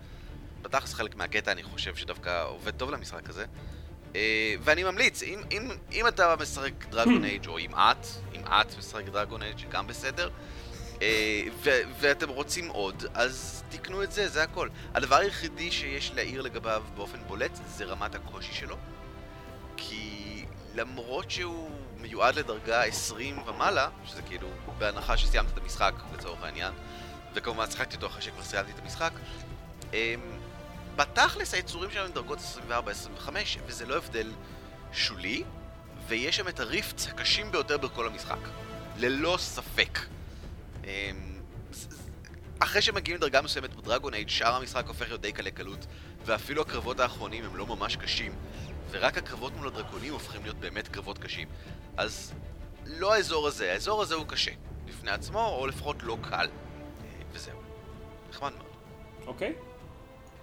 בתכלס 0.62 0.94
חלק 0.94 1.16
מהקטע 1.16 1.52
אני 1.52 1.64
חושב 1.64 1.96
שדווקא 1.96 2.44
עובד 2.44 2.72
טוב 2.72 2.90
למשחק 2.92 3.30
הזה. 3.30 3.46
אה, 4.16 4.56
ואני 4.64 4.84
ממליץ, 4.84 5.24
אם, 5.24 5.40
אם, 5.52 5.72
אם 5.92 6.08
אתה 6.08 6.36
משחק 6.42 6.86
דרגון 6.90 7.24
אייג' 7.24 7.48
או 7.48 7.60
אם 7.60 7.72
את, 7.76 8.08
אם 8.36 8.42
את 8.46 8.78
משחק 8.78 9.04
דרגון 9.06 9.44
אייג' 9.44 9.70
גם 9.70 9.88
בסדר, 9.88 10.30
אה, 11.02 11.44
ו- 11.64 11.82
ואתם 12.00 12.30
רוצים 12.30 12.68
עוד, 12.68 13.06
אז 13.14 13.64
תקנו 13.70 14.04
את 14.04 14.12
זה, 14.12 14.28
זה 14.28 14.44
הכל. 14.44 14.70
הדבר 14.94 15.16
היחידי 15.16 15.72
שיש 15.72 16.12
להעיר 16.16 16.42
לגביו 16.42 16.84
באופן 16.96 17.18
בולט 17.28 17.60
זה 17.68 17.86
רמת 17.86 18.16
הקושי 18.16 18.54
שלו. 18.54 18.78
כי 19.78 20.46
למרות 20.76 21.32
שהוא 21.32 21.72
מיועד 22.02 22.36
לדרגה 22.36 22.84
20 22.84 23.38
ומעלה, 23.48 23.90
שזה 24.06 24.22
כאילו 24.22 24.48
בהנחה 24.84 25.18
שסיימת 25.18 25.54
את 25.54 25.58
המשחק 25.58 25.94
לצורך 26.14 26.44
העניין, 26.44 26.74
וכמובן 27.34 27.72
שיחקתי 27.72 27.96
אותו 27.96 28.08
אחרי 28.08 28.22
שכבר 28.22 28.44
סיימתי 28.44 28.72
את 28.72 28.80
המשחק, 28.80 29.12
אמ, 29.94 29.98
בתכלס 30.96 31.54
היצורים 31.54 31.92
שלנו 31.92 32.06
הם 32.06 32.12
דרגות 32.12 32.40
24-25, 32.40 33.60
וזה 33.68 33.86
לא 33.86 33.98
הבדל 33.98 34.32
שולי, 34.94 35.44
ויש 36.08 36.36
שם 36.36 36.48
את 36.48 36.60
הריפטס 36.60 37.08
הקשים 37.08 37.52
ביותר 37.52 37.78
בכל 37.78 38.08
המשחק. 38.08 38.38
ללא 38.98 39.38
ספק. 39.40 40.00
אמ, 40.84 40.90
אחרי 42.60 42.82
שמגיעים 42.82 43.18
לדרגה 43.18 43.42
מסוימת 43.42 43.76
בדרגון 43.76 44.14
אייד, 44.14 44.30
שאר 44.30 44.56
המשחק 44.56 44.88
הופך 44.88 45.08
להיות 45.08 45.22
די 45.22 45.32
קלי 45.32 45.52
קלות, 45.52 45.86
ואפילו 46.26 46.62
הקרבות 46.62 47.00
האחרונים 47.00 47.46
הם 47.46 47.56
לא 47.56 47.68
ממש 47.68 47.96
קשים, 47.96 48.36
ורק 48.92 49.18
הקרבות 49.18 49.54
מול 49.56 49.68
הדרקונים 49.68 50.14
הופכים 50.14 50.44
להיות 50.44 50.58
באמת 50.58 50.88
קרבות 50.88 51.18
קשים. 51.18 51.48
אז 51.98 52.34
לא 52.86 53.14
האזור 53.14 53.48
הזה, 53.48 53.72
האזור 53.72 54.02
הזה 54.02 54.16
הוא 54.16 54.28
קשה, 54.28 54.52
בפני 55.04 55.16
עצמו, 55.16 55.48
או 55.60 55.68
לפחות 55.68 56.04
לא 56.04 56.18
קל. 56.22 56.36
אה, 56.36 56.48
וזהו. 57.34 57.58
נחמד 58.30 58.52
מאוד. 58.58 58.68
אוקיי. 59.28 59.54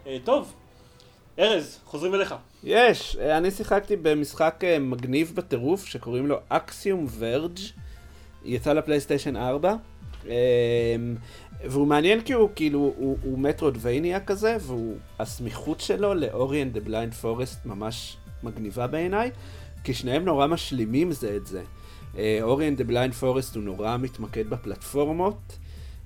אה, 0.07 0.17
טוב. 0.25 0.55
ארז, 1.39 1.81
חוזרים 1.85 2.15
אליך. 2.15 2.35
יש, 2.65 3.17
אה, 3.21 3.39
אני 3.39 3.51
שיחקתי 3.51 3.97
במשחק 3.97 4.65
מגניב 4.81 5.33
בטירוף 5.35 5.85
שקוראים 5.85 6.27
לו 6.27 6.37
Axiom 6.49 7.07
Verge 7.19 7.59
יצא 8.45 8.73
ל 8.73 8.78
PlayStation 8.78 9.37
4 9.37 9.75
אה, 10.29 10.35
והוא 11.65 11.87
מעניין 11.87 12.21
כי 12.21 12.33
הוא 12.33 12.51
כאילו, 12.57 12.79
הוא, 12.97 13.19
הוא 13.23 13.39
Metroidvania 13.39 14.21
כזה 14.21 14.57
והסמיכות 15.19 15.81
שלו 15.81 16.15
ל 16.15 16.27
Ori 16.27 16.63
and 16.63 16.75
the 16.75 16.81
Blind 16.81 17.15
Forest 17.15 17.67
ממש 17.67 18.17
מגניבה 18.43 18.87
בעיניי 18.87 19.31
כי 19.85 19.95
שניהם 19.95 20.25
נורא 20.25 20.47
משלימים 20.47 21.13
זה 21.13 21.37
את 21.37 21.47
זה. 21.47 21.63
Ori 22.43 22.69
and 22.69 22.83
Blind 22.83 23.15
Forest 23.15 23.57
הוא 23.57 23.65
נורא 23.65 23.97
מתמקד 23.97 24.51
בפלטפורמות 24.51 25.59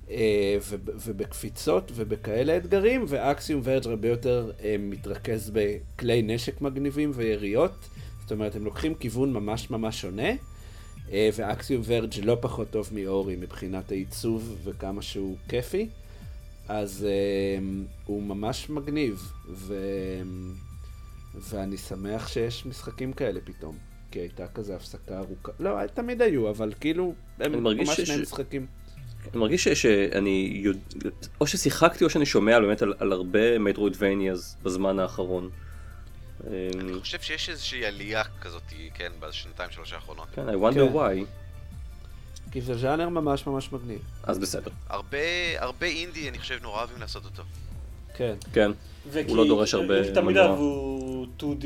אה, 0.09 0.57
וב- 0.69 0.89
ובקפיצות 1.05 1.91
ובכאלה 1.95 2.57
אתגרים, 2.57 3.05
ואקסיום 3.07 3.61
ורג' 3.63 3.87
הרבה 3.87 4.07
יותר 4.07 4.51
אה, 4.63 4.75
מתרכז 4.79 5.51
בכלי 5.53 6.21
נשק 6.21 6.61
מגניבים 6.61 7.11
ויריות. 7.13 7.89
זאת 8.21 8.31
אומרת, 8.31 8.55
הם 8.55 8.65
לוקחים 8.65 8.95
כיוון 8.95 9.33
ממש 9.33 9.69
ממש 9.69 10.01
שונה, 10.01 10.29
אה, 11.11 11.29
ואקסיום 11.35 11.81
ורג' 11.85 12.13
לא 12.23 12.37
פחות 12.41 12.69
טוב 12.69 12.89
מאורי 12.91 13.35
מבחינת 13.35 13.91
העיצוב 13.91 14.57
וכמה 14.63 15.01
שהוא 15.01 15.37
כיפי. 15.49 15.89
אז 16.67 17.07
אה, 17.09 17.63
הוא 18.05 18.23
ממש 18.23 18.69
מגניב, 18.69 19.31
ו... 19.49 19.75
ואני 21.49 21.77
שמח 21.77 22.27
שיש 22.27 22.65
משחקים 22.65 23.13
כאלה 23.13 23.39
פתאום. 23.43 23.77
כי 24.15 24.19
הייתה 24.19 24.47
כזה 24.47 24.75
הפסקה 24.75 25.17
ארוכה, 25.17 25.51
לא, 25.59 25.87
תמיד 25.93 26.21
היו, 26.21 26.49
אבל 26.49 26.73
כאילו, 26.79 27.13
אני 27.41 27.55
הם 27.57 27.63
מרגיש 27.63 27.87
ממש 27.87 27.95
שיש- 27.95 28.09
שני 28.09 28.21
משחקים. 28.21 28.65
אני 29.31 29.39
מרגיש 29.39 29.67
ש- 29.67 29.81
שאני 29.81 30.61
יודע, 30.63 30.79
או 31.41 31.47
ששיחקתי 31.47 32.03
או 32.03 32.09
שאני 32.09 32.25
שומע 32.25 32.59
באמת 32.59 32.81
על, 32.81 32.93
על 32.99 33.11
הרבה 33.11 33.59
Metroidvanias 33.59 34.57
בזמן 34.63 34.99
האחרון. 34.99 35.49
אמ, 36.43 36.49
אני 36.79 36.99
חושב 36.99 37.21
שיש 37.21 37.49
איזושהי 37.49 37.85
עלייה 37.85 38.23
כזאת, 38.41 38.63
כן, 38.93 39.11
בשנתיים 39.19 39.69
שלוש 39.71 39.93
האחרונות. 39.93 40.27
כן, 40.35 40.49
I 40.49 40.53
wonder 40.53 40.73
כן. 40.73 40.93
why, 40.95 41.25
כי 42.51 42.61
זה 42.61 42.77
ז'אנר 42.77 43.09
ממש 43.09 43.47
ממש 43.47 43.71
מגניב. 43.71 43.99
אז 44.23 44.39
בסדר. 44.39 44.71
הרבה, 44.89 45.17
הרבה 45.57 45.87
אינדי, 45.87 46.29
אני 46.29 46.39
חושב, 46.39 46.57
נורא 46.61 46.77
אוהבים 46.79 46.97
לעשות 46.99 47.25
אותו. 47.25 47.43
כן. 48.17 48.33
כן, 48.53 48.71
וכי- 49.11 49.29
הוא 49.29 49.37
לא 49.37 49.47
דורש 49.47 49.73
הרבה 49.73 50.03
תמיד 50.13 50.19
מנוע. 50.37 50.43
אהבו 50.45 51.25
2D, 51.39 51.65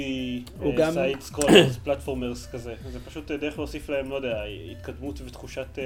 הוא 0.60 0.76
גם- 0.76 0.92
side 0.94 1.22
scrollers, 1.22 1.78
platformers 1.84 2.48
כזה. 2.52 2.74
זה 2.92 3.00
פשוט 3.06 3.32
אה, 3.32 3.38
דרך 3.38 3.58
להוסיף 3.58 3.90
להם, 3.90 4.10
לא 4.10 4.16
יודע, 4.16 4.36
התקדמות 4.72 5.20
ותחושת 5.26 5.80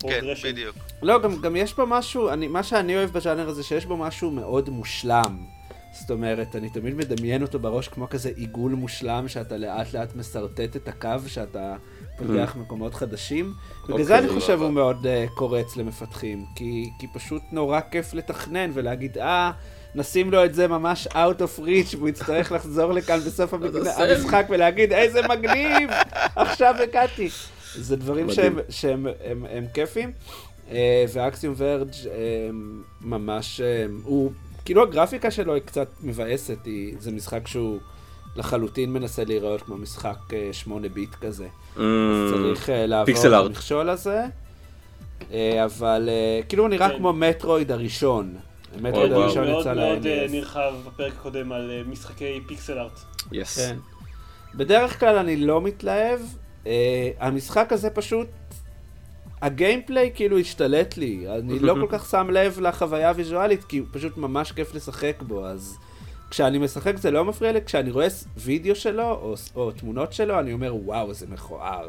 כן. 0.00 0.20
בדיוק. 0.44 0.76
לא, 1.02 1.22
גם, 1.22 1.40
גם 1.40 1.56
יש 1.56 1.74
בו 1.76 1.86
משהו, 1.86 2.28
אני, 2.28 2.48
מה 2.48 2.62
שאני 2.62 2.96
אוהב 2.96 3.10
בז'אנר 3.10 3.48
הזה, 3.48 3.62
שיש 3.62 3.86
בו 3.86 3.96
משהו 3.96 4.30
מאוד 4.30 4.70
מושלם. 4.70 5.44
זאת 6.00 6.10
אומרת, 6.10 6.56
אני 6.56 6.70
תמיד 6.70 6.94
מדמיין 6.94 7.42
אותו 7.42 7.58
בראש 7.58 7.88
כמו 7.88 8.08
כזה 8.08 8.30
עיגול 8.36 8.72
מושלם, 8.72 9.28
שאתה 9.28 9.56
לאט 9.56 9.92
לאט 9.94 10.16
משרטט 10.16 10.76
את 10.76 10.88
הקו, 10.88 11.08
שאתה 11.26 11.76
פותח 12.18 12.56
מקומות 12.60 12.94
חדשים. 12.94 13.44
בגלל 13.84 13.92
אוקיי, 13.92 14.04
זה 14.04 14.18
אני 14.18 14.28
חושב 14.28 14.52
אבל- 14.52 14.62
הוא 14.64 14.70
מאוד 14.72 14.96
uh, 15.06 15.30
קורץ 15.34 15.76
למפתחים, 15.76 16.44
כי, 16.56 16.90
כי 16.98 17.06
פשוט 17.14 17.42
נורא 17.52 17.80
כיף 17.90 18.14
לתכנן 18.14 18.70
ולהגיד, 18.74 19.18
אה, 19.18 19.50
נשים 19.94 20.30
לו 20.30 20.44
את 20.44 20.54
זה 20.54 20.68
ממש 20.68 21.06
out 21.06 21.40
of 21.40 21.60
reach, 21.60 21.96
והוא 21.96 22.08
יצטרך 22.08 22.52
לחזור 22.52 22.92
לכאן 22.92 23.18
בסוף? 23.26 23.54
המשחק 23.96 24.46
ולהגיד, 24.50 24.92
איזה 24.92 25.20
מגניב, 25.28 25.90
עכשיו 26.36 26.74
הגעתי. 26.82 27.28
זה 27.74 27.96
דברים. 27.96 28.30
שהם, 28.32 28.58
שהם 28.68 29.06
הם, 29.24 29.46
הם 29.50 29.66
כיפים. 29.74 30.12
אה, 30.70 31.04
ואקסיום 31.12 31.54
ורג' 31.56 31.90
אה, 32.06 32.12
ממש, 33.00 33.60
אה, 33.60 33.86
הוא, 34.04 34.32
כאילו 34.64 34.82
הגרפיקה 34.82 35.30
שלו 35.30 35.54
היא 35.54 35.62
קצת 35.62 35.88
מבאסת, 36.02 36.58
היא, 36.64 36.94
זה 36.98 37.10
משחק 37.10 37.48
שהוא 37.48 37.78
לחלוטין 38.36 38.92
מנסה 38.92 39.24
להיראות 39.24 39.62
כמו 39.62 39.76
משחק 39.76 40.16
אה, 40.32 40.48
8 40.52 40.88
ביט 40.88 41.14
כזה. 41.14 41.46
Mm, 41.76 41.80
צריך 42.32 42.70
אה, 42.70 42.86
לעבור 42.86 43.06
פיקסל 43.06 43.34
את. 43.34 43.46
המכשול 43.46 43.90
הזה, 43.90 44.24
אה, 45.32 45.64
אבל 45.64 46.08
אה, 46.08 46.40
כאילו 46.48 46.62
הוא 46.62 46.70
נראה 46.70 46.88
כן. 46.88 46.96
כמו 46.96 47.12
מטרואיד 47.12 47.72
הראשון. 47.72 48.34
וואו. 48.80 49.22
הראשון 49.22 49.46
מאוד 49.46 49.60
יצא 49.60 49.74
מאוד 49.74 50.06
אה. 50.06 50.26
נרחב 50.30 50.72
בפרק 50.86 51.12
הקודם 51.12 51.52
על 51.52 51.70
אה, 51.70 51.82
משחקי 51.86 52.40
pixel 52.46 52.78
art. 52.78 53.00
Yes. 53.32 53.58
כן. 53.58 53.76
בדרך 54.54 55.00
כלל 55.00 55.16
אני 55.16 55.36
לא 55.36 55.60
מתלהב, 55.60 56.20
אה, 56.66 57.10
המשחק 57.20 57.72
הזה 57.72 57.90
פשוט, 57.90 58.26
ה 59.42 59.50
gameplay 59.50 60.10
כאילו 60.14 60.38
השתלט 60.38 60.96
לי, 60.96 61.26
אני 61.38 61.58
לא 61.58 61.74
כל 61.74 61.86
כך 61.90 62.10
שם 62.10 62.30
לב 62.30 62.60
לחוויה 62.60 63.08
הוויזואלית, 63.08 63.64
כי 63.64 63.78
הוא 63.78 63.86
פשוט 63.92 64.16
ממש 64.16 64.52
כיף 64.52 64.74
לשחק 64.74 65.22
בו, 65.26 65.46
אז 65.46 65.78
כשאני 66.34 66.58
משחק 66.58 66.96
זה 66.96 67.10
לא 67.10 67.24
מפריע 67.24 67.52
לי, 67.52 67.60
כשאני 67.66 67.90
רואה 67.90 68.06
וידאו 68.36 68.74
שלו, 68.74 69.02
או, 69.10 69.34
או 69.56 69.70
תמונות 69.70 70.12
שלו, 70.12 70.40
אני 70.40 70.52
אומר, 70.52 70.74
וואו, 70.84 71.08
איזה 71.08 71.26
מכוער. 71.28 71.88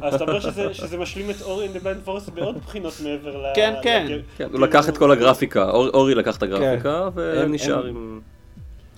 אז 0.00 0.14
אתה 0.14 0.24
אומר 0.24 0.40
שזה- 0.40 0.74
שזה 0.74 0.98
משלים 0.98 1.30
את 1.30 1.42
Ori 1.42 1.64
and 1.64 1.72
the 1.72 1.78
Blind 1.80 2.00
Forest 2.04 2.28
בעוד 2.28 2.58
בחינות 2.58 2.92
מעבר 3.04 3.36
ל... 3.36 3.44
כן, 3.54 3.74
כן. 3.82 4.06
כן, 4.36 4.48
הוא 4.52 4.60
לקח 4.60 4.88
את 4.88 4.98
כל 4.98 5.10
הגרפיקה, 5.12 5.70
אור- 5.70 5.88
אורי 5.88 6.14
לקח 6.14 6.36
את 6.36 6.42
הגרפיקה, 6.42 7.04
הם- 7.04 7.10
ונשאר 7.14 7.86
הם- 7.86 7.96
עם... 7.96 8.20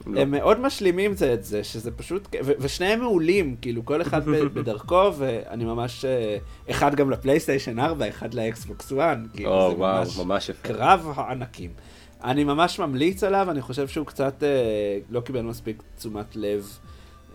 לא. 0.07 0.21
הם 0.21 0.31
מאוד 0.31 0.61
משלימים 0.61 1.15
זה 1.15 1.35
את 1.35 1.45
זה, 1.45 1.65
שזה 1.65 1.91
פשוט, 1.91 2.29
ו- 2.45 2.53
ושניהם 2.59 3.01
מעולים, 3.01 3.57
כאילו 3.61 3.85
כל 3.85 4.03
אחד 4.03 4.23
בדרכו, 4.55 5.11
ואני 5.19 5.65
ממש, 5.65 6.05
אה, 6.05 6.37
אחד 6.71 6.95
גם 6.95 7.11
לפלייסטיישן 7.11 7.79
4, 7.79 8.09
אחד 8.09 8.35
לאקסבוקס 8.35 8.93
1, 8.93 9.19
כאילו 9.35 9.51
או, 9.51 9.71
זה 9.71 9.77
וואו, 9.77 9.99
ממש 10.01 10.19
ממש 10.19 10.49
יפה. 10.49 10.69
קרב 10.69 11.13
הענקים. 11.17 11.71
אני 12.25 12.45
ממש 12.45 12.79
ממליץ 12.79 13.25
עליו, 13.25 13.51
אני 13.51 13.63
חושב 13.63 13.89
שהוא 13.89 14.07
קצת 14.07 14.43
אה, 14.43 14.99
לא 15.11 15.21
קיבל 15.21 15.43
מספיק 15.43 15.83
תשומת 15.97 16.37
לב 16.37 16.79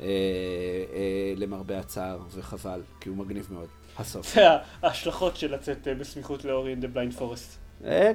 אה, 0.02 0.06
אה, 0.06 1.34
למרבה 1.36 1.80
הצער, 1.80 2.20
וחבל, 2.32 2.82
כי 3.02 3.10
הוא 3.10 3.18
מגניב 3.18 3.48
מאוד. 3.52 3.68
הסוף. 4.00 4.34
זה 4.36 4.42
ההשלכות 4.82 5.38
של 5.38 5.54
לצאת 5.54 5.88
אה, 5.88 5.96
בסמיכות 5.96 6.46
ל 6.46 6.52
Ori 6.52 6.72
and 6.72 6.80
the 6.80 6.88
Blind 6.88 7.14
Forest. 7.14 7.60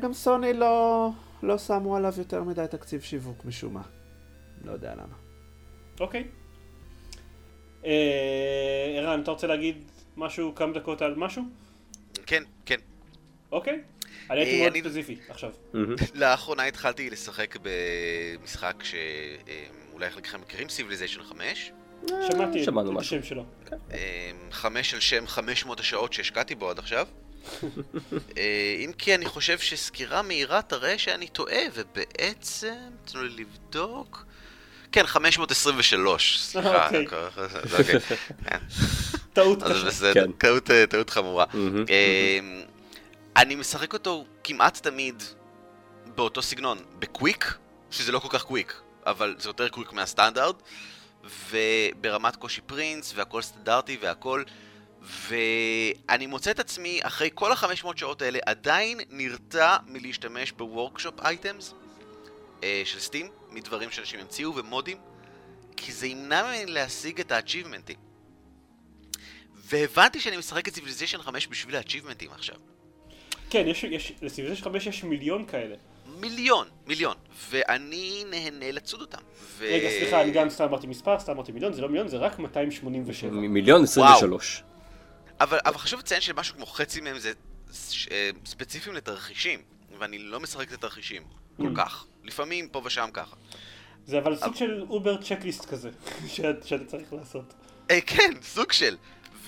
גם 0.01 0.13
סוני 0.13 0.53
לא, 0.53 1.09
לא 1.43 1.59
שמו 1.59 1.97
עליו 1.97 2.13
יותר 2.19 2.43
מדי 2.43 2.65
תקציב 2.71 3.03
שיווק 3.03 3.45
משום 3.45 3.75
מה. 3.75 3.83
לא 4.65 4.73
יודע 4.73 4.95
למה. 4.95 5.15
אוקיי. 6.01 6.25
אה, 7.85 8.95
ערן, 8.97 9.21
אתה 9.23 9.31
רוצה 9.31 9.47
להגיד 9.47 9.77
משהו, 10.17 10.55
כמה 10.55 10.73
דקות 10.73 11.03
על 11.03 11.15
משהו? 11.15 11.43
כן, 12.27 12.43
כן. 12.67 12.79
אוקיי. 13.53 13.83
אני 14.31 14.41
הייתי 14.41 14.61
מאוד 14.61 14.93
ספציפי 14.93 15.17
עכשיו. 15.29 15.51
לאחרונה 16.15 16.65
התחלתי 16.65 17.11
לשחק 17.11 17.57
במשחק 17.63 18.83
שאולי 18.83 20.11
חלקכם 20.11 20.41
מכירים, 20.41 20.67
Civilization 20.67 21.23
5. 21.23 21.73
שמעתי 22.09 22.63
את-. 22.65 22.69
השם 22.99 23.23
שלו. 23.23 23.45
אמ, 23.91 23.97
חמש 24.51 24.95
על 24.95 25.01
שם 25.01 25.27
500 25.27 25.81
השעות 25.81 26.13
שהשקעתי 26.13 26.55
בו 26.55 26.71
עד 26.71 26.79
עכשיו. 26.79 27.07
אה, 28.39 28.77
אם 28.85 28.93
כי 28.99 29.15
אני 29.15 29.25
חושב 29.27 29.59
שסקירה 29.59 30.23
מהירה 30.23 30.63
תראה 30.63 30.99
שאני 30.99 31.29
טועה, 31.29 31.61
ובעצם, 31.75 32.75
תנו 33.05 33.23
לי 33.23 33.29
לבדוק. 33.29 34.25
כן, 34.93 35.07
523, 35.07 36.41
סליחה. 36.41 36.87
אוקיי. 36.87 37.07
אוקיי. 37.79 38.01
כן, 38.45 38.59
טעות 39.33 39.63
קשה. 39.63 40.15
כן. 40.15 40.31
אה, 40.71 40.87
טעות 40.87 41.11
חמורה. 41.11 41.45
אני 43.37 43.55
משחק 43.55 43.93
אותו 43.93 44.25
כמעט 44.45 44.79
תמיד 44.83 45.23
באותו 46.07 46.43
סגנון, 46.43 46.79
בקוויק, 46.99 47.55
שזה 47.91 48.13
לא 48.13 48.19
כל 48.19 48.29
כך 48.31 48.43
קוויק, 48.43 48.81
אבל 49.07 49.37
זה 49.39 49.49
יותר 49.49 49.69
קוויק 49.69 49.93
מהסטנדרט, 49.93 50.63
וברמת 51.51 52.37
קושי 52.37 52.61
Prince, 52.61 53.13
והכל 53.15 53.43
סטנדרטי 53.43 53.99
והכל, 54.01 54.43
ואני 55.03 56.27
מוצא 56.27 56.51
את 56.51 56.61
עצמי, 56.61 57.01
אחרי 57.03 57.31
כל 57.35 57.53
ה-500 57.53 57.97
שעות 57.97 58.23
האלה, 58.23 58.39
עדיין 58.47 59.01
נרתע 59.11 59.77
מלהשתמש 59.87 60.53
ב 60.53 60.60
workshop 60.60 61.21
items 61.21 61.75
של 62.85 63.01
Steam, 63.01 63.29
מדברים 63.51 63.91
שאנשים 63.91 64.21
המציאו 64.21 64.57
ו 64.57 64.63
mod 64.63 64.81
ים, 64.81 64.99
כי 65.77 65.93
זה 65.93 66.07
ימנע 66.07 66.43
ממני 66.43 66.67
להשיג 66.67 67.21
את 67.21 67.33
ה-achievement 67.33 67.85
ים. 67.85 67.97
והבנתי 69.55 70.21
שאני 70.21 70.37
משחק 70.37 70.69
את 70.69 70.73
Civilization 70.73 71.23
5 71.23 71.47
בשביל 71.47 71.77
ה-achievement 71.77 72.25
ים 72.25 72.33
עכשיו. 72.33 72.57
כן, 73.53 73.65
יש, 73.67 73.85
יש, 73.85 74.13
ל 74.23 74.26
Civilization 74.26 74.65
5 74.65 74.87
יש 74.87 75.05
מיליון 75.05 75.47
כאלה. 75.47 75.75
מיליון, 76.21 76.69
מיליון, 76.87 77.17
ואני 77.51 78.25
נהנה 78.31 78.73
לצוד 78.73 79.01
אותם. 79.01 79.19
ו... 79.59 79.65
רגע, 79.71 79.89
סליחה, 79.91 80.23
אני 80.23 80.31
גם 80.31 80.51
סתם 80.51 80.65
אמרתי 80.65 80.87
מספר, 80.87 81.19
סתם 81.21 81.33
אמרתי 81.33 81.53
מיליון, 81.53 81.73
זה 81.73 81.83
לא 81.83 81.89
מיליון, 81.89 82.09
זה 82.09 82.17
רק 82.17 82.39
287. 82.39 83.31
מ- 83.31 83.53
מיליון 83.55 83.83
עשרים 83.85 84.07
ושלוש. 84.17 84.63
אבל, 85.41 85.59
אבל 85.67 85.79
חשוב 85.79 86.01
לציין 86.01 86.21
שמשהו 86.21 86.55
כמו 86.57 86.67
חצי 86.67 87.01
מהם 87.01 87.19
זה 87.19 87.33
ש- 87.91 88.09
אה, 88.13 88.31
ספציפיים 88.47 88.97
לתרחישים, 88.97 89.61
ואני 89.99 90.19
לא 90.19 90.41
משחק 90.41 90.69
את 90.69 90.73
התרחישים 90.73 91.23
כל 91.57 91.69
כך. 91.75 92.05
לפעמים 92.25 92.69
פה 92.69 92.83
ושם 92.85 93.09
ככה. 93.13 93.37
זה 94.07 94.19
אבל 94.19 94.37
סוג 94.37 94.55
של 94.57 94.85
uber 94.91 95.23
checklist 95.23 95.65
כזה, 95.65 95.91
שאת- 96.35 96.67
שאתה 96.67 96.85
צריך 96.85 97.13
לעשות. 97.13 97.55
אה, 97.91 98.01
כן, 98.01 98.33
סוג 98.43 98.73
של. 98.73 98.97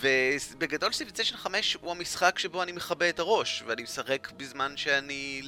ובגדול 0.05 0.93
Civilization 0.93 1.37
5 1.37 1.77
הוא 1.81 1.91
המשחק 1.91 2.39
שבו 2.39 2.63
אני 2.63 2.73
מכבה 2.73 3.09
את 3.09 3.19
הראש, 3.19 3.65
ואני 3.67 3.83
משחק 3.83 4.33
בזמן 4.37 4.73
שאני, 4.77 5.43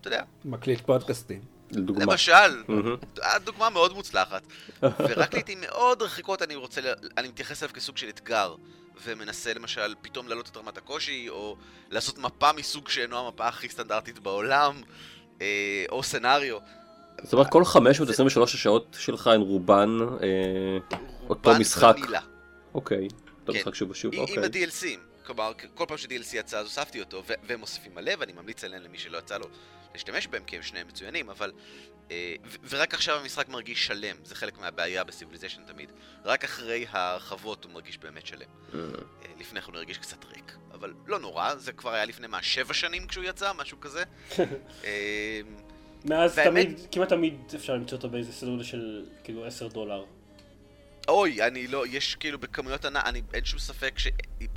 אתה 0.00 0.08
יודע, 0.08 0.22
מקליט 0.44 0.80
פודקאסטים. 0.80 1.40
לדוגמה. 1.72 2.04
למשל. 2.04 2.62
דוגמה 3.44 3.70
מאוד 3.70 3.92
מוצלחת. 3.92 4.42
ורק 4.82 5.34
לעיתים 5.34 5.60
מאוד 5.60 6.02
רחיקות 6.02 6.42
אני 6.42 6.54
רוצה, 6.54 6.80
אני 7.18 7.28
מתייחס 7.28 7.62
אליו 7.62 7.74
כסוג 7.74 7.96
של 7.96 8.08
אתגר, 8.08 8.54
ומנסה 9.04 9.54
למשל 9.54 9.94
פתאום 10.02 10.28
להעלות 10.28 10.48
את 10.48 10.56
רמת 10.56 10.78
הקושי, 10.78 11.28
או 11.28 11.56
לעשות 11.90 12.18
מפה 12.18 12.52
מסוג 12.52 12.88
שאינו 12.88 13.18
המפה 13.18 13.48
הכי 13.48 13.68
סטנדרטית 13.68 14.18
בעולם, 14.18 14.80
אה, 15.40 15.84
או 15.88 16.02
scenario. 16.02 16.58
זאת 17.22 17.32
אומרת, 17.32 17.50
כל 17.50 17.64
523 17.64 18.54
השעות 18.54 18.96
שלך 18.98 19.26
הן 19.26 19.40
רובן 19.40 19.96
אה, 20.22 20.26
אותו 21.28 21.48
רובן 21.50 21.60
משחק. 21.60 21.94
ונילה. 21.98 22.20
אוקיי. 22.74 23.04
אותו 23.04 23.29
כן. 23.52 23.58
משחק 23.58 23.74
שוב 23.74 23.90
ושוב, 23.90 24.14
אוקיי. 24.14 24.36
עם 24.36 24.44
ה-DLCים. 24.44 25.26
כלומר, 25.26 25.52
כל 25.74 25.84
פעם 25.88 25.98
ש-DLC 25.98 26.36
יצא 26.36 26.58
אז 26.58 26.66
הוספתי 26.66 27.00
אותו, 27.00 27.22
והם 27.26 27.60
מוסיפים 27.60 27.94
מלא, 27.94 28.12
ואני 28.18 28.32
ממליץ 28.32 28.64
עליהם 28.64 28.82
למי 28.82 28.98
שלא 28.98 29.18
יצא 29.18 29.38
לו 29.38 29.46
להשתמש 29.92 30.26
בהם, 30.26 30.44
כי 30.44 30.56
הם 30.56 30.62
שניהם 30.62 30.88
מצוינים, 30.88 31.30
אבל... 31.30 31.52
אה, 32.10 32.34
ורק 32.68 32.94
עכשיו 32.94 33.20
המשחק 33.20 33.48
מרגיש 33.48 33.86
שלם, 33.86 34.16
זה 34.24 34.34
חלק 34.34 34.58
מהבעיה 34.58 35.04
בסיביליזיישן 35.04 35.62
תמיד. 35.66 35.92
רק 36.24 36.44
אחרי 36.44 36.86
ההרחבות 36.90 37.64
הוא 37.64 37.72
מרגיש 37.72 37.98
באמת 37.98 38.26
שלם. 38.26 38.46
אה, 38.74 38.80
אה, 38.80 39.30
לפני 39.40 39.60
כן 39.60 39.72
הוא 39.72 39.78
הרגיש 39.78 39.98
קצת 39.98 40.24
ריק, 40.24 40.56
אבל 40.72 40.92
לא 41.06 41.18
נורא, 41.18 41.54
זה 41.54 41.72
כבר 41.72 41.90
היה 41.90 42.04
לפני 42.04 42.26
מה, 42.26 42.42
שבע 42.42 42.74
שנים 42.74 43.06
כשהוא 43.06 43.24
יצא, 43.24 43.52
משהו 43.52 43.80
כזה. 43.80 44.04
מאז 46.04 46.38
תמיד, 46.44 46.80
כמעט 46.92 47.08
תמיד 47.08 47.34
אפשר 47.54 47.74
למצוא 47.74 47.98
אותו 47.98 48.08
באיזה 48.08 48.32
סדר 48.32 48.62
של 48.62 49.06
כאילו 49.24 49.44
10 49.44 49.68
דולר. 49.68 50.04
אוי, 51.08 51.42
אני 51.46 51.66
לא, 51.66 51.86
יש 51.86 52.14
כאילו 52.14 52.38
בכמויות 52.38 52.84
ענק, 52.84 53.04
אני, 53.06 53.22
אין 53.34 53.44
שום 53.44 53.58
ספק 53.58 53.98
ש... 53.98 54.08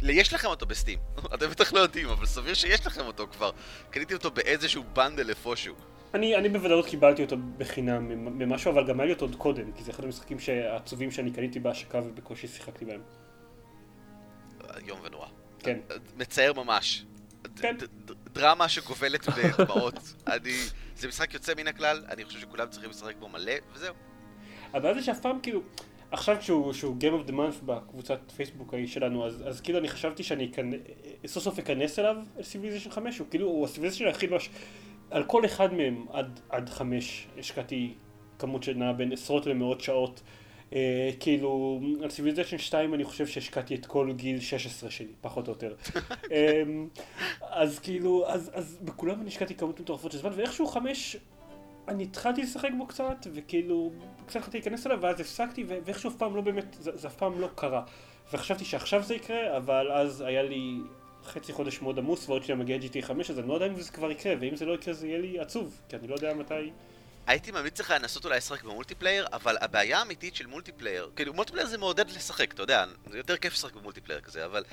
יש 0.03 0.33
לכם 0.33 0.47
אותו 0.47 0.65
בסטים, 0.65 0.99
אתם 1.33 1.49
בטח 1.49 1.73
לא 1.73 1.79
יודעים, 1.79 2.09
אבל 2.09 2.25
סביר 2.25 2.53
שיש 2.53 2.87
לכם 2.87 3.05
אותו 3.05 3.27
כבר. 3.27 3.51
קניתי 3.89 4.13
אותו 4.13 4.31
באיזשהו 4.31 4.83
בנדל 4.93 5.29
איפשהו. 5.29 5.75
אני, 6.13 6.35
אני 6.35 6.49
בוודאות 6.49 6.85
קיבלתי 6.85 7.23
אותו 7.23 7.35
בחינם 7.57 8.07
ממשהו, 8.39 8.71
אבל 8.71 8.87
גם 8.87 8.99
היה 8.99 9.07
לי 9.07 9.13
אותו 9.13 9.25
עוד 9.25 9.35
קודם, 9.35 9.71
כי 9.71 9.83
זה 9.83 9.91
אחד 9.91 10.03
המשחקים 10.03 10.37
העצובים 10.71 11.11
שאני 11.11 11.31
קניתי 11.31 11.59
בהשקה 11.59 11.97
ובקושי 11.97 12.47
שיחקתי 12.47 12.85
בהם. 12.85 13.01
איום 14.77 14.99
ונורא. 15.03 15.27
כן. 15.59 15.79
מצער 16.17 16.53
ממש. 16.53 17.05
כן. 17.55 17.75
דרמה 18.33 18.69
שגובלת 18.69 19.29
בדמעות. 19.29 19.99
אני... 20.27 20.53
זה 20.95 21.07
משחק 21.07 21.33
יוצא 21.33 21.53
מן 21.57 21.67
הכלל, 21.67 22.05
אני 22.09 22.25
חושב 22.25 22.39
שכולם 22.39 22.69
צריכים 22.69 22.89
לשחק 22.89 23.15
בו 23.19 23.29
מלא, 23.29 23.53
וזהו. 23.73 23.93
הבעיה 24.73 24.93
זה 24.93 25.03
שאף 25.03 25.19
פעם 25.19 25.39
כאילו, 25.43 25.61
עכשיו 26.13 26.37
כשהוא, 26.39 26.73
שהוא 26.73 26.95
Game 26.99 27.25
of 27.25 27.29
the 27.29 27.33
Month 27.33 27.65
בקבוצת 27.65 28.19
פייסבוק 28.35 28.73
ההיא 28.73 28.87
שלנו, 28.87 29.25
אז, 29.25 29.43
אז 29.47 29.61
כאילו 29.61 29.79
אני 29.79 29.87
חשבתי 29.87 30.23
שאני 30.23 30.45
אכנ... 30.51 30.69
סוף 31.25 31.43
סוף 31.43 31.59
אכנס 31.59 31.99
אליו, 31.99 32.15
אל 32.37 32.43
Civilization 32.43 32.89
5, 32.89 33.17
הוא 33.17 33.27
כאילו, 33.29 33.47
הוא 33.47 33.65
ה 33.65 33.68
Civilization 33.68 34.05
היחיד 34.05 34.31
ממש, 34.31 34.49
על 35.11 35.23
כל 35.23 35.45
אחד 35.45 35.73
מהם 35.73 36.05
עד, 36.11 36.39
עד 36.49 36.69
5 36.69 37.27
השקעתי 37.37 37.93
כמות 38.39 38.63
שנעה 38.63 38.93
בין 38.93 39.11
עשרות 39.11 39.45
למאות 39.45 39.81
שעות. 39.81 40.21
אה, 40.73 41.09
כאילו, 41.19 41.81
על 42.03 42.09
Civilization 42.09 42.57
2 42.57 42.93
אני 42.93 43.03
חושב 43.03 43.27
שהשקעתי 43.27 43.75
את 43.75 43.85
כל 43.85 44.13
גיל 44.15 44.39
16 44.39 44.91
שלי, 44.91 45.07
פחות 45.21 45.47
או 45.47 45.53
יותר. 45.53 45.75
אה, 46.31 46.63
אז 47.41 47.79
כאילו, 47.79 48.27
אז, 48.27 48.51
אז 48.53 48.79
בכולם 48.81 49.21
אני 49.21 49.27
השקעתי 49.27 49.55
כמות 49.55 49.79
מטורפות 49.79 50.11
של 50.11 50.17
זמן, 50.17 50.31
ואיכשהו 50.35 50.67
5 50.67 51.17
אני 51.87 52.03
התחלתי 52.03 52.41
לשחק 52.41 52.69
בו 52.77 52.87
קצת, 52.87 53.27
וכאילו, 53.33 53.91
קצת 54.25 54.35
התחלתי 54.35 54.57
להיכנס 54.57 54.87
אליו, 54.87 55.01
ואז 55.01 55.19
הפסקתי, 55.19 55.63
ואיכשהו 55.67 56.09
אף 56.09 56.15
פעם 56.15 56.35
לא 56.35 56.41
באמת, 56.41 56.77
זה, 56.79 56.91
זה 56.97 57.07
אף 57.07 57.15
פעם 57.15 57.41
לא 57.41 57.49
קרה. 57.55 57.83
וחשבתי 58.33 58.65
שעכשיו 58.65 59.03
זה 59.03 59.15
יקרה, 59.15 59.57
אבל 59.57 59.91
אז 59.91 60.21
היה 60.21 60.43
לי 60.43 60.77
חצי 61.25 61.53
חודש 61.53 61.81
מאוד 61.81 61.99
עמוס, 61.99 62.29
ועוד 62.29 62.43
שניה 62.43 62.57
מגיע 62.57 62.77
GTA 62.77 63.05
5, 63.05 63.29
אז 63.29 63.39
אני 63.39 63.47
לא 63.47 63.53
יודע 63.53 63.67
אם 63.67 63.81
זה 63.81 63.91
כבר 63.91 64.11
יקרה, 64.11 64.33
ואם 64.39 64.55
זה 64.55 64.65
לא 64.65 64.73
יקרה 64.73 64.93
זה 64.93 65.07
יהיה 65.07 65.19
לי 65.19 65.39
עצוב, 65.39 65.81
כי 65.89 65.95
אני 65.95 66.07
לא 66.07 66.15
יודע 66.15 66.33
מתי... 66.33 66.71
הייתי 67.27 67.51
ממליץ 67.51 67.79
לך 67.79 67.89
לנסות 67.89 68.25
אולי 68.25 68.37
לשחק 68.37 68.63
ב 68.63 68.68
multiplayer, 68.68 69.25
אבל 69.33 69.57
הבעיה 69.61 69.99
האמיתית 69.99 70.35
של 70.35 70.45
multiplayer, 70.45 71.09
כאילו 71.15 71.33
multiplayer 71.33 71.67
זה 71.67 71.77
מעודד 71.77 72.09
לשחק, 72.09 72.53
אתה 72.53 72.63
יודע, 72.63 72.85
זה 73.09 73.17
יותר 73.17 73.37
כיף 73.37 73.53
לשחק 73.53 73.73
ב 73.73 73.77
multiplayer 73.77 74.21
כזה, 74.21 74.45
אבל... 74.45 74.63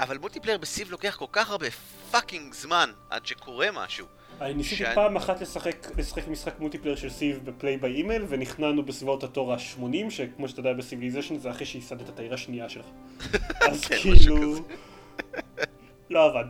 אבל 0.00 0.18
multiplayer 0.18 0.58
ב 0.58 0.66
Civ 0.66 0.90
לוקח 0.90 1.16
כל 1.16 1.26
כך 1.32 1.50
הרבה 1.50 1.70
fucking 2.10 2.54
זמן 2.54 2.90
עד 3.10 3.26
שקורה 3.26 3.68
משהו. 3.72 4.06
אני 4.40 4.54
ניסיתי 4.54 4.76
שאני- 4.76 4.94
פעם 4.94 5.16
אחת 5.16 5.40
לשחק, 5.40 5.86
לשחק 5.96 6.28
משחק 6.28 6.58
multiplayer 6.58 6.96
של 6.96 7.10
Civ 7.10 7.40
ב 7.44 7.50
play 7.50 7.76
by 7.76 7.94
email, 7.94 8.24
ונכנענו 8.28 8.82
בסביבות 8.82 9.24
התור 9.24 9.52
ה-80, 9.52 10.10
שכמו 10.10 10.48
שאתה 10.48 10.60
יודע 10.60 10.72
ב 10.72 10.77
Civilization 10.77 11.38
זה 11.38 11.50
אחרי 11.50 11.66
שייסדת 11.66 12.08
את 12.08 12.18
העיר 12.18 12.34
השנייה 12.34 12.68
שלך. 12.68 12.86
אז 13.70 13.84
כן, 13.84 13.96
כאילו... 13.96 14.54
לא 16.10 16.24
עבד. 16.24 16.44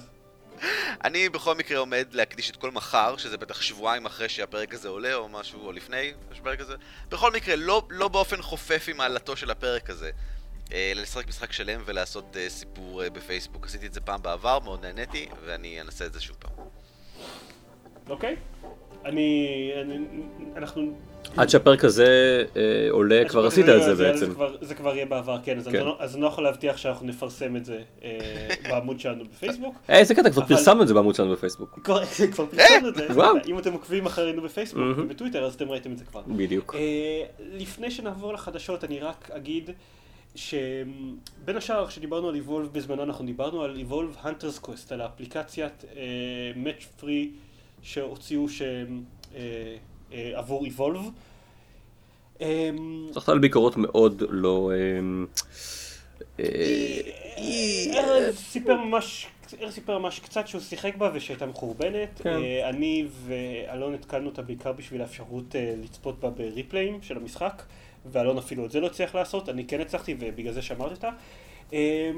אני 1.04 1.28
בכל 1.28 1.54
מקרה 1.54 1.78
עומד 1.78 2.06
להקדיש 2.12 2.50
את 2.50 2.56
כל 2.56 2.70
מחר, 2.70 3.16
שזה 3.16 3.36
בטח 3.36 3.62
שבועיים 3.62 4.06
אחרי 4.06 4.28
שהפרק 4.28 4.74
הזה 4.74 4.88
עולה 4.88 5.14
או 5.14 5.28
משהו, 5.28 5.66
או 5.66 5.72
לפני 5.72 6.12
הפרק 6.32 6.60
הזה. 6.60 6.74
בכל 7.08 7.32
מקרה, 7.32 7.56
לא, 7.56 7.82
לא 7.90 8.08
באופן 8.08 8.42
חופף 8.42 8.86
עם 8.88 9.00
העלאתו 9.00 9.36
של 9.36 9.50
הפרק 9.50 9.90
הזה. 9.90 10.10
אה, 10.72 10.90
אלא 10.92 11.02
לשחק 11.02 11.28
משחק 11.28 11.52
שלם 11.52 11.82
ולעשות 11.84 12.36
אה, 12.36 12.48
סיפור 12.48 13.02
אה, 13.02 13.10
בפייסבוק. 13.10 13.66
עשיתי 13.66 13.86
את 13.86 13.94
זה 13.94 14.00
פעם 14.00 14.22
בעבר, 14.22 14.58
מאוד 14.58 14.86
נהניתי, 14.86 15.28
ואני 15.44 15.80
אנסה 15.80 16.06
את 16.06 16.12
זה 16.12 16.20
שוב 16.20 16.36
פעם. 16.38 16.52
אוקיי? 18.10 18.36
אני... 19.04 19.48
אני... 19.80 19.98
אנחנו... 20.56 20.92
עד 21.36 21.48
שהפרק 21.48 21.84
הזה 21.84 22.44
אה, 22.56 22.90
עולה, 22.90 23.22
כבר 23.28 23.46
עשית 23.46 23.68
את 23.68 23.82
זה 23.82 23.94
בעצם. 23.94 24.26
זה 24.26 24.34
כבר, 24.34 24.56
זה 24.60 24.74
כבר 24.74 24.94
יהיה 24.94 25.06
בעבר, 25.06 25.38
כן, 25.44 25.58
אז, 25.58 25.68
כן. 25.68 25.76
אני, 25.76 25.86
לא, 25.86 25.96
אז 26.00 26.14
אני 26.14 26.22
לא 26.22 26.26
יכול 26.26 26.44
להבטיח 26.44 26.76
שאנחנו 26.76 27.06
נפרסם 27.06 27.56
את 27.56 27.64
זה 27.64 27.82
אה, 28.04 28.48
בעמוד 28.68 29.00
שלנו 29.00 29.24
בפייסבוק. 29.24 29.74
אה, 29.90 29.98
איזה 29.98 30.14
קטע, 30.14 30.30
כבר 30.30 30.42
אבל- 30.42 30.56
פרסמנו 30.56 30.82
את 30.82 30.88
זה 30.88 30.94
בעמוד 30.94 31.14
שלנו 31.14 31.32
בפייסבוק. 31.32 31.78
כבר, 31.84 32.04
כבר 32.32 32.46
פרסמנו 32.46 32.88
את 32.88 32.94
זה. 32.94 33.06
אם 33.46 33.58
אתם 33.58 33.72
עוקבים 33.72 34.06
אחרינו 34.06 34.42
בפייסבוק. 34.42 34.82
ובטוויטר 34.96 35.44
אז 35.44 35.54
אתם 35.54 35.70
ראיתם 35.70 35.92
את 35.92 35.98
זה 35.98 36.04
כבר. 36.04 36.22
בדיוק. 36.26 36.74
אה, 36.74 37.22
לפני 37.52 37.90
שנעבור 37.90 38.32
לחדשות 38.32 38.84
אני 38.84 39.00
רק 39.00 39.30
אגיד 39.30 39.70
שבין 40.34 41.56
השאר 41.56 41.86
כשדיברנו 41.86 42.28
על 42.28 42.34
Evolve 42.36 42.68
בזמנו 42.72 43.02
אנחנו 43.02 43.26
דיברנו 43.26 43.62
על 43.62 43.76
Evolve 43.88 44.26
Hunters 44.26 44.64
Quest, 44.64 44.86
על 44.90 45.00
האפליקציית 45.00 45.84
אה, 45.96 46.00
Match 46.64 47.02
Free 47.02 47.26
שהוציאו 47.82 48.48
שהם 48.48 49.02
אה, 49.34 49.76
אה, 50.12 50.32
עבור 50.34 50.66
Evolve. 50.66 51.10
אה, 52.40 52.70
זכתה 53.10 53.32
על 53.32 53.38
ביקורות 53.38 53.76
מאוד 53.76 54.22
לא... 54.28 54.70
אה, 54.74 56.40
אה, 56.40 57.98
ארז 57.98 58.36
סיפר 58.36 58.76
ממש, 58.76 59.26
ארז 59.62 59.74
סיפר 59.74 59.98
ממש 59.98 60.20
קצת 60.20 60.48
שהוא 60.48 60.60
שיחק 60.60 60.96
בה 60.96 61.10
ושהייתה 61.14 61.46
מחורבנת. 61.46 62.20
כן. 62.22 62.38
אני 62.68 63.06
ואלון 63.26 63.94
התקלנו 63.94 64.26
אותה 64.26 64.42
בעיקר 64.42 64.72
בשביל 64.72 65.00
האפשרות 65.00 65.54
לצפות 65.82 66.20
בה 66.20 66.30
בריפליים 66.30 67.02
של 67.02 67.16
המשחק, 67.16 67.62
ואלון 68.12 68.38
אפילו 68.38 68.66
את 68.66 68.70
זה 68.70 68.80
לא 68.80 68.86
הצליח 68.86 69.14
לעשות, 69.14 69.48
אני 69.48 69.66
כן 69.66 69.80
הצלחתי 69.80 70.16
ובגלל 70.20 70.52
זה 70.52 70.62
שמרתי 70.62 70.94
אותה. 70.94 71.10
אה, 71.72 72.10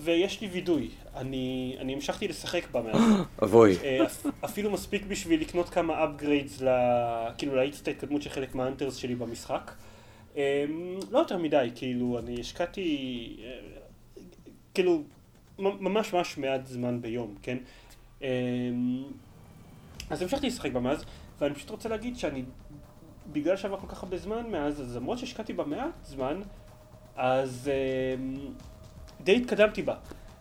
ויש 0.00 0.40
לי 0.40 0.46
וידוי, 0.48 0.88
אני, 1.16 1.76
אני 1.80 1.94
המשכתי 1.94 2.28
לשחק 2.28 2.70
בה 2.70 2.82
מאז. 2.82 3.00
אבוי. 3.42 3.76
אה, 3.84 4.04
אפ- 4.04 4.26
אפילו 4.44 4.70
מספיק 4.70 5.04
בשביל 5.06 5.40
לקנות 5.40 5.68
כמה 5.68 6.04
upgrades, 6.04 6.64
ל... 6.64 6.68
כאילו 7.38 7.54
להאיץ 7.56 7.80
את 7.80 7.88
ההתקדמות 7.88 8.22
של 8.22 8.30
חלק 8.30 8.54
מהאנטרס 8.54 8.96
שלי 8.96 9.14
במשחק. 9.14 9.70
אה, 10.36 10.64
לא 11.10 11.18
יותר 11.18 11.38
מדי, 11.38 11.70
כאילו, 11.74 12.18
אני 12.18 12.40
השקעתי, 12.40 12.96
אה, 13.44 13.58
כאילו, 14.74 15.02
ממש 15.58 16.12
ממש 16.12 16.38
מעט 16.38 16.66
זמן 16.66 17.00
ביום, 17.02 17.34
כן? 17.42 17.58
אה, 18.22 18.28
אז 20.10 20.22
המשכתי 20.22 20.46
לשחק 20.46 20.70
בה 20.72 20.80
מאז, 20.80 21.04
ואני 21.40 21.54
פשוט 21.54 21.70
רוצה 21.70 21.88
להגיד 21.88 22.16
שאני, 22.18 22.42
בגלל 23.32 23.56
שעבר 23.56 23.76
כל 23.80 23.86
כך 23.86 24.02
הרבה 24.02 24.18
זמן 24.18 24.50
מאז, 24.50 24.80
אז 24.80 24.96
למרות 24.96 25.18
שהשקעתי 25.18 25.52
בה 25.52 25.64
מעט 25.64 25.90
זמן, 26.04 26.40
אז 27.16 27.70
אה, 27.72 28.14
די 29.20 29.36
התקדמתי 29.36 29.82
בה. 29.82 29.94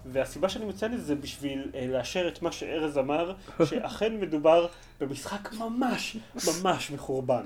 והסיבה 0.06 0.50
שאני 0.50 0.66
מציין 0.66 0.94
את 0.94 1.06
זה 1.06 1.16
בשביל 1.16 1.72
אה, 1.76 1.88
לאשר 1.88 2.28
את 2.28 2.42
מה 2.42 2.52
שארז 2.52 2.98
אמר, 2.98 3.34
שאכן 3.70 4.20
מדובר 4.20 4.68
במשחק 5.00 5.54
ממש 5.54 6.18
ממש 6.48 6.92
מחורבן. 6.92 7.44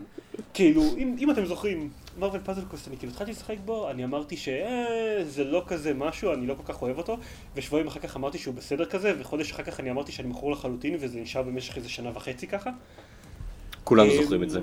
כאילו, 0.53 0.81
אם, 0.97 1.15
אם 1.19 1.31
אתם 1.31 1.45
זוכרים, 1.45 1.89
מרוויל 2.17 2.41
פאזל 2.45 2.61
קוסט, 2.65 2.87
אני 2.87 2.97
כאילו 2.97 3.11
התחלתי 3.11 3.31
לשחק 3.31 3.55
בו, 3.65 3.89
אני 3.89 4.03
אמרתי 4.03 4.37
שזה 4.37 5.43
לא 5.43 5.63
כזה 5.67 5.93
משהו, 5.93 6.33
אני 6.33 6.47
לא 6.47 6.53
כל 6.53 6.73
כך 6.73 6.81
אוהב 6.81 6.97
אותו, 6.97 7.17
ושבועיים 7.55 7.87
אחר 7.87 7.99
כך 7.99 8.15
אמרתי 8.15 8.37
שהוא 8.37 8.55
בסדר 8.55 8.85
כזה, 8.85 9.13
וחודש 9.19 9.51
אחר 9.51 9.63
כך 9.63 9.79
אני 9.79 9.91
אמרתי 9.91 10.11
שאני 10.11 10.27
מכור 10.27 10.51
לחלוטין, 10.51 10.97
וזה 10.99 11.19
נשאר 11.19 11.43
במשך 11.43 11.77
איזה 11.77 11.89
שנה 11.89 12.11
וחצי 12.13 12.47
ככה. 12.47 12.69
כולנו 13.83 14.11
אמ, 14.11 14.21
זוכרים 14.21 14.43
את 14.43 14.49
זה. 14.49 14.59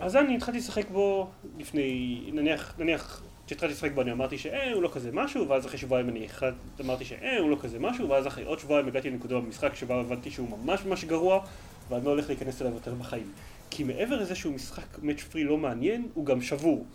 אז 0.00 0.16
אני 0.16 0.36
התחלתי 0.36 0.58
לשחק 0.58 0.90
בו 0.90 1.30
לפני, 1.58 2.20
נניח, 2.32 2.74
נניח, 2.78 3.22
כשהתחלתי 3.50 3.72
לשחק 3.72 3.92
בו 3.92 4.02
אני 4.02 4.12
אמרתי 4.12 4.38
שאה, 4.38 4.72
הוא 4.72 4.82
לא 4.82 4.90
כזה 4.92 5.10
משהו, 5.12 5.48
ואז 5.48 5.66
אחרי 5.66 5.78
שבועיים 5.78 6.08
אני 6.08 6.24
החלט, 6.24 6.54
אמרתי 6.80 7.04
שאה, 7.04 7.38
הוא 7.38 7.50
לא 7.50 7.56
כזה 7.60 7.78
משהו, 7.78 8.08
ואז 8.08 8.26
אחרי 8.26 8.44
עוד 8.44 8.58
שבועיים 8.58 8.88
הגעתי 8.88 9.10
לנקודה 9.10 9.40
במשחק 9.40 9.74
שבה 9.74 10.00
הבנתי 10.00 10.30
שהוא 10.30 10.48
ממש 10.58 10.84
ממש 10.84 11.04
גרוע, 11.04 11.44
ואני 11.88 12.04
לא 12.04 12.10
הולך 12.10 12.28
להיכנס 12.28 12.62
אליו 12.62 12.74
יותר 12.74 12.94
בחיים. 12.94 13.32
כי 13.70 13.84
מעבר 13.84 14.20
לזה 14.20 14.34
שהוא 14.34 14.54
משחק 14.54 14.98
מאץ' 15.02 15.22
פרי 15.22 15.44
לא 15.44 15.56
מעניין, 15.56 16.08
הוא 16.14 16.26
גם 16.26 16.42
שבור. 16.42 16.86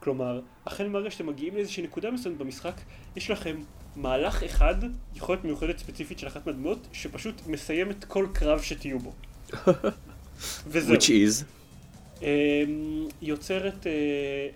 כלומר, 0.00 0.40
החל 0.66 0.88
מהרגע 0.88 1.10
שאתם 1.10 1.26
מגיעים 1.26 1.54
לאיזושהי 1.54 1.82
נקודה 1.82 2.10
מסוימת 2.10 2.38
במשחק, 2.38 2.74
יש 3.16 3.30
לכם 3.30 3.56
מהלך 3.96 4.42
אחד, 4.42 4.74
יכולת 5.14 5.44
מיוחדת 5.44 5.78
ספציפית 5.78 6.18
של 6.18 6.26
אחת 6.26 6.46
מהדמויות, 6.46 6.86
שפשוט 6.92 7.46
מסיים 7.46 7.90
את 7.90 8.04
כל 8.04 8.26
קרב 8.32 8.62
שתהיו 8.62 8.98
בו. 8.98 9.12
וזהו. 10.66 10.96
which 10.96 11.08
is, 11.08 11.44
יוצרת, 13.22 13.86
אה, 13.86 13.92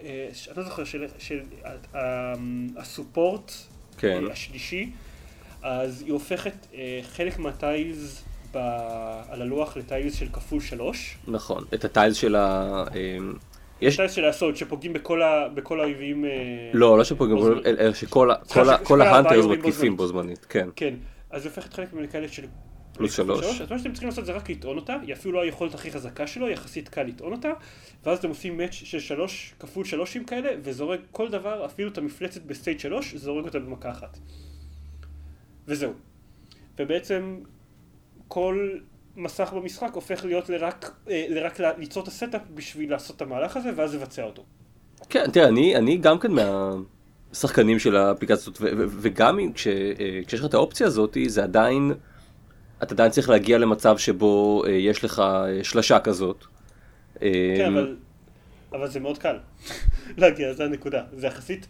אה, 0.04 0.52
לא 0.56 0.62
זוכר, 0.62 0.84
של, 0.84 1.04
של 1.18 1.40
אמ, 1.94 2.68
הסופורט 2.76 3.52
כן. 3.98 4.24
השלישי, 4.32 4.90
אז 5.62 6.02
היא 6.02 6.12
הופכת 6.12 6.52
אה, 6.74 7.00
חלק 7.02 7.38
מהטיילס 7.38 8.24
ב, 8.52 8.56
על 9.28 9.42
הלוח 9.42 9.76
ל 9.76 9.83
tiles 9.83 10.14
של 10.14 10.26
כפול 10.32 10.60
שלוש. 10.60 11.16
נכון. 11.28 11.64
את 11.74 11.84
ה 11.84 11.90
tiles 11.90 12.16
של 12.16 12.36
ה... 12.36 12.84
יש... 13.80 13.96
tiles 13.96 14.12
של 14.12 14.24
הסוד 14.24 14.56
שפוגעים 14.56 14.92
בכל, 14.92 15.22
ה, 15.22 15.48
בכל 15.54 15.80
האויבים. 15.80 16.24
לא, 16.72 16.98
לא 16.98 17.04
שפוגעים. 17.04 17.38
אלא 17.66 17.92
שכל 17.94 19.02
ה 19.02 19.08
hunters 19.08 19.44
מתקיפים. 19.44 19.96
בו 19.96 20.06
זמנית, 20.06 20.46
כן. 20.48 20.68
כן, 20.76 20.94
אז 21.30 21.44
היא 21.44 21.50
הופכת 21.50 21.74
חלק 21.74 21.92
ממנה 21.92 22.06
כאלה 22.06 22.28
של... 22.28 22.44
פלוס 22.94 23.16
שלוש. 23.16 23.60
אז 23.60 23.70
מה 23.70 23.78
שאתם 23.78 23.92
צריכים 23.92 24.08
לעשות 24.08 24.26
זה 24.26 24.32
רק 24.32 24.50
לטעון 24.50 24.76
אותה, 24.76 24.96
היא 25.02 25.14
אפילו 25.14 25.34
לא 25.34 25.42
היכולת 25.42 25.74
הכי 25.74 25.90
חזקה 25.90 26.26
שלו, 26.26 26.48
יחסית 26.48 26.88
קל 26.88 27.02
לטעון 27.02 27.32
אותה, 27.32 27.50
ואז 28.04 28.18
אתם 28.18 28.28
עושים 28.28 28.56
match 28.56 28.72
של 28.72 29.00
שלוש 29.00 29.54
כפול 29.60 29.84
שלושים 29.84 30.24
כאלה, 30.24 30.50
וזורק 30.62 31.00
כל 31.10 31.28
דבר, 31.28 31.64
אפילו 31.66 31.88
את 31.90 31.98
המפלצת 31.98 32.42
ב 32.42 32.49
stage 32.49 32.80
שלוש, 32.80 33.14
זורק 33.14 33.44
אותה 33.44 33.58
במכה 33.58 33.90
אחת. 33.90 34.18
וזהו. 35.68 35.92
ובעצם 36.78 37.38
כל 38.28 38.78
מסך 39.16 39.52
במשחק 39.56 39.90
הופך 39.94 40.24
להיות 40.24 40.48
לרק, 40.48 40.90
אה, 41.10 41.26
לרק 41.28 41.60
ליצור 41.78 42.02
את 42.02 42.08
ה 42.08 42.14
setup 42.14 42.42
בשביל 42.54 42.90
לעשות 42.90 43.16
את 43.16 43.22
המהלך 43.22 43.56
הזה, 43.56 43.70
ואז 43.76 43.94
לבצע 43.94 44.22
אותו. 44.22 44.44
כן, 45.08 45.30
תראה, 45.30 45.48
אני, 45.48 45.76
אני 45.76 45.96
גם 45.96 46.18
כן 46.18 46.30
מהשחקנים 46.32 47.78
של 47.78 47.96
האפליקציה 47.96 48.36
הזאת, 48.36 48.60
ו- 48.60 48.64
ו- 48.64 48.86
וגם 48.88 49.38
אה, 49.38 49.44
כשיש 49.54 50.40
לך 50.40 50.44
את 50.44 50.54
האופציה 50.54 50.86
הזאת, 50.86 51.16
זה 51.26 51.42
עדיין, 51.42 51.92
אתה 52.82 52.94
עדיין 52.94 53.10
צריך 53.10 53.28
להגיע 53.28 53.58
למצב 53.58 53.98
שבו 53.98 54.62
אה, 54.66 54.70
יש 54.72 55.04
לך 55.04 55.18
אה, 55.18 55.64
שלשה 55.64 56.00
כזאת. 56.00 56.44
כן, 57.20 57.72
אבל, 57.72 57.96
אבל 58.72 58.88
זה 58.88 59.00
מאוד 59.00 59.18
קל 59.18 59.36
להגיע, 60.18 60.52
זה 60.52 60.64
הנקודה. 60.64 61.02
זה 61.16 61.26
יחסית, 61.26 61.66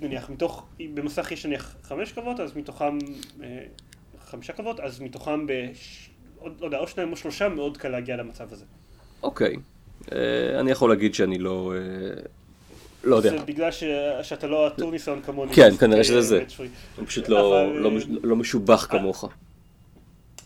נניח, 0.00 0.30
מתוך, 0.30 0.66
במסך 0.94 1.32
יש 1.32 1.46
נניח 1.46 1.76
חמש 1.82 2.12
קרבות, 2.12 2.40
אז 2.40 2.56
מתוכם, 2.56 2.98
אה, 3.42 3.62
חמישה 4.30 4.52
קרבות, 4.52 4.80
אז 4.80 5.00
מתוכם, 5.00 5.46
בש, 5.46 6.10
עוד, 6.38 6.52
לא 6.60 6.64
יודע, 6.64 6.78
עוד 6.78 6.88
שניים 6.88 7.12
או 7.12 7.16
שלושה, 7.16 7.48
מאוד 7.48 7.76
קל 7.76 7.88
להגיע 7.88 8.16
למצב 8.16 8.52
הזה. 8.52 8.64
אוקיי. 9.22 9.56
אה, 10.12 10.60
אני 10.60 10.70
יכול 10.70 10.90
להגיד 10.90 11.14
שאני 11.14 11.38
לא... 11.38 11.72
אה, 11.76 12.22
לא 13.04 13.16
יודע. 13.16 13.30
זה 13.30 13.38
בגלל 13.44 13.70
ש, 13.70 13.84
שאתה 14.22 14.46
לא 14.46 14.66
הטור 14.66 14.90
ניסיון 14.90 15.22
כמוני. 15.22 15.52
כן, 15.54 15.76
כנראה 15.76 15.98
אה, 15.98 16.04
שזה 16.04 16.20
זה. 16.20 16.44
אני 16.98 17.06
פשוט 17.06 17.28
לא, 17.28 17.62
אבל, 17.64 17.78
לא, 17.78 17.90
מש- 17.90 18.06
לא 18.22 18.36
משובח 18.36 18.86
כמוך. 18.90 19.28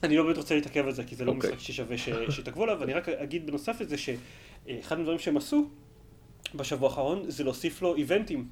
אני 0.03 0.17
לא 0.17 0.23
באמת 0.23 0.37
רוצה 0.37 0.55
להתעכב 0.55 0.87
על 0.87 0.93
זה, 0.93 1.05
כי 1.05 1.17
זה 1.17 1.25
לא 1.25 1.33
אוקיי. 1.33 1.51
משחק 1.51 1.63
ששווה 1.63 1.99
ש- 1.99 2.09
שתעקבו 2.37 2.63
עליו, 2.63 2.83
אני 2.83 2.93
רק 2.93 3.09
אגיד 3.09 3.47
בנוסף 3.47 3.81
לזה 3.81 3.97
שאחד 3.99 4.99
הדברים 5.01 5.19
שהם 5.19 5.37
עשו 5.37 5.69
בשבוע 6.55 6.89
האחרון 6.89 7.23
זה 7.29 7.45
להוסיף 7.45 7.83
לו 7.83 7.95
event 7.95 8.29
ים. 8.29 8.49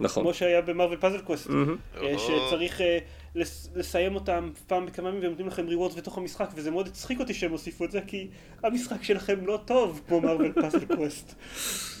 נכון. 0.00 0.22
כמו 0.22 0.34
שהיה 0.34 0.60
ב 0.60 0.65
Marvel 0.65 0.98
Puzzle 1.00 1.20
Quest. 1.20 1.50
אה, 1.96 2.14
שצריך 2.18 2.80
אה, 2.80 2.98
לס- 3.34 3.70
לסיים 3.74 4.14
אותם 4.14 4.50
פעם 4.66 4.86
בכמה 4.86 5.08
ימים 5.08 5.20
והם 5.20 5.30
נותנים 5.30 5.48
לכם 5.48 5.68
rewards 5.68 5.94
בתוך 5.96 6.18
המשחק, 6.18 6.50
וזה 6.54 6.70
מאוד 6.70 6.86
הצחיק 6.86 7.20
אותי 7.20 7.34
שהם 7.34 7.50
הוסיפו 7.50 7.84
את 7.84 7.90
זה, 7.90 8.00
כי 8.06 8.28
המשחק 8.62 9.02
שלכם 9.02 9.46
לא 9.46 9.60
טוב 9.64 10.00
כמו 10.08 10.20
Marvel 10.20 10.52
Puzzle 10.62 10.84
Quest. 10.84 11.34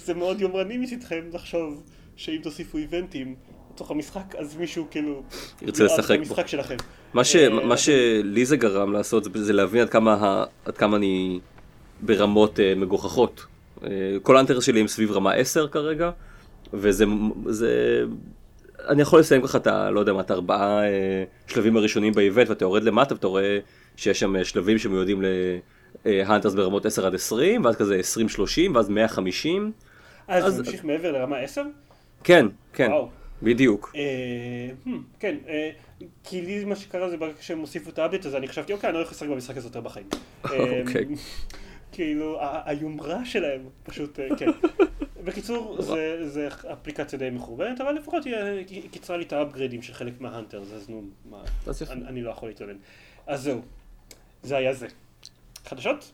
זה 0.04 0.14
מאוד 0.14 0.40
יומרני 0.40 0.78
מצדכם 0.78 1.24
לחשוב 1.32 1.82
שאם 2.16 2.38
תוסיפו 2.42 2.78
event 2.78 3.18
ים 3.18 3.34
לתוך 3.74 3.90
המשחק, 3.90 4.34
אז 4.38 4.56
מישהו 4.56 4.86
כאילו... 4.90 5.22
ירצה 5.62 5.84
את 5.86 5.90
לשחק 5.90 6.08
בו. 6.18 6.22
המשחק 6.22 6.46
שלכם. 6.46 6.76
מה, 7.16 7.24
ש, 7.24 7.36
אה, 7.36 7.48
מה 7.48 7.76
שלי 7.76 8.44
זה 8.44 8.56
גרם 8.56 8.92
לעשות 8.92 9.24
זה, 9.24 9.30
זה 9.44 9.52
להבין 9.52 9.82
עד 9.82 9.90
כמה, 9.90 10.14
ה- 10.14 10.44
עד 10.64 10.76
כמה 10.76 10.96
אני 10.96 11.40
ברמות 12.00 12.60
אה, 12.60 12.72
מגוחכות. 12.76 13.46
אה, 13.84 13.88
כל 14.22 14.36
האנטרס 14.36 14.64
שלי 14.64 14.80
הם 14.80 14.88
סביב 14.88 15.12
רמה 15.12 15.32
10 15.32 15.68
כרגע, 15.68 16.10
וזה, 16.72 17.04
זה, 17.46 18.02
אני 18.88 19.02
יכול 19.02 19.20
לסיים 19.20 19.42
ככה 19.42 19.58
את 19.58 19.66
ה... 19.66 19.90
לא 19.90 20.00
יודע 20.00 20.12
מה, 20.12 20.20
את 20.20 20.30
הארבעה 20.30 20.84
אה, 20.84 21.24
שלבים 21.46 21.76
הראשונים 21.76 22.12
באיבנט, 22.12 22.48
ואתה 22.48 22.64
יורד 22.64 22.82
למטה 22.82 23.14
ואתה 23.14 23.26
רואה 23.26 23.58
שיש 23.96 24.20
שם 24.20 24.44
שלבים 24.44 24.78
שמיועדים 24.78 25.22
להאנטרס 26.04 26.54
ברמות 26.54 26.86
10 26.86 27.06
עד 27.06 27.14
20, 27.14 27.64
ואז 27.64 27.76
כזה 27.76 28.00
20-30, 28.70 28.70
ואז 28.74 28.88
150. 28.88 29.72
אז 30.28 30.44
אז- 30.46 30.54
זה 30.54 30.62
ממשיך 30.62 30.84
מעבר 30.84 31.12
לרמה 31.12 31.36
10? 31.38 31.62
כן, 32.24 32.46
כן, 32.72 32.88
וואו. 32.90 33.08
בדיוק. 33.42 33.92
אה, 33.96 34.00
hmm, 34.86 34.90
כן, 35.20 35.36
אה, 35.48 35.70
כי 36.24 36.42
לי 36.42 36.64
מה 36.64 36.76
שקרה 36.76 37.10
זה 37.10 37.16
ברגע 37.16 37.34
שהם 37.40 37.58
הוסיפו 37.58 37.90
את 37.90 37.98
האפדייט 37.98 38.26
הזה, 38.26 38.36
אני 38.36 38.48
חשבתי, 38.48 38.72
אוקיי, 38.72 38.88
אני 38.88 38.94
לא 38.94 38.98
הולך 38.98 39.10
לשחק 39.10 39.28
במשחק 39.28 39.56
הזה 39.56 39.66
יותר 39.68 39.80
בחיים. 39.80 40.06
אוקיי. 40.44 41.04
כאילו, 41.92 42.40
ה- 42.40 42.62
היומרה 42.70 43.24
שלהם 43.24 43.60
פשוט, 43.82 44.20
אה, 44.20 44.28
כן. 44.38 44.50
בקיצור, 45.24 45.76
זה- 45.82 46.28
זה 46.28 46.48
אפליקציה 46.72 47.18
די 47.18 47.30
מחורבנת, 47.30 47.80
אבל 47.80 47.92
לפחות 47.94 48.24
היא 48.24 48.34
קיצרה 48.90 49.16
לי 49.16 49.24
את 49.24 49.32
האפגריידים 49.32 49.82
של 49.82 49.94
חלק 49.94 50.20
מההאנטרס, 50.20 50.72
אז 50.72 50.88
נו, 50.88 51.02
מה. 51.30 51.42
אני 51.90 52.06
אני 52.06 52.22
לא 52.22 52.30
יכול 52.30 52.48
להתלונן. 52.48 52.76
אז 53.26 53.42
זהו, 53.42 53.60
זה 54.42 54.56
היה 54.56 54.74
זה. 54.74 54.86
חדשות? 55.66 56.12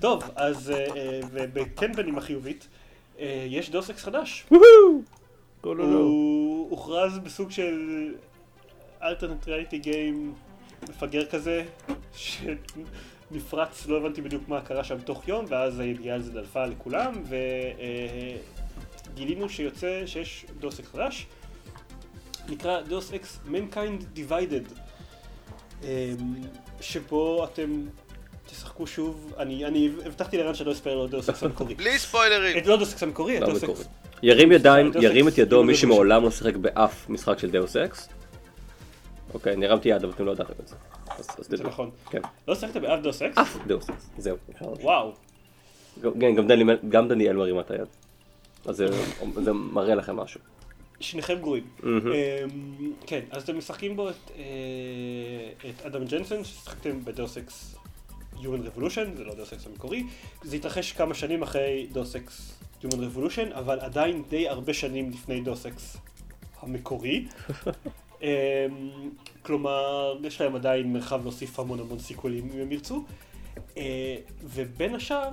טוב, 0.00 0.22
אז 0.36 0.70
אה, 0.70 0.86
אה, 0.96 1.20
וכן 1.54 1.92
בנימה 1.92 2.20
חיובית, 2.20 2.68
אה, 3.18 3.46
יש 3.48 3.70
Deus 3.70 3.90
Ex 3.90 4.04
חדש. 4.04 4.44
לא, 5.64 5.76
לא, 5.76 5.92
לא. 5.92 5.98
הוא 5.98 6.70
הוכרז 6.70 7.18
בסוג 7.18 7.50
של 7.50 8.14
alternate 9.02 9.48
reality 9.48 9.78
game 9.78 10.34
מפגר 10.88 11.26
כזה, 11.26 11.64
שנפרץ, 13.32 13.86
לא 13.86 13.96
הבנתי 13.96 14.22
בדיוק 14.22 14.48
מה 14.48 14.60
קרה 14.60 14.84
שם 14.84 15.00
תוך 15.00 15.28
יום, 15.28 15.44
ואז 15.48 15.78
הידיעה 15.78 16.14
על 16.14 16.22
זה 16.22 16.32
דלפה 16.32 16.66
לכולם, 16.66 17.12
וגילינו 19.12 19.48
שיוצא 19.48 20.02
שיש 20.06 20.46
Deus 20.60 20.80
Ex 20.80 20.88
חדש, 20.92 21.26
נקרא 22.48 22.80
Deus 22.80 23.12
Ex 23.12 23.38
Mankind 23.46 24.18
Divided, 24.18 24.74
אמ, 25.82 25.88
שבו 26.80 27.44
אתם 27.44 27.86
תשחקו 28.50 28.86
שוב, 28.86 29.32
אני, 29.38 29.64
אני 29.64 29.90
הבטחתי 30.06 30.36
לרן 30.36 30.54
שאני 30.54 30.66
לא 30.66 30.72
אספר 30.72 30.94
לו 30.94 31.06
Deus 31.06 31.28
Ex 31.28 31.42
המקורי. 31.44 31.74
בלי 31.74 31.98
ספוילרים. 31.98 32.58
את 32.58 32.66
לא 32.66 32.76
Deus 32.76 32.92
Ex 32.92 33.02
המקורי, 33.02 33.36
את 33.36 33.42
לא 33.42 33.48
Deus 33.48 33.64
Ex. 33.64 33.88
ירים 34.22 34.52
ידיים, 34.52 34.92
ירים 35.00 35.28
את 35.28 35.38
ידו 35.38 35.48
כאילו 35.48 35.64
מי 35.64 35.74
זה 35.74 35.80
שמעולם 35.80 36.22
לא 36.22 36.30
שיחק 36.30 36.56
באף 36.56 37.08
משחק 37.08 37.38
של 37.38 37.50
Deus 37.50 37.76
Ex. 37.76 38.08
אוקיי, 39.34 39.52
אני 39.54 39.66
הרמתי 39.66 39.88
יד, 39.88 40.04
אבל 40.04 40.12
אתם 40.12 40.24
לא 40.26 40.32
ידעתם 40.32 40.52
את 40.62 40.68
זה. 40.68 40.76
אז- 41.18 41.26
זה. 41.38 41.64
נכון. 41.64 41.90
כן. 42.10 42.20
לא 42.48 42.54
שיחקת 42.54 42.76
באף 42.80 43.00
Deus 43.02 43.22
Ex? 43.22 43.38
אף 43.38 43.56
Deus 43.66 43.90
Ex, 43.90 44.08
זהו. 44.18 44.36
וואו. 44.60 45.12
כן, 46.20 46.34
גם 46.34 46.46
דניאל- 46.46 46.78
גם 46.88 47.08
דניאל 47.08 47.36
מרים 47.36 47.60
את 47.60 47.70
היד. 47.70 47.86
אז 48.66 48.76
זה- 49.34 49.52
מראה 49.52 49.94
לכם 49.94 50.16
משהו. 50.16 50.40
שניכם 51.00 51.34
גרועים. 51.40 51.64
אמ, 51.84 51.88
כן, 53.06 53.20
אז 53.30 53.42
אתם 53.42 53.58
משחקים 53.58 53.96
בו 53.96 54.08
את, 54.10 54.30
אה, 54.36 54.42
אדם 55.86 56.04
ג'נסן, 56.04 56.44
ששיחקתם 56.44 57.04
ב-Deus 57.04 57.36
Ex 57.36 57.74
Human 58.34 58.44
Revolution, 58.76 59.16
זה 59.16 59.24
לא 59.24 59.34
Deus 59.34 59.52
Ex 59.52 59.66
המקורי. 59.66 60.04
זה 60.42 60.56
התרחש 60.56 60.92
כמה 60.92 61.14
שנים 61.14 61.42
אחרי 61.42 61.86
Deus 61.92 62.16
Ex 62.16 62.58
Human 62.82 62.94
Revolution, 63.16 63.54
אבל 63.54 63.80
עדיין 63.80 64.22
די 64.28 64.48
הרבה 64.48 64.74
שנים 64.74 65.10
לפני 65.10 65.40
Deus 65.40 65.66
Ex 65.66 65.96
המקורי. 66.60 67.24
אמ, 68.22 68.28
כלומר, 69.42 70.16
יש 70.24 70.40
להם 70.40 70.54
עדיין 70.54 70.92
מרחב 70.92 71.22
להוסיף 71.22 71.58
המון 71.60 71.80
המון 71.80 71.98
סיקוולים 71.98 72.48
אם 72.54 72.60
הם 72.60 72.72
ירצו. 72.72 73.04
אה, 73.76 74.16
ובין 74.44 74.94
השאר, 74.94 75.28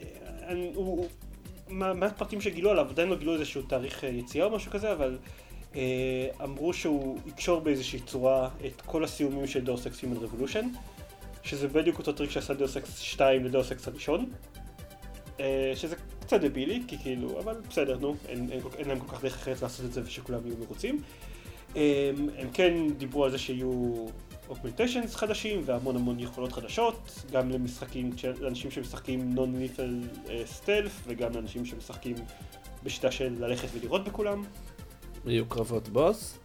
אה, 0.00 0.52
הוא, 0.74 0.86
הוא- 0.86 1.06
מה- 1.68 1.94
מהפרטים 1.94 2.40
שגילו 2.40 2.70
עליו, 2.70 2.86
עדיין 2.90 3.08
לא 3.08 3.16
גילו 3.16 3.34
איזשהו 3.34 3.62
תאריך 3.62 4.04
אה, 4.04 4.08
יציאה 4.08 4.46
או 4.46 4.50
משהו 4.50 4.70
כזה, 4.72 4.92
אבל 4.92 5.18
אמרו 6.42 6.72
שהוא 6.72 7.18
יקשור 7.26 7.60
באיזושהי 7.60 8.00
צורה 8.00 8.48
את 8.66 8.80
כל 8.80 9.04
הסיומים 9.04 9.46
של 9.46 9.60
Deus 9.64 9.86
Ex 9.86 10.00
Human 10.00 10.16
Revolution, 10.24 10.64
שזה 11.42 11.68
בדיוק 11.68 11.98
אותו 11.98 12.12
טריק 12.12 12.30
שעשה 12.30 12.54
Deus 12.54 12.76
Ex 12.76 12.98
2 12.98 13.44
לדאוס 13.44 13.72
אקס 13.72 13.88
הראשון, 13.88 14.30
שזה 15.74 15.96
קצת 16.20 16.40
דבילי, 16.40 16.82
כי 16.88 16.98
כאילו, 16.98 17.40
אבל 17.40 17.54
בסדר, 17.70 17.98
נו, 17.98 18.14
אין, 18.28 18.48
אין, 18.52 18.60
אין 18.78 18.88
להם 18.88 19.00
כל 19.00 19.06
כך 19.16 19.22
דרך 19.22 19.34
אחרת 19.34 19.62
לעשות 19.62 19.86
את 19.86 19.92
זה 19.92 20.00
ושכולם 20.04 20.46
יהיו 20.46 20.56
מרוצים. 20.56 21.02
אה, 21.76 22.10
הם 22.38 22.48
כן 22.52 22.74
דיברו 22.98 23.24
על 23.24 23.30
זה 23.30 23.38
שיהיו 23.38 24.06
augmentations 24.48 25.14
חדשים 25.14 25.62
והמון 25.64 25.96
המון 25.96 26.20
יכולות 26.20 26.52
חדשות, 26.52 27.24
גם 27.32 27.50
למשחקים, 27.50 28.10
לאנשים 28.40 28.70
שמשחקים 28.70 29.34
non-lethal 29.36 30.30
stealth 30.44 31.02
וגם 31.06 31.32
לאנשים 31.34 31.64
שמשחקים 31.64 32.16
בשיטה 32.84 33.10
של 33.10 33.34
ללכת 33.38 33.68
ולירות 33.74 34.04
בכולם. 34.04 34.44
יהיו 35.26 35.46
קרבות 35.46 35.88
בוס? 35.88 36.38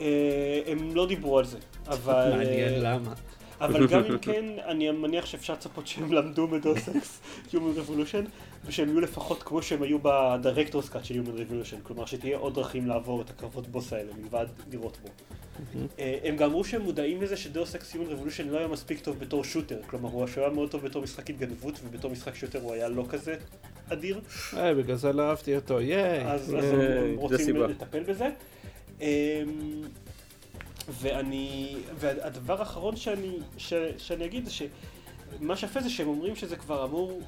אה, 0.00 0.60
הם 0.66 0.94
לא 0.94 1.06
דיברו 1.06 1.38
על 1.38 1.44
זה, 1.44 1.58
אבל... 1.88 2.30
מעניין 2.36 2.74
אה, 2.74 2.78
למה. 2.78 3.14
אבל 3.60 3.86
גם 3.86 4.04
אם 4.04 4.18
כן, 4.26 4.44
אני 4.66 4.90
מניח 4.90 5.26
שאפשר 5.26 5.52
לצפות 5.52 5.86
שהם 5.86 6.12
למדו 6.12 6.48
מ-Deus 6.48 6.88
Ex 6.88 7.20
Human 7.52 7.54
Revolution, 7.54 8.28
ושהם 8.64 8.88
יהיו 8.88 9.00
לפחות 9.00 9.42
כמו 9.42 9.62
שהם 9.62 9.82
היו 9.82 9.98
ב-director's 10.02 10.88
cut 10.88 11.04
של 11.04 11.14
Human 11.14 11.38
Revolution, 11.38 11.76
כלומר 11.82 12.06
שתהיה 12.06 12.38
עוד 12.38 12.54
דרכים 12.54 12.86
לעבור 12.86 13.22
את 13.22 13.30
הקרבות 13.30 13.68
בוס 13.68 13.92
האלה 13.92 14.12
מלבד 14.22 14.46
לירות 14.70 14.98
בו. 15.02 15.08
אה, 15.98 16.18
הם 16.24 16.36
גם 16.36 16.48
אמרו 16.48 16.64
שהם 16.64 16.82
מודעים 16.82 17.22
לזה 17.22 17.36
ש-Deus 17.36 17.74
Ex 17.74 17.92
Human 17.92 17.96
Revolution 17.96 18.42
לא 18.50 18.58
היה 18.58 18.68
מספיק 18.68 19.00
טוב 19.00 19.18
בתור 19.18 19.44
shooter, 19.44 19.80
כלומר 19.86 20.08
הוא 20.08 20.26
היה 20.36 20.48
מאוד 20.48 20.70
טוב 20.70 20.84
בתור 20.84 21.02
משחק 21.02 21.30
התגנבות, 21.30 21.80
ובתור 21.84 22.10
משחק 22.10 22.34
shooter 22.34 22.60
הוא 22.60 22.72
היה 22.72 22.88
לא 22.88 23.04
כזה 23.08 23.36
אדיר. 23.88 24.20
אה, 24.56 24.74
בגלל 24.74 24.96
זה 24.96 25.12
לא 25.12 25.22
אהבתי 25.22 25.56
אותו, 25.56 25.80
ייי. 25.80 26.26
אז, 26.26 26.54
אה, 26.54 27.00
הם 27.00 27.16
רוצים. 27.16 27.56
לטפל 27.56 28.02
בזה. 28.02 28.28
אמ, 29.00 29.06
ואני, 30.88 31.76
והדבר 31.98 32.60
האחרון 32.60 32.96
שאני, 32.96 33.38
ש, 33.58 33.74
שאני 33.98 34.24
אגיד 34.24 34.44
זה 34.44 34.50
שמה 34.50 35.56
שיפה 35.56 35.80
זה 35.80 35.90
שהם 35.90 36.08
אומרים 36.08 36.36
שזה 36.36 36.56
כבר 36.56 36.84
אמור 36.84 37.20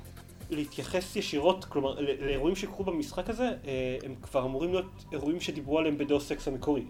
להתייחס 0.50 1.16
ישירות, 1.16 1.64
כלומר 1.64 2.00
לאירועים 2.00 2.56
שקרו 2.56 2.84
במשחק 2.84 3.30
הזה, 3.30 3.44
אה, 3.44 3.96
הם 4.04 4.14
כבר 4.22 4.44
אמורים 4.44 4.70
להיות 4.70 5.04
אירועים 5.12 5.40
שדיברו 5.40 5.78
עליהם 5.78 5.98
בדוס 5.98 6.32
אקס 6.32 6.48
המקורי. 6.48 6.82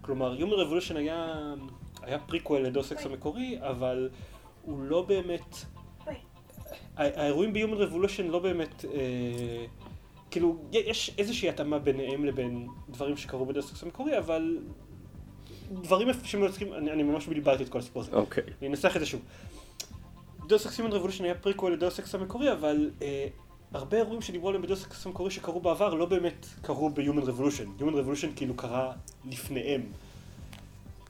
כלומר, 0.00 0.38
Human 0.38 0.52
Revolution 0.52 0.96
היה, 0.96 1.54
היה 2.02 2.18
prequel 2.18 2.60
ל-Deus 2.62 2.92
Ex 2.92 3.06
המקורי, 3.06 3.58
אבל 3.60 4.08
הוא 4.62 4.82
לא 4.82 5.02
באמת... 5.02 5.56
האירועים 6.96 7.52
ב-Human 7.52 7.90
Revolution 7.90 8.22
לא 8.22 8.38
באמת... 8.38 8.84
אה, 8.84 9.64
כאילו, 10.30 10.56
יש 10.72 11.14
איזושהי 11.18 11.48
התאמה 11.48 11.78
ביניהם 11.78 12.24
לבין 12.24 12.66
דברים 12.88 13.16
שקרו 13.16 13.46
בדוס 13.46 13.70
אקס 13.70 13.82
המקורי, 13.82 14.18
אבל 14.18 14.58
דברים 15.70 16.08
שמייצגים, 16.24 16.72
אני, 16.74 16.92
אני 16.92 17.02
ממש 17.02 17.26
בלבלתי 17.26 17.62
את 17.62 17.68
כל 17.68 17.78
הסיפור 17.78 18.02
הזה. 18.02 18.12
אוקיי. 18.12 18.44
אני 18.60 18.68
אנסח 18.68 18.96
את 18.96 19.00
זה 19.00 19.06
שוב. 19.06 19.20
Deus 20.50 20.66
Ex 20.66 20.80
Human 20.80 20.92
Revolution 20.92 21.22
היה 21.22 21.34
prequel 21.34 21.72
ל-Deus 21.72 21.98
Ex 21.98 22.14
המקורי, 22.14 22.52
אבל 22.52 22.90
אה, 23.02 23.26
הרבה 23.72 23.96
אירועים 23.96 24.22
שדיברו 24.22 24.48
עליהם 24.48 24.62
בדוס 24.62 24.86
אקס 24.86 25.06
המקורי 25.06 25.30
שקרו 25.30 25.60
בעבר 25.60 25.94
לא 25.94 26.06
באמת 26.06 26.46
קרו 26.62 26.90
ב-Human 26.90 27.26
Revolution. 27.26 27.82
Human 27.82 27.92
Revolution 27.92 28.36
כאילו 28.36 28.54
קרה 28.54 28.92
לפניהם. 29.30 29.82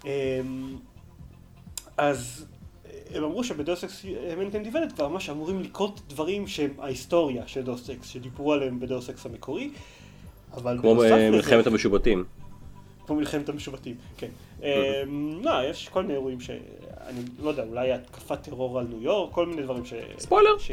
אה, 0.06 0.40
אז 1.96 2.46
אה, 2.86 2.90
הם 3.14 3.24
אמרו 3.24 3.44
שב-Deus 3.44 3.84
Ex 3.84 4.04
Mankind 4.38 4.62
Divided 4.62 4.92
כבר 4.92 5.08
ממש 5.08 5.30
אמורים 5.30 5.62
לקרות 5.62 6.00
דברים 6.08 6.46
שהם 6.46 6.70
ההיסטוריה 6.78 7.48
של 7.48 7.62
Deus 7.62 7.90
Ex, 7.90 8.08
שדיברו 8.08 8.52
עליהם 8.52 8.80
בדוס 8.80 9.10
אקס 9.10 9.26
המקורי. 9.26 9.70
אבל 10.54 10.78
כמו 10.80 11.02
אה, 11.02 11.30
מלחמת 11.30 11.66
המשובטים. 11.66 12.24
כמו 13.06 13.16
מלחמת 13.16 13.48
המשובטים, 13.48 13.96
כן. 14.16 14.28
אמ, 14.62 15.40
לא, 15.42 15.64
יש 15.70 15.88
כל 15.88 16.02
מיני 16.02 16.14
אירועים 16.14 16.40
ש... 16.40 16.50
אני 17.06 17.20
לא 17.42 17.50
יודע, 17.50 17.62
אולי 17.62 17.92
התקפת 17.92 18.42
טרור 18.42 18.78
על 18.78 18.86
ניו 18.86 19.02
יורק, 19.02 19.32
כל 19.34 19.46
מיני 19.46 19.62
דברים 19.62 19.84
ש... 19.84 19.92
ספוילר. 20.18 20.58
ש- 20.58 20.70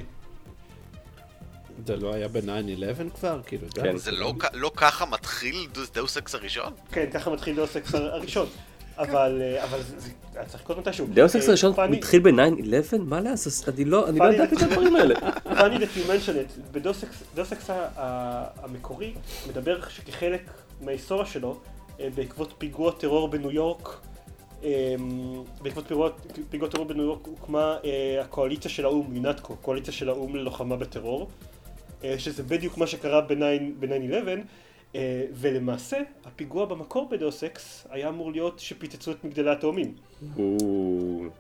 זה 1.86 1.96
לא 1.96 2.14
היה 2.14 2.28
ב-9-11 2.28 3.10
כבר? 3.20 3.42
כאילו. 3.46 3.68
כן. 3.76 3.98
זה 3.98 4.12
לא 4.12 4.34
לא 4.54 4.72
ככה 4.76 5.06
מתחיל 5.06 5.68
Deus 5.94 6.18
Ex 6.18 6.36
הראשון? 6.36 6.74
כן, 6.92 7.06
ככה 7.14 7.30
מתחיל 7.30 7.56
Deus 7.56 7.78
Ex 7.78 7.96
הראשון. 7.96 8.48
אבל 8.98 9.42
אה, 9.42 9.64
אבל 9.64 9.82
זה 9.82 10.00
זה- 10.00 10.10
היה 10.36 10.46
צריך 10.46 10.64
לקרות 10.64 10.78
מתישהו. 10.78 11.08
Deus 11.14 11.36
Ex 11.36 11.44
אה, 11.46 11.50
הראשון 11.50 11.74
התחיל 11.94 12.22
ב-9-11? 12.22 12.98
מה 13.00 13.20
לעשות? 13.22 13.70
אני 13.70 13.86
לא 13.86 14.10
אני 14.10 14.20
לא 14.20 14.26
ידעתי 14.34 14.56
את 14.56 14.62
הדברים 14.62 14.96
האלה. 14.96 15.16
funny 15.46 15.78
that 15.80 15.98
you 15.98 16.08
mention 16.10 16.30
it, 16.34 16.60
ב-Deus 16.72 17.04
Ex- 17.54 17.70
המקורי 18.64 19.14
מדבר 19.50 19.90
שכחלק 19.90 20.42
מההיסטוריה 20.82 21.26
שלו, 21.26 21.60
אה, 22.00 22.08
בעקבות 22.16 22.54
פיגוע 22.58 22.92
טרור 22.92 23.28
בניו 23.28 23.52
יורק, 23.52 24.00
בעקבות 25.62 25.92
פיגוע, 26.50 26.70
טרור 26.70 26.86
בניו 26.86 27.04
יורק 27.04 27.28
הוקמה 27.28 27.78
אה, 27.86 28.22
הקואליציה 28.22 28.72
של 28.72 28.86
האו"ם, 28.86 29.16
UNATCO, 29.16 29.56
קואליציה 29.56 29.94
של 29.94 30.10
האו"ם 30.10 30.36
ללוחמה 30.36 30.76
בטרור, 30.76 31.30
אה, 32.04 32.20
שזה 32.20 32.44
בדיוק 32.44 32.78
מה 32.78 32.88
שקרה 32.88 33.22
ב-9-11, 33.22 34.28
אה, 34.96 35.26
ולמעשה 35.34 35.98
הפיגוע 36.26 36.66
במקור 36.66 37.10
בדוס 37.10 37.44
אקס 37.44 37.88
היה 37.90 38.10
אמור 38.10 38.32
להיות 38.32 38.60
שפיצצו 38.60 39.12
את 39.12 39.24
מגדלי 39.24 39.52
התאומים. 39.52 39.94
או, 40.38 40.58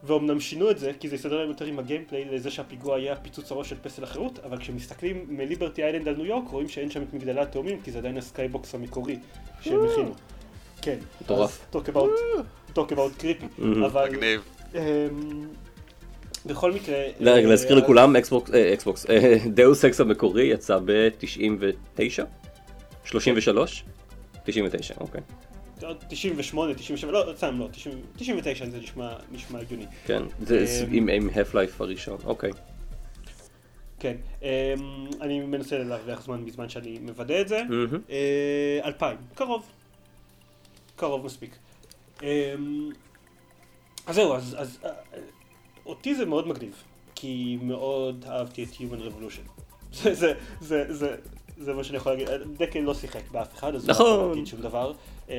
ואומנם 0.03 0.39
שינו 0.39 0.71
את 0.71 0.79
זה, 0.79 0.91
כי 0.99 1.09
זה 1.09 1.15
יסתדר 1.15 1.39
להם 1.39 1.47
יותר 1.47 1.65
עם 1.65 1.79
ה-gameplay 1.79 2.25
לזה 2.25 2.51
שהפיגוע 2.51 2.95
היה 2.95 3.15
פיצוץ 3.15 3.51
הראש 3.51 3.69
של 3.69 3.75
פסל 3.81 4.03
החירות, 4.03 4.39
אבל 4.39 4.57
כשמסתכלים 4.57 5.25
מ-Liberty 5.29 5.83
Island 5.83 6.07
על 6.07 6.15
ניו 6.15 6.25
יורק, 6.25 6.47
רואים 6.47 6.69
שאין 6.69 6.91
שם 6.91 7.01
את 7.01 7.13
מגדלי 7.13 7.41
התאומים, 7.41 7.81
כי 7.81 7.91
זה 7.91 7.97
עדיין 7.97 8.17
ה-skybox 8.17 8.75
המקורי 8.75 9.19
שהם 9.61 9.85
הכינו. 9.85 10.11
כן. 10.81 10.97
מטורף. 11.21 11.65
talk 11.73 11.89
about, 11.89 12.09
talk 12.77 12.91
about 12.91 13.21
creepy. 13.23 13.61
אבל... 13.85 14.09
מגניב. 14.09 14.41
אמ, 14.75 14.79
בכל 16.45 16.71
מקרה... 16.71 16.95
לא, 17.19 17.31
רגע, 17.31 17.43
אה, 17.45 17.49
להזכיר 17.49 17.77
אז- 17.77 17.83
לכולם, 17.83 18.15
Xbox, 18.15 18.51
אה, 18.53 18.73
Xbox, 18.73 19.05
אה, 19.09 19.37
Deus 19.53 19.85
Ex 19.85 20.01
המקורי 20.01 20.43
יצא 20.45 20.79
ב-99? 20.85 22.23
33? 23.03 23.83
99, 24.45 24.93
אוקיי. 24.99 25.21
98, 26.09 26.73
97, 26.73 27.11
לא, 27.11 27.33
סתם 27.37 27.59
לא, 27.59 27.67
90 27.71 28.01
99 28.15 28.65
זה 28.69 28.77
נשמע 28.79 29.13
נשמע 29.31 29.59
הגיוני. 29.59 29.85
כן, 30.05 30.23
זה 30.41 30.65
אמ, 30.93 31.09
עם- 31.09 31.29
Half-Life 31.29 31.55
הראשון, 31.79 32.17
אוקיי. 32.25 32.51
כן. 33.99 34.15
אמ, 34.41 34.47
אני 35.21 35.39
מנסה 35.39 35.77
להרוויח 35.77 36.21
זמן 36.23 36.45
בזמן 36.45 36.69
שאני 36.69 36.99
מוודא 37.01 37.41
את 37.41 37.47
זה. 37.47 37.61
מהמם. 37.69 37.99
אה, 38.09 38.79
אלפיים, 38.85 39.17
קרוב. 39.35 39.65
קרוב 40.95 41.25
מספיק. 41.25 41.51
אמ, 42.23 42.89
אז 44.07 44.15
זהו, 44.15 44.33
אז, 44.33 44.55
אז 44.59 44.79
אה, 44.83 44.89
אה, 44.89 45.19
אותי 45.85 46.15
זה 46.15 46.25
מאוד 46.25 46.47
מגניב, 46.47 46.73
כי 47.15 47.57
מאוד 47.61 48.25
אהבתי 48.29 48.63
את 48.63 48.69
Human 48.69 49.01
Revolution. 49.01 49.63
זה, 50.03 50.13
זה, 50.13 50.33
זה, 50.61 50.85
זה, 50.93 51.15
זה 51.57 51.73
מה 51.73 51.83
שאני 51.83 51.97
יכול 51.97 52.11
להגיד. 52.11 52.27
דקל 52.57 52.79
לא 52.79 52.93
שיחק 52.93 53.31
באף 53.31 53.55
אחד, 53.55 53.75
אז 53.75 53.81
הוא 53.83 53.87
לא 53.87 53.93
נכון. 53.93 54.13
יכול 54.15 54.29
להגיד 54.29 54.47
שום 54.47 54.61
דבר. 54.61 54.93
אה, 55.29 55.35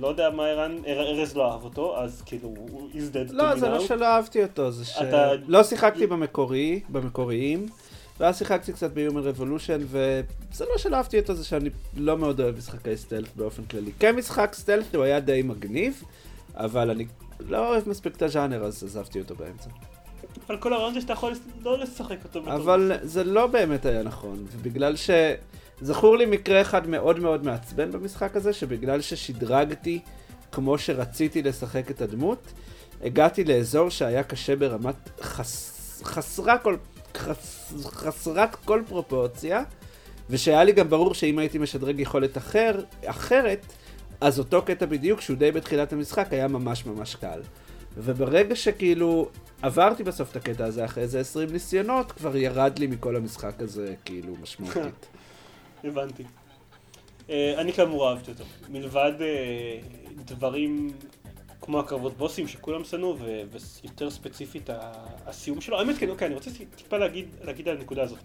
לא 0.00 0.06
יודע 0.08 0.30
מה 0.30 0.46
ערן, 0.46 0.76
אר- 0.86 1.00
ארז 1.20 1.36
לא 1.36 1.52
אהב 1.52 1.64
אותו, 1.64 1.98
אז 1.98 2.22
כאילו, 2.26 2.48
הוא 2.48 2.90
is 2.92 3.14
dead 3.14 3.30
to 3.30 3.34
לא, 3.34 3.56
זה 3.56 3.68
לא. 3.68 3.80
שלא 3.86 4.04
אהבתי 4.06 4.42
אותו, 4.42 4.70
זה 4.70 4.84
ש... 4.84 4.96
אתה- 4.98 5.32
לא 5.48 5.62
שיחקתי 5.64 6.06
במקורי, 6.06 6.80
במקוריים, 6.88 7.66
ואז 8.22 8.38
שיחקתי 8.38 8.72
קצת 8.72 8.90
ב-Human 8.94 9.36
Revolution, 9.36 9.80
וזה 9.86 10.64
לא 10.64 10.78
שלא 10.78 10.96
אהבתי 10.96 11.18
אותו, 11.18 11.34
זה 11.34 11.44
שאני 11.44 11.70
לא 11.96 12.18
מאוד 12.18 12.40
אוהב 12.40 12.56
משחקי 12.56 12.96
סטלט 12.96 13.36
באופן 13.36 13.64
כללי. 13.64 13.92
כמשחק 14.00 14.54
סטלט 14.54 14.94
הוא 14.94 15.04
היה 15.04 15.20
די 15.20 15.42
מגניב, 15.44 16.02
אבל 16.54 16.90
אני 16.90 17.06
לא 17.40 17.68
אוהב 17.68 17.88
מספיק 17.88 18.16
את 18.16 18.22
הז'אנר, 18.22 18.64
אז 18.64 18.84
עזבתי 18.84 19.20
אותו 19.20 19.34
באמצע. 19.34 19.70
אבל 20.46 20.56
כל 20.56 20.72
הרעיון 20.72 20.94
זה 20.94 21.00
שאתה 21.00 21.12
יכול 21.12 21.32
לא 21.62 21.78
לשחק 21.78 22.16
אותו 22.24 22.40
אבל 22.46 22.92
זה 23.02 23.24
לא 23.24 23.46
באמת 23.46 23.86
היה 23.86 24.02
נכון, 24.02 24.46
ובגלל 24.52 24.96
ש... 24.96 25.10
זכור 25.80 26.16
לי 26.16 26.26
מקרה 26.26 26.60
אחד 26.60 26.88
מאוד 26.88 27.18
מאוד 27.18 27.44
מעצבן 27.44 27.92
במשחק 27.92 28.36
הזה, 28.36 28.52
שבגלל 28.52 29.00
ששדרגתי 29.00 30.00
כמו 30.52 30.78
שרציתי 30.78 31.42
לשחק 31.42 31.90
את 31.90 32.02
הדמות, 32.02 32.52
הגעתי 33.04 33.44
לאזור 33.44 33.88
שהיה 33.88 34.22
קשה 34.22 34.56
ברמת 34.56 35.10
חס... 35.20 35.72
חסרה 36.04 36.58
כל... 36.58 36.76
חס... 37.16 37.72
חסרת 37.84 38.54
כל 38.54 38.82
פרופורציה, 38.88 39.62
ושהיה 40.30 40.64
לי 40.64 40.72
גם 40.72 40.90
ברור 40.90 41.14
שאם 41.14 41.38
הייתי 41.38 41.58
משדרג 41.58 42.00
יכולת 42.00 42.38
אחר, 42.38 42.80
אחרת, 43.04 43.66
אז 44.20 44.38
אותו 44.38 44.62
קטע 44.62 44.86
בדיוק, 44.86 45.20
שהוא 45.20 45.36
די 45.36 45.52
בתחילת 45.52 45.92
המשחק, 45.92 46.32
היה 46.32 46.48
ממש 46.48 46.86
ממש 46.86 47.14
קל. 47.14 47.40
וברגע 47.96 48.56
שכאילו 48.56 49.28
עברתי 49.62 50.04
בסוף 50.04 50.30
את 50.30 50.36
הקטע 50.36 50.64
הזה 50.64 50.84
אחרי 50.84 51.02
איזה 51.02 51.20
20 51.20 51.48
ניסיונות, 51.52 52.12
כבר 52.12 52.36
ירד 52.36 52.78
לי 52.78 52.86
מכל 52.86 53.16
המשחק 53.16 53.54
הזה 53.60 53.94
כאילו 54.04 54.34
משמעותית. 54.42 55.06
הבנתי. 55.84 56.22
אה, 57.30 57.54
אני 57.58 57.72
כאמור 57.72 58.10
אהבתי 58.10 58.30
אותו. 58.30 58.44
מלבד 58.68 59.12
אה, 59.20 59.78
דברים 60.24 60.90
כמו 61.62 61.80
הקרבות 61.80 62.16
בוסים 62.16 62.48
שכולם 62.48 62.84
שנאו, 62.84 63.16
ויותר 63.18 64.10
ספציפית 64.10 64.70
הסיום 65.26 65.60
שלו. 65.60 65.78
האמת 65.78 65.98
כן, 65.98 66.08
אוקיי, 66.08 66.26
אני 66.26 66.34
רוצה 66.34 66.50
טיפה 66.76 66.98
להגיד, 66.98 67.28
להגיד 67.44 67.68
על 67.68 67.76
הנקודה 67.76 68.02
הזאת. 68.02 68.18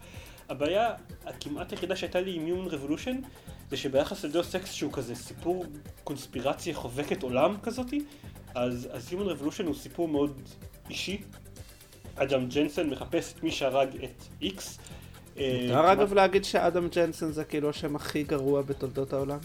הבעיה 0.50 0.94
הכמעט 1.26 1.72
היחידה 1.72 1.96
שהייתה 1.96 2.22
לי 2.22 2.36
עם 2.36 2.48
Human 2.48 2.72
Revolution, 2.72 3.26
זה 3.70 3.78
שביחס 3.78 4.26
לדאוס 4.26 4.56
אקס 4.56 4.72
שהוא 4.72 4.94
כזה 4.94 5.16
סיפור 5.16 5.66
קונספירציה 6.04 6.76
חובקת 6.76 7.24
עולם 7.24 7.58
כזאתי, 7.64 8.02
אז, 8.56 8.90
אז 8.92 9.14
Human 9.14 9.42
Revolution 9.42 9.66
הוא 9.66 9.76
סיפור 9.76 10.08
מאוד 10.08 10.42
אישי. 10.90 11.22
אדם 12.16 12.50
ג'נסן 12.50 12.90
מחפש 12.90 13.34
את 13.34 13.44
מי 13.44 13.52
שהרג 13.52 13.90
את 14.04 14.24
איקס. 14.42 14.80
אפשר 15.34 15.92
אגב 15.92 16.14
להגיד 16.14 16.46
שאדם 16.46 16.88
ג'נסון 16.88 17.32
זה 17.32 17.44
כאילו 17.44 17.70
השם 17.70 17.96
הכי 17.96 18.24
גרוע 18.24 18.62
בתולדות 18.62 19.14
העולם? 19.14 19.40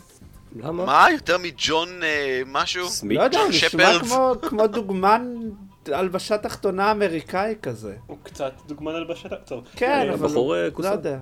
למה? 0.57 0.85
מה? 0.87 1.07
יותר 1.13 1.39
מג'ון 1.39 2.03
אה, 2.03 2.43
משהו? 2.47 2.89
סמית? 2.89 3.19
לא 3.19 3.23
יודע, 3.23 3.41
הוא 3.41 3.49
נשמע. 3.49 3.99
כמו- 4.01 4.33
כמו 4.49 4.67
דוגמן 4.67 5.35
הלבשה 5.87 6.39
תחתונה 6.39 6.91
אמריקאי 6.91 7.55
כזה. 7.63 7.97
הוא 8.07 8.19
קצת 8.23 8.53
דוגמן 8.67 8.95
הלבשת, 8.95 9.31
טוב. 9.47 9.65
כן, 9.77 10.07
אה, 10.09 10.15
אבל 10.15 10.29
בחור, 10.29 10.57
אה, 10.57 10.69
לא. 10.79 10.89
יודע. 10.89 11.19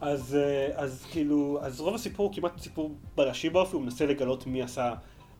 אז, 0.00 0.34
אה, 0.40 0.68
אז 0.82 1.06
כאילו, 1.10 1.58
אז 1.62 1.80
רוב 1.80 1.94
הסיפור 1.94 2.26
הוא 2.26 2.34
כמעט 2.34 2.60
סיפור 2.60 2.94
בלשי 3.16 3.50
באופי, 3.50 3.76
הוא 3.76 3.82
מנסה 3.82 4.06
לגלות 4.06 4.46
מי 4.46 4.62
עשה 4.62 4.92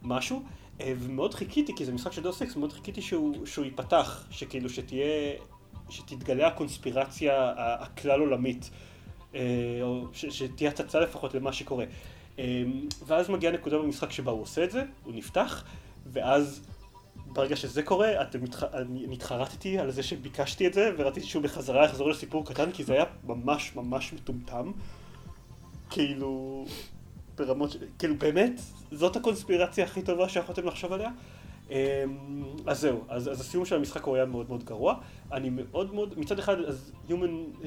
משהו, 0.03 0.43
אה, 0.81 0.93
ומאוד 0.99 1.35
חיכיתי, 1.35 1.73
כי 1.77 1.85
זה 1.85 1.93
משחק 1.93 2.13
של 2.13 2.23
דוס 2.23 2.43
אקס, 2.43 2.57
מאוד 2.57 2.73
חיכיתי 2.73 3.03
שהוא, 3.03 3.47
שהוא 3.47 3.65
ייפתח, 3.65 4.27
שכאילו 4.31 4.69
שתהיה, 4.71 5.33
שתתגלה 5.91 6.47
הקונספירציה 6.47 7.53
הכלל 7.57 8.21
עולמית, 8.21 8.71
או 9.35 10.05
ש, 10.13 10.27
שתהיה 10.27 10.71
הצצה 10.71 11.01
לפחות 11.01 11.35
למה 11.35 11.53
שקורה. 11.53 11.85
אה, 12.39 12.63
ואז 13.07 13.31
מגיעה 13.31 13.53
נקודה 13.53 13.79
במשחק 13.79 14.11
שבה 14.11 14.33
הוא 14.33 14.43
עושה 14.43 14.65
את 14.65 14.71
זה, 14.71 14.83
הוא 15.05 15.15
נפתח, 15.15 15.65
ואז 16.13 16.61
ברגע 17.33 17.57
שזה 17.57 17.83
קורה, 17.83 18.23
אתם 18.23 18.45
מתח... 18.45 18.65
התחרטתי 19.13 19.79
על 19.79 19.91
זה 19.91 20.03
שביקשתי 20.03 20.67
את 20.67 20.75
זה, 20.75 20.91
ורציתי 20.99 21.27
שהוא 21.27 21.43
בחזרה 21.43 21.85
יחזור 21.85 22.11
לסיפור 22.11 22.47
קטן, 22.47 22.73
כי 22.73 22.85
זה 22.85 22.93
היה 22.93 23.05
ממש 23.25 23.77
ממש 23.77 24.13
מטומטם. 24.13 24.73
כאילו, 25.91 26.65
ברמות. 27.37 27.77
כאילו, 27.99 28.15
באמת, 28.19 28.61
זאת 28.93 29.17
הקונספירציה 29.17 29.85
הכי 29.85 30.03
טובה 30.03 30.29
שיכולתם 30.29 30.67
לחשוב 30.67 30.93
עליה? 30.93 31.11
אמ, 31.71 31.77
אז 32.67 32.81
זהו, 32.81 33.05
אז, 33.09 33.29
אז 33.29 33.41
הסיום 33.41 33.65
של 33.65 33.77
המשחק 33.77 34.05
הוא 34.05 34.17
היה 34.17 34.25
מאוד 34.25 34.49
מאוד 34.49 34.65
גרוע. 34.65 34.95
אני 35.33 35.51
מאוד 35.51 35.95
מאוד, 35.95 36.19
מצד 36.19 36.39
אחד, 36.39 36.61
אז 36.61 36.93
Human... 37.09 37.63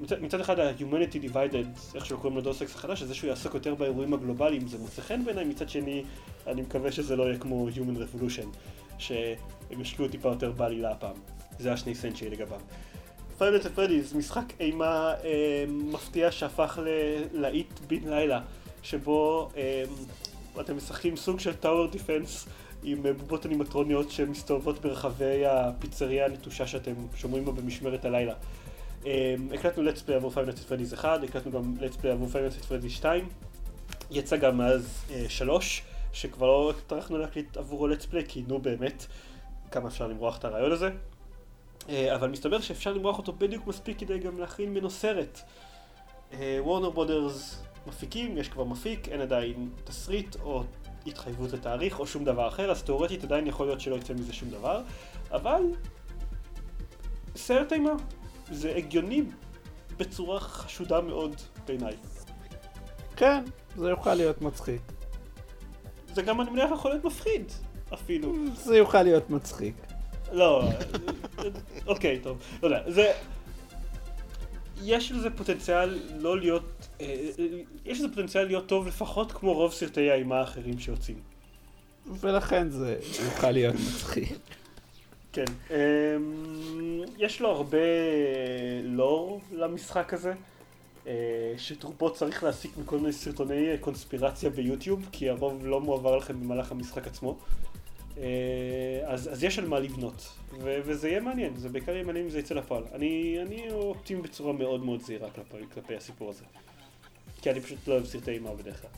מצד, 0.00 0.22
מצד 0.22 0.40
אחד 0.40 0.58
ה-Humanity 0.58 1.30
Divided, 1.30 1.94
איך 1.94 2.06
שקוראים 2.06 2.38
לדוס 2.38 2.62
אקס 2.62 2.74
החדש, 2.74 3.02
זה 3.02 3.14
שהוא 3.14 3.28
יעסוק 3.28 3.54
יותר 3.54 3.74
באירועים 3.74 4.14
הגלובליים, 4.14 4.68
זה 4.68 4.78
מוצא 4.78 5.02
חן 5.02 5.24
בעיניי, 5.24 5.44
מצד 5.44 5.68
שני, 5.68 6.04
אני 6.46 6.62
מקווה 6.62 6.92
שזה 6.92 7.16
לא 7.16 7.22
יהיה 7.22 7.38
כמו 7.38 7.68
Human 7.68 7.98
Revolution, 7.98 8.46
שהם 8.98 9.80
ישקיעו 9.80 10.08
טיפה 10.08 10.28
יותר 10.28 10.52
בעלילה 10.52 10.90
הפעם. 10.90 11.16
זה 11.58 11.72
השני 11.72 11.94
סנט 11.94 12.16
שלי 12.16 12.30
לגביו. 12.30 12.60
Five 13.38 13.46
Nights 13.46 13.58
at 13.58 13.68
Freddy's, 13.68 14.14
משחק 14.14 14.52
אימה 14.60 15.14
אה, 15.24 15.64
מפתיע 15.68 16.32
שהפך 16.32 16.78
ל- 16.82 17.40
להיט 17.40 17.80
בן 17.86 18.08
לילה, 18.08 18.40
שבו 18.82 19.48
אה, 19.56 19.84
אתם 20.60 20.76
משחקים 20.76 21.16
סוג 21.16 21.40
של 21.40 21.54
tower 21.54 21.86
defense 21.86 22.46
עם 22.82 23.06
אה, 23.06 23.12
בובות 23.12 23.46
אנימטרוניות 23.46 24.10
שמסתובבות 24.10 24.80
ברחבי 24.80 25.46
הפיצריה 25.46 26.26
הנטושה 26.26 26.66
שאתם 26.66 26.92
שומרים 27.16 27.44
בה 27.44 27.52
במשמרת 27.52 28.04
הלילה. 28.04 28.34
אה, 29.06 29.34
הקלטנו 29.54 29.90
let's 29.90 30.08
play 30.08 30.12
עבור 30.12 30.30
Five 30.30 30.39
Nights 30.39 30.52
at 30.52 30.60
Freddy's 30.60 30.94
1, 30.94 31.24
הקלטנו 31.24 31.52
גם 31.52 31.74
let's 31.80 32.02
play 32.02 32.08
עבור 32.08 32.28
Five 32.28 32.37
Nights 32.37 32.50
at 32.50 32.58
Freddy's 32.58 32.92
2, 32.92 33.28
יצא 34.10 34.36
גם 34.36 34.58
מאז 34.58 35.04
3, 35.28 35.82
שכבר 36.12 36.46
לא 36.46 36.72
טרחנו 36.86 37.18
להקליט 37.18 37.56
עבורו 37.56 37.88
let's 37.88 38.12
play, 38.12 38.24
כי 38.28 38.44
נו 38.48 38.58
באמת, 38.58 39.06
כמה 39.70 39.88
אפשר 39.88 40.06
למרוח 40.06 40.38
את 40.38 40.44
הרעיון 40.44 40.72
הזה. 40.72 40.90
אה, 41.88 42.14
אבל 42.14 42.28
מסתבר 42.28 42.60
שאפשר 42.60 42.92
למרוח 42.92 43.18
אותו 43.18 43.32
בדיוק 43.32 43.66
מספיק 43.66 43.98
כדי 43.98 44.18
גם 44.18 44.38
להכין 44.38 44.70
ממנו 44.70 44.90
סרט. 44.90 45.40
Warner 46.58 46.90
Brothers 46.90 47.62
מפיקים, 47.86 48.38
יש 48.38 48.48
כבר 48.48 48.64
מפיק, 48.64 49.08
אין 49.08 49.20
עדיין 49.20 49.70
תסריט 49.84 50.36
או 50.40 50.64
התחייבות 51.06 51.52
לתאריך 51.52 52.00
או 52.00 52.06
שום 52.06 52.24
דבר 52.24 52.48
אחר, 52.48 52.70
אז 52.70 52.82
תאורטית 52.82 53.24
עדיין 53.24 53.46
יכול 53.46 53.66
להיות 53.66 53.80
שלא 53.80 53.96
יצא 53.96 54.14
מזה 54.14 54.32
שום 54.32 54.50
דבר, 54.50 54.82
אבל 55.30 55.62
סרט 57.36 57.72
אימה 57.72 57.92
זה 58.50 58.74
הגיוני 58.76 59.22
בצורה 59.96 60.40
חשודה 60.40 61.00
מאוד 61.00 61.34
בעיניי. 61.66 61.96
כן, 63.16 63.44
זה 63.76 63.88
יוכל 63.88 64.14
להיות 64.14 64.42
מצחיק. 64.42 64.80
זה 66.14 66.22
גם 66.22 66.40
אני 66.40 66.50
מניח 66.50 66.70
יכול 66.74 66.90
להיות 66.90 67.04
מפחיד, 67.04 67.52
אפילו. 67.94 68.34
זה 68.54 68.76
יוכל 68.76 69.02
להיות 69.02 69.30
מצחיק. 69.30 69.74
לא, 70.32 70.62
אוקיי, 71.86 72.18
טוב, 72.18 72.38
לא 72.62 72.68
יודע, 72.68 72.90
זה... 72.90 73.12
יש 74.82 75.12
לזה 75.12 75.30
פוטנציאל 75.30 75.98
לא 76.18 76.38
להיות... 76.38 76.88
אה, 77.00 77.14
יש 77.84 77.98
לזה 77.98 78.08
פוטנציאל 78.08 78.44
להיות 78.46 78.66
טוב 78.66 78.86
לפחות 78.86 79.32
כמו 79.32 79.52
רוב 79.52 79.72
סרטי 79.72 80.10
האימה 80.10 80.38
האחרים 80.38 80.78
שיוצאים. 80.78 81.20
ולכן 82.06 82.70
זה 82.70 82.98
יוכל 83.24 83.50
להיות 83.50 83.74
מצחיק. 83.74 84.38
כן. 85.32 85.44
אמ, 85.70 85.76
יש 87.18 87.40
לו 87.40 87.48
הרבה 87.48 87.78
לור 88.82 89.40
למשחק 89.52 90.14
הזה, 90.14 90.32
אה, 91.06 91.54
שטרופו 91.58 92.10
צריך 92.10 92.44
להסיק 92.44 92.70
מכל 92.78 92.98
מיני 92.98 93.12
סרטוני 93.12 93.66
קונספירציה 93.80 94.50
ביוטיוב, 94.50 95.08
כי 95.12 95.30
הרוב 95.30 95.66
לא 95.66 95.80
מועבר 95.80 96.16
לכם 96.16 96.40
במהלך 96.40 96.72
המשחק 96.72 97.06
עצמו. 97.06 97.38
אה, 98.18 98.24
אז, 99.06 99.32
אז 99.32 99.44
יש 99.44 99.58
על 99.58 99.68
מה 99.68 99.78
לבנות, 99.78 100.32
ו- 100.60 100.80
וזה 100.84 101.08
יהיה 101.08 101.20
מעניין, 101.20 101.56
זה 101.56 101.68
בעיקר 101.68 101.92
יהיה 101.92 102.04
מעניין 102.04 102.24
אם 102.24 102.30
זה 102.30 102.38
יצא 102.38 102.54
לפועל. 102.54 102.82
אני, 102.92 103.38
אני 103.42 103.70
אופטימי 103.70 104.22
בצורה 104.22 104.52
מאוד 104.52 104.84
מאוד 104.84 105.02
זהירה 105.02 105.30
כלפי, 105.30 105.56
כלפי 105.74 105.96
הסיפור 105.96 106.30
הזה. 106.30 106.44
כי 107.42 107.50
אני 107.50 107.60
פשוט 107.60 107.88
לא 107.88 107.92
אוהב 107.92 108.04
סרטי 108.06 108.30
אימה 108.30 108.54
בדרך 108.54 108.80
כלל. 108.80 108.90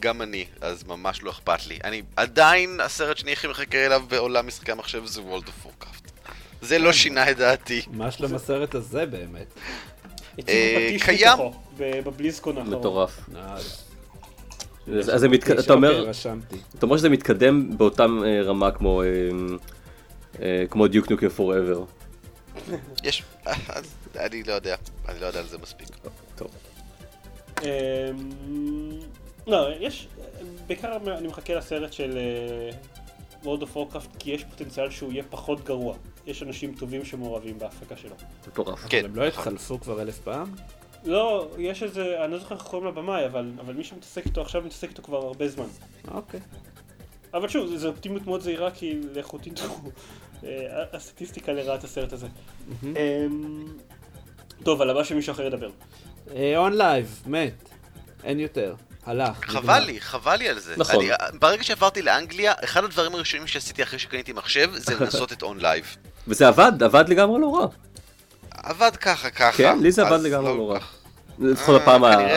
גם 0.00 0.22
אני, 0.22 0.44
אז 0.60 0.84
ממש 0.86 1.22
לא 1.22 1.30
אכפת 1.30 1.66
לי. 1.66 1.78
אני 1.84 2.02
עדיין, 2.16 2.80
הסרט 2.80 3.16
שאני 3.16 3.32
הכי 3.32 3.46
מחכה 3.46 3.86
אליו 3.86 4.02
בעולם 4.08 4.46
משחקי 4.46 4.72
המחשב 4.72 5.06
זה 5.06 5.20
World 5.20 5.44
of 5.48 5.66
Warcraft. 5.66 6.10
זה 6.62 6.78
לא 6.78 6.92
שינה 6.92 7.30
את 7.30 7.36
דעתי. 7.36 7.82
מה 7.90 8.10
שלום 8.10 8.34
הסרט 8.34 8.74
הזה 8.74 9.06
באמת? 9.06 9.46
פטיש 10.36 11.02
קיים. 11.02 11.28
מתוכו, 11.28 11.52
ב- 11.76 12.00
בבליזקון 12.04 12.58
האחרון. 12.58 12.78
מטורף. 12.78 13.20
אה, 13.36 13.54
אז 15.12 15.24
מתק- 15.24 15.50
אתה 15.58 15.72
אומר, 15.72 16.00
אוקיי. 16.00 16.58
אתה 16.78 16.86
אומר 16.86 16.96
שזה 16.96 17.08
מתקדם 17.08 17.78
באותם 17.78 18.20
אה, 18.24 18.42
רמה 18.42 18.70
כמו, 18.70 19.02
אה, 19.02 19.06
אה, 20.42 20.64
כמו 20.70 20.86
דיוק 20.88 21.10
נוקיה 21.10 21.30
פוראבר. 21.30 21.84
יש... 23.04 23.22
אני 24.16 24.42
לא 24.42 24.52
יודע, 24.52 24.76
אני 25.08 25.20
לא 25.20 25.26
יודע 25.26 25.38
על 25.40 25.46
זה 25.46 25.58
מספיק. 25.58 25.88
טוב. 26.36 26.48
לא, 29.46 29.68
יש, 29.80 30.08
בעיקר 30.66 30.96
אני 30.96 31.28
מחכה 31.28 31.54
לסרט 31.54 31.92
של 31.92 32.18
אה, 32.18 32.70
World 33.42 33.62
of 33.62 33.76
Warcraft 33.76 34.18
כי 34.18 34.30
יש 34.30 34.44
פוטנציאל 34.44 34.90
שהוא 34.90 35.12
יהיה 35.12 35.24
פחות 35.30 35.64
גרוע. 35.64 35.96
יש 36.26 36.42
אנשים 36.42 36.74
טובים 36.74 37.04
שמעורבים 37.04 37.58
בהפקה 37.58 37.96
שלו. 37.96 38.14
מטורף. 38.48 38.86
כן. 38.88 38.98
אבל 38.98 39.08
הם 39.08 39.16
לא 39.16 39.26
התחלפו 39.26 39.80
כבר 39.80 40.02
אלף 40.02 40.18
פעם? 40.18 40.54
לא, 41.04 41.48
יש 41.58 41.82
איזה, 41.82 42.24
אני 42.24 42.32
לא 42.32 42.38
זוכר 42.38 42.54
איך 42.54 42.64
קוראים 42.64 42.88
לבמאי, 42.88 43.26
אבל, 43.26 43.52
אבל 43.60 43.74
מי 43.74 43.84
שמתעסק 43.84 44.26
איתו 44.26 44.40
עכשיו 44.40 44.62
מתעסק 44.62 44.88
איתו 44.88 45.02
כבר 45.02 45.16
הרבה 45.16 45.48
זמן. 45.48 45.66
אוקיי. 46.10 46.40
אבל 47.34 47.48
שוב, 47.48 47.76
זו 47.76 47.88
אופטימיות 47.88 48.26
מאוד 48.26 48.40
זהירה 48.40 48.70
כי 48.70 49.00
לכו 49.14 49.38
תדעו. 49.38 49.74
אה, 50.44 50.84
הסטטיסטיקה 50.92 51.52
לרעת 51.52 51.84
הסרט 51.84 52.12
הזה. 52.12 52.26
אמ, 52.82 53.64
טוב, 54.62 54.82
על 54.82 54.90
הבא 54.90 55.04
שמישהו 55.04 55.32
אחר 55.32 55.42
ידבר. 55.46 55.70
OnLive, 56.56 57.22
מת. 57.26 57.68
אין 58.24 58.40
יותר. 58.40 58.74
הלך. 59.10 59.44
חבל 59.44 59.60
נגמר. 59.60 59.86
לי, 59.86 60.00
חבל 60.00 60.36
לי 60.36 60.48
על 60.48 60.58
זה. 60.58 60.74
נכון. 60.76 61.04
אני, 61.04 61.38
ברגע 61.40 61.62
שעברתי 61.62 62.02
לאנגליה, 62.02 62.52
אחד 62.64 62.84
הדברים 62.84 63.14
הראשונים 63.14 63.46
שעשיתי 63.46 63.82
אחרי 63.82 63.98
שקניתי 63.98 64.32
מחשב, 64.32 64.70
זה 64.74 64.94
לנסות 65.00 65.32
את 65.32 65.42
OnLive. 65.42 65.96
וזה 66.28 66.48
עבד, 66.48 66.82
עבד 66.82 67.08
לגמרי 67.08 67.40
לא 67.40 67.56
רע. 67.56 67.66
עבד 68.50 68.96
ככה 68.96 69.30
ככה. 69.30 69.52
כן, 69.52 69.78
לי 69.78 69.92
זה 69.92 70.02
עבד 70.06 70.20
לגמרי 70.20 70.50
לא 70.50 70.58
לא 70.58 70.70
רע. 70.70 70.78
לפחות 71.40 71.80
אה, 71.80 71.94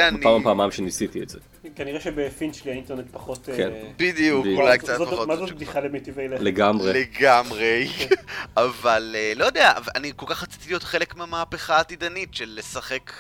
הפעם 0.09 0.41
הפעמיים 0.41 0.71
שניסיתי 0.71 1.23
את 1.23 1.29
זה. 1.29 1.39
כנראה 1.75 1.99
שבפינצ'לי 1.99 2.71
האינטרנט 2.71 3.05
פחות... 3.11 3.49
אה, 3.49 3.57
כן. 3.57 3.69
בדיוק, 3.97 4.45
בדיוק. 4.45 4.61
אולי 4.61 4.77
קצת 4.77 4.97
פחות. 4.97 5.27
מה 5.27 5.35
זאת 5.35 5.51
בדיחה 5.51 5.79
למיטיבי 5.79 6.27
לכת? 6.27 6.41
לגמרי. 6.41 6.93
לגמרי. 6.93 7.87
אבל 8.57 9.15
אה, 9.15 9.33
לא 9.35 9.45
יודע, 9.45 9.73
אני 9.95 10.11
כל 10.15 10.25
כך 10.29 10.43
רציתי 10.43 10.69
להיות 10.69 10.83
חלק 10.83 11.15
מהמהפכה 11.15 11.77
העתידנית 11.77 12.33
של 12.33 12.53
לשחק 12.57 13.11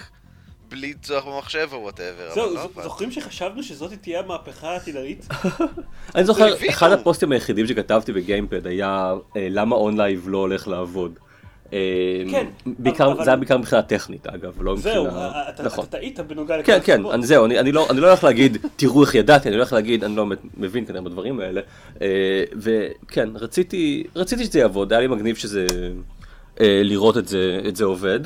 בלי 0.73 0.93
צורך 1.01 1.25
במחשב 1.25 1.69
או 1.71 1.81
whatever. 1.81 2.29
זהו, 2.33 2.57
ז- 2.57 2.83
זוכרים 2.83 3.11
שחשבנו 3.11 3.63
שזאת 3.63 3.91
תהיה 4.01 4.19
המהפכה 4.19 4.69
העתידנית? 4.71 5.27
אני 6.15 6.25
זוכר. 6.25 6.53
אחד 6.69 6.91
הפוסטים 6.91 7.31
היחידים 7.31 7.67
שכתבתי 7.67 8.13
בגיימפד 8.13 8.67
היה 8.67 9.13
אה, 9.37 9.47
למה 9.49 9.75
OnLive 9.75 10.25
לא 10.27 10.37
הולך 10.37 10.67
לעבוד. 10.67 11.19
אה, 11.73 11.79
כן, 12.31 12.45
בעיקר, 12.65 13.23
זה 13.23 13.29
היה 13.29 13.37
בעיקר 13.37 13.57
מבחינה 13.57 13.81
טכנית 13.81 14.27
אגב, 14.27 14.61
לא 14.61 14.73
מבחינה... 14.75 14.93
זהו, 14.93 15.05
אה, 15.05 15.49
אתה 15.49 15.63
נכון. 15.63 15.85
טעית 15.85 16.19
בנוגע 16.19 16.57
לכל 16.57 16.65
כן, 16.71 16.79
כן, 16.83 17.21
זהו, 17.21 17.45
אני, 17.45 17.59
אני, 17.59 17.71
לא, 17.71 17.87
אני 17.89 17.99
לא 17.99 18.07
הולך 18.07 18.23
להגיד, 18.23 18.57
תראו 18.75 19.03
איך 19.03 19.15
ידעתי, 19.15 19.47
אני 19.49 19.55
הולך 19.55 19.73
להגיד, 19.73 20.03
אני 20.03 20.15
לא 20.15 20.25
מבין 20.57 20.85
כנראה 20.85 21.01
בדברים 21.01 21.39
האלה. 21.39 21.61
וכן, 22.55 23.29
רציתי, 23.35 24.03
רציתי 24.15 24.45
שזה 24.45 24.59
יעבוד, 24.59 24.93
היה 24.93 25.01
לי 25.01 25.07
מגניב 25.07 25.35
שזה, 25.35 25.65
לראות 26.59 27.17
את 27.17 27.27
זה, 27.27 27.61
את 27.67 27.75
זה 27.75 27.85
עובד. 27.85 28.19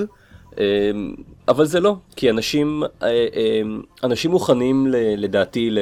אבל 1.48 1.66
זה 1.66 1.80
לא, 1.80 1.96
כי 2.16 2.30
אנשים, 2.30 2.84
אה, 2.84 3.08
אה, 3.08 3.62
אנשים 4.04 4.32
מוכנים 4.32 4.88
לדעתי 5.18 5.70
ל, 5.72 5.80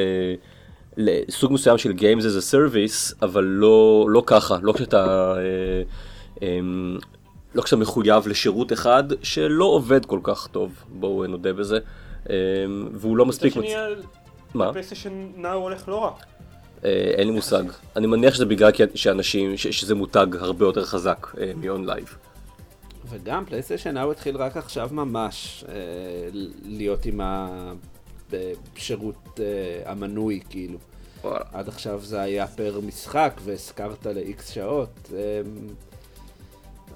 לסוג 0.98 1.54
מסוים 1.54 1.78
של 1.78 1.92
Games 1.92 2.22
as 2.22 2.44
a 2.44 2.54
Service, 2.54 3.16
אבל 3.22 3.44
לא, 3.44 4.06
לא 4.10 4.24
ככה, 4.26 4.58
לא 4.62 4.74
כשאתה... 4.74 5.34
אה, 6.42 6.48
לא 7.56 7.62
כשאתה 7.62 7.76
מחויב 7.76 8.28
לשירות 8.28 8.74
אחד 8.74 9.04
שלא 9.24 9.66
עובד 9.66 10.06
כל 10.06 10.20
כך 10.24 10.48
טוב, 10.48 10.72
בואו 10.90 11.28
נודה 11.28 11.54
בזה, 11.54 11.80
והוא 12.94 13.18
לא 13.18 13.26
מספיק... 13.26 13.54
שני, 13.54 13.74
מה? 14.54 14.70
ה 14.70 14.74
PlayStation 14.74 15.28
Now 15.38 15.54
הולך 15.54 15.90
לא 15.90 16.04
רע. 16.04 16.12
אין 16.84 17.28
לי 17.28 17.34
מושג. 17.34 17.64
אני 17.96 18.08
מניח 18.08 18.34
שזה 18.34 18.46
בגלל 18.46 18.72
שאנשים, 18.96 19.58
שזה 19.58 19.96
מותג 19.96 20.28
הרבה 20.40 20.66
יותר 20.66 20.86
חזק 20.86 21.28
מ 21.64 21.70
OnLive. 21.70 22.18
וגם 23.10 23.46
PlayStation 23.46 23.94
Now 23.94 24.12
התחיל 24.12 24.38
רק 24.38 24.58
עכשיו 24.58 24.90
ממש 24.92 25.66
אה, 25.68 25.74
להיות 26.64 27.06
עם 27.06 27.22
השירות 27.24 29.40
אה, 29.40 29.92
המנוי, 29.92 30.40
כאילו. 30.50 30.78
עד 31.54 31.68
עכשיו 31.68 32.02
זה 32.04 32.22
היה 32.22 32.48
פר 32.48 32.80
משחק 32.80 33.34
והשכרת 33.44 34.06
ל-X 34.06 34.52
שעות. 34.52 35.12
אה, 35.14 35.42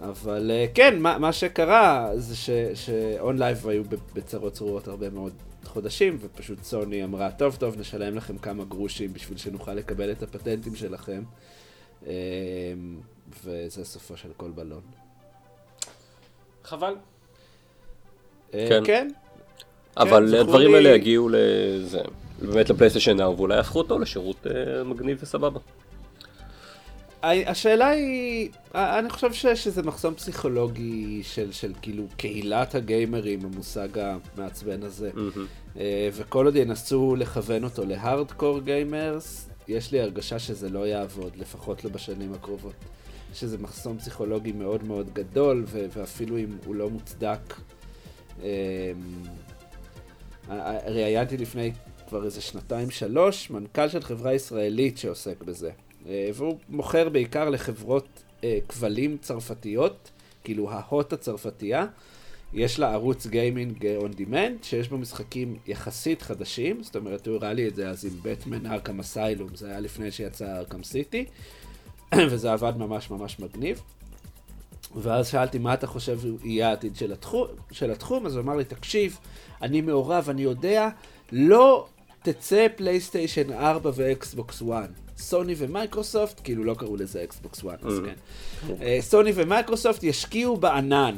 אבל 0.09 0.51
אה, 0.51 0.65
כן, 0.73 1.01
מה, 1.01 1.17
מה 1.17 1.33
שקרה 1.33 2.11
זה 2.15 2.35
ש 2.75 3.37
OnLive 3.37 3.67
היו 3.67 3.83
בצרות 4.13 4.53
צרורות 4.53 4.87
הרבה 4.87 5.09
מאוד 5.09 5.33
חודשים, 5.63 6.17
ופשוט 6.21 6.63
סוני 6.63 7.03
אמרה, 7.03 7.31
טוב 7.31 7.55
טוב, 7.55 7.79
נשלם 7.79 8.15
לכם 8.15 8.37
כמה 8.37 8.63
גרושים 8.63 9.13
בשביל 9.13 9.37
שנוכל 9.37 9.73
לקבל 9.73 10.11
את 10.11 10.23
הפטנטים 10.23 10.75
שלכם. 10.75 11.23
אה, 12.07 12.13
וזה 13.43 13.85
סופו 13.85 14.17
של 14.17 14.29
כל 14.37 14.51
בלון. 14.51 14.81
חבל. 16.69 16.93
אה, 18.53 18.65
כן. 18.69 18.81
כן. 18.85 19.07
אבל 19.97 20.27
זכור 20.27 20.39
הדברים 20.39 20.71
לי- 20.71 20.77
האלה 20.77 20.89
יגיעו 20.89 21.29
לזה, 21.31 21.99
באמת 22.41 22.69
ל 22.69 22.73
PlayStation 22.73 23.17
Now, 23.17 23.37
ואולי 23.37 23.55
יהפכו 23.55 23.79
אותו 23.79 23.99
לשירות 23.99 24.47
אה, 24.47 24.83
מגניב 24.83 25.17
וסבבה. 25.21 25.59
השאלה 27.23 27.87
היא, 27.89 28.49
ה- 28.73 28.99
אני 28.99 29.09
חושב 29.09 29.33
ש, 29.33 29.45
שזה 29.45 29.83
מחסום 29.83 30.15
פסיכולוגי 30.15 31.21
של, 31.23 31.51
של 31.51 31.71
כאילו 31.81 32.03
קהילת 32.17 32.75
הגיימרים, 32.75 33.39
המושג 33.45 33.87
המעצבן 33.99 34.83
הזה. 34.83 35.09
אה, 35.79 36.09
וכל 36.13 36.45
עוד 36.45 36.55
ינסו 36.55 37.15
לכוון 37.15 37.63
אותו 37.63 37.85
להארדקור 37.85 38.59
גיימרס, 38.59 39.49
יש 39.67 39.91
לי 39.91 40.01
הרגשה 40.01 40.39
שזה 40.39 40.69
לא 40.69 40.87
יעבוד, 40.87 41.31
לפחות 41.35 41.83
לא 41.83 41.89
בשנים 41.91 42.33
הקרובות. 42.33 42.73
שזה 43.33 43.57
מחסום 43.57 43.97
פסיכולוגי 43.97 44.51
מאוד 44.51 44.83
מאוד 44.83 45.13
גדול, 45.13 45.63
ו- 45.67 45.85
ואפילו 45.93 46.37
אם 46.37 46.57
הוא 46.65 46.75
לא 46.75 46.89
מוצדק. 46.89 47.53
אמ, 48.41 48.45
ראיינתי 50.85 51.37
לפני 51.37 51.71
כבר 52.07 52.25
איזה 52.25 52.41
שנתיים 52.41 52.89
שלוש, 52.89 53.49
מנכ"ל 53.49 53.89
של 53.89 54.01
חברה 54.01 54.33
ישראלית 54.33 54.97
שעוסק 54.97 55.43
בזה. 55.43 55.71
אה, 56.07 56.29
והוא 56.33 56.57
מוכר 56.69 57.09
בעיקר 57.09 57.49
לחברות 57.49 58.23
אה, 58.43 58.57
כבלים 58.69 59.17
צרפתיות, 59.21 60.11
כאילו 60.43 60.71
ההוט 60.71 61.13
הצרפתייה. 61.13 61.85
יש 62.53 62.79
לה 62.79 62.93
ערוץ 62.93 63.27
גיימינג 63.27 63.87
און 63.95 64.11
דימנד, 64.11 64.63
שיש 64.63 64.89
בו 64.89 64.97
משחקים 64.97 65.57
יחסית 65.67 66.21
חדשים, 66.21 66.83
זאת 66.83 66.95
אומרת, 66.95 67.27
הוא 67.27 67.35
הראה 67.35 67.53
לי 67.53 67.67
את 67.67 67.75
זה 67.75 67.89
אז 67.89 68.05
עם 68.05 68.11
בטמן 68.23 68.65
ארכם 68.65 68.99
אסיילום, 68.99 69.55
זה 69.55 69.69
היה 69.69 69.79
לפני 69.79 70.11
שיצא 70.11 70.57
ארכם 70.57 70.83
סיטי, 70.83 71.25
וזה 72.29 72.51
עבד 72.53 72.73
ממש 72.77 73.09
ממש 73.11 73.39
מגניב. 73.39 73.81
ואז 74.95 75.27
שאלתי 75.27 75.57
מה 75.59 75.73
אתה 75.73 75.87
חושב 75.87 76.19
יהיה 76.43 76.69
העתיד 76.69 76.95
של 76.95 77.11
התחום, 77.13 77.47
של 77.71 77.91
התחום, 77.91 78.25
אז 78.25 78.35
הוא 78.35 78.43
אמר 78.43 78.55
לי, 78.55 78.63
תקשיב, 78.63 79.17
אני 79.61 79.81
מעורב, 79.81 80.29
אני 80.29 80.41
יודע, 80.41 80.89
לא 81.31 81.87
תצא 82.23 82.67
פלייסטיישן 82.75 83.53
4 83.53 83.91
ואקסבוקס 83.95 84.61
1. 84.61 84.89
סוני 85.17 85.53
ומייקרוסופט, 85.57 86.41
כאילו 86.43 86.63
לא 86.63 86.73
קראו 86.73 86.95
לזה 86.95 87.23
אקסבוקס 87.23 87.59
1, 87.65 87.85
אז 87.85 87.99
Mm. 87.99 88.05
כן. 88.05 88.73
אה, 88.81 88.97
סוני 89.01 89.31
ומייקרוסופט 89.35 90.03
ישקיעו 90.03 90.57
בענן, 90.57 91.15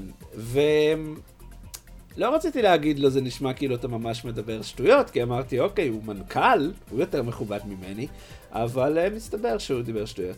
לא 2.18 2.36
רציתי 2.36 2.62
להגיד 2.62 3.00
לו, 3.00 3.10
זה 3.10 3.22
נשמע 3.22 3.54
כאילו 3.54 3.76
אתה 3.76 3.88
ממש 3.88 4.26
מדבר 4.26 4.62
שטויות, 4.62 5.10
כי 5.10 5.24
אמרתי, 5.24 5.60
אוקיי, 5.60 5.88
הוא 5.88 6.04
מנכ"ל, 6.04 6.72
הוא 6.90 7.00
יותר 7.00 7.24
מכובד 7.24 7.60
ממני, 7.66 8.08
אבל 8.52 8.98
אה, 8.98 9.10
מסתבר 9.10 9.58
שהוא 9.58 9.82
דיבר 9.82 10.06
שטויות. 10.06 10.38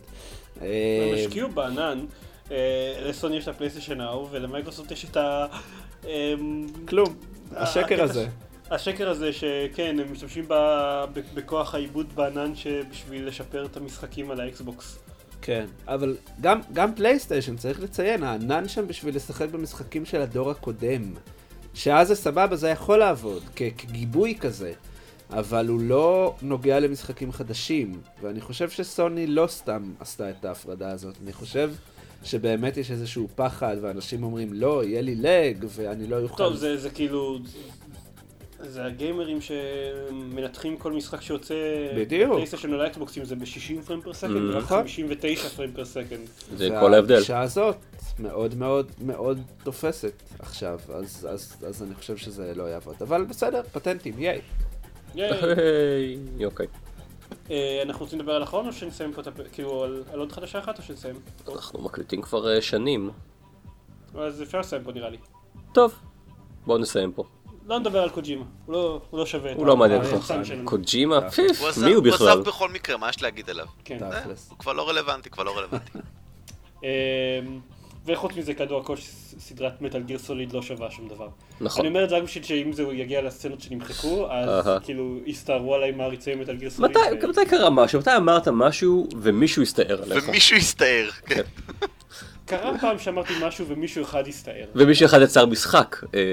הם 0.56 0.66
אה, 0.66 1.14
השקיעו 1.14 1.48
בענן, 1.48 2.04
אה, 2.50 2.56
לסוני 3.04 3.36
יש 3.36 3.42
את 3.42 3.48
ה 3.48 3.52
PlayStation 3.52 4.00
Now, 4.00 4.28
ולמייקרוסופט 4.30 4.90
יש 4.90 5.04
את 5.04 5.16
ה... 5.16 5.46
אמ, 6.06 6.66
כלום, 6.88 7.16
השקר 7.56 8.02
הזה. 8.02 8.26
השקר 8.70 9.10
הזה 9.10 9.32
שכן, 9.32 9.96
הם 10.00 10.12
משתמשים 10.12 10.44
בכוח 11.34 11.74
העיבוד 11.74 12.06
בענן 12.14 12.52
בשביל 12.90 13.28
לשפר 13.28 13.64
את 13.64 13.76
המשחקים 13.76 14.30
על 14.30 14.40
האקסבוקס. 14.40 14.98
כן, 15.42 15.66
אבל 15.88 16.16
גם, 16.40 16.60
גם 16.72 16.94
פלייסטיישן, 16.94 17.56
צריך 17.56 17.80
לציין, 17.80 18.22
הענן 18.22 18.68
שם 18.68 18.88
בשביל 18.88 19.16
לשחק 19.16 19.48
במשחקים 19.48 20.04
של 20.04 20.20
הדור 20.20 20.50
הקודם. 20.50 21.02
שאז 21.74 22.08
זה 22.08 22.14
סבבה, 22.14 22.56
זה 22.56 22.68
יכול 22.68 22.98
לעבוד, 22.98 23.42
כגיבוי 23.56 24.34
כזה. 24.40 24.72
אבל 25.30 25.68
הוא 25.68 25.80
לא 25.80 26.34
נוגע 26.42 26.80
למשחקים 26.80 27.32
חדשים, 27.32 28.00
ואני 28.22 28.40
חושב 28.40 28.70
שסוני 28.70 29.26
לא 29.26 29.46
סתם 29.46 29.92
עשתה 30.00 30.30
את 30.30 30.44
ההפרדה 30.44 30.90
הזאת. 30.90 31.14
אני 31.24 31.32
חושב 31.32 31.72
שבאמת 32.24 32.76
יש 32.76 32.90
איזשהו 32.90 33.28
פחד, 33.34 33.76
ואנשים 33.80 34.22
אומרים, 34.22 34.52
לא, 34.52 34.84
יהיה 34.84 35.02
לי 35.02 35.14
lag, 35.14 35.64
ואני 35.68 36.06
לא 36.06 36.22
אוכל... 36.22 36.36
טוב, 36.36 36.54
זה, 36.54 36.76
זה 36.76 36.90
כאילו... 36.90 37.38
זה 38.58 38.84
הגיימרים 38.84 39.38
שמנתחים 39.40 40.76
כל 40.76 40.92
משחק 40.92 41.20
שיוצא 41.20 41.54
בדיוק. 41.96 42.30
בפלייסטיישן 42.30 42.72
או 42.72 42.78
לאקסבוקסים 42.78 43.24
זה 43.24 43.36
ב-60 43.36 43.82
frame 43.86 44.02
per 44.02 44.12
second. 44.12 44.36
ורק 44.36 44.62
נכון. 44.64 44.82
59 44.82 45.48
frame 45.48 45.72
per 45.72 45.84
second. 45.84 46.28
זה 46.56 46.68
כל 46.80 46.94
ההבדל. 46.94 47.14
והגישה 47.14 47.40
הזאת 47.40 47.76
מאוד 48.18 48.54
מאוד 48.54 48.90
מאוד 49.04 49.40
תופסת 49.62 50.22
עכשיו, 50.38 50.80
אז, 50.94 51.28
אז, 51.30 51.56
אז 51.66 51.82
אני 51.82 51.94
חושב 51.94 52.16
שזה 52.16 52.52
לא 52.54 52.62
יעבוד. 52.62 52.96
אבל 53.00 53.24
בסדר, 53.24 53.62
פטנטים, 53.72 54.14
ייי. 54.18 54.40
ייי. 55.14 55.30
היי, 55.30 56.44
אוקיי. 56.44 56.66
אה, 57.50 57.82
אנחנו 57.82 58.04
רוצים 58.04 58.18
לדבר 58.18 58.32
על 58.32 58.42
אחרון 58.42 58.66
או 58.66 58.72
שנסיים 58.72 59.12
פה 59.12 59.20
את 59.20 59.26
הפ... 59.26 59.40
כאילו 59.52 59.84
על, 59.84 60.02
על 60.12 60.18
עוד 60.18 60.32
חדשה 60.32 60.58
אחת 60.58 60.78
או 60.78 60.82
שנסיים? 60.82 61.16
אנחנו 61.52 61.82
מקליטים 61.82 62.22
כבר 62.22 62.54
אה, 62.54 62.62
שנים. 62.62 63.10
אז 64.14 64.42
אפשר 64.42 64.60
לסיים 64.60 64.84
פה 64.84 64.92
נראה 64.92 65.10
לי. 65.10 65.16
טוב, 65.72 65.94
בואו 66.66 66.78
נסיים 66.78 67.12
פה. 67.12 67.24
לא 67.66 67.78
נדבר 67.78 68.02
על 68.02 68.10
קוג'ימה, 68.10 68.44
הוא 68.66 68.72
לא, 68.72 69.00
הוא 69.10 69.18
לא 69.20 69.26
שווה 69.26 69.52
את 69.52 69.56
הוא 69.56 69.66
לא 69.66 69.76
מעניין 69.76 70.00
אותך. 70.04 70.34
קוג'ימה? 70.64 71.16
הוא 71.16 71.28
פיף, 71.28 71.60
הוא 71.60 71.84
מי 71.84 71.92
הוא 71.92 71.94
הוא 71.94 72.04
בכלל? 72.04 72.28
עזב 72.28 72.40
בכל 72.48 72.68
מקרה, 72.68 72.96
מה 72.96 73.08
יש 73.08 73.22
להגיד 73.22 73.50
עליו? 73.50 73.66
כן. 73.84 73.98
אה. 74.02 74.24
הוא 74.48 74.58
כבר 74.58 74.72
לא 74.72 74.88
רלוונטי, 74.88 75.30
כבר 75.30 75.42
לא 75.42 75.58
רלוונטי. 75.58 75.98
אמ, 76.82 76.88
וחוץ 78.06 78.32
מזה 78.36 78.54
כדור 78.54 78.80
הכל 78.80 78.96
סדרת 79.38 79.82
מטאל 79.82 80.02
גיר 80.02 80.18
סוליד 80.18 80.52
לא 80.52 80.62
שווה 80.62 80.90
שום 80.90 81.08
דבר. 81.08 81.28
נכון. 81.60 81.80
אני 81.80 81.88
אומר 81.88 82.04
את 82.04 82.08
זה 82.08 82.16
רק 82.16 82.22
בשביל 82.22 82.44
שאם 82.44 82.72
זה 82.72 82.82
יגיע 82.82 83.22
לסצנות 83.22 83.60
שנמחקו, 83.60 84.30
אז. 84.30 84.66
כאילו 84.84 85.18
יסתערו 85.26 85.74
עליי 85.74 85.92
מעריצי 85.92 86.34
מטאל 86.34 86.56
גיר 86.56 86.70
סוליד. 86.70 86.90
מתי 86.90 87.26
מתי 87.26 87.46
קרה 87.46 87.70
משהו? 87.70 88.00
מתי 88.00 88.16
אמרת 88.16 88.48
משהו 88.48 89.08
ומישהו 89.20 89.62
הסתער 89.62 90.02
עליך? 90.02 90.24
ומישהו 90.28 90.56
הסתער. 90.56 91.10
כן. 91.26 91.42
קרה 92.46 92.78
פעם 92.80 92.98
שאמרתי 92.98 93.32
משהו 93.42 93.66
ומישהו 93.68 94.02
אחד 94.04 94.28
הסתער. 94.28 94.64
ומישהו 94.74 95.06
אחד 95.06 95.22
יצר 95.22 95.46
משחק 95.46 95.96
אה, 96.14 96.20
אה, 96.20 96.24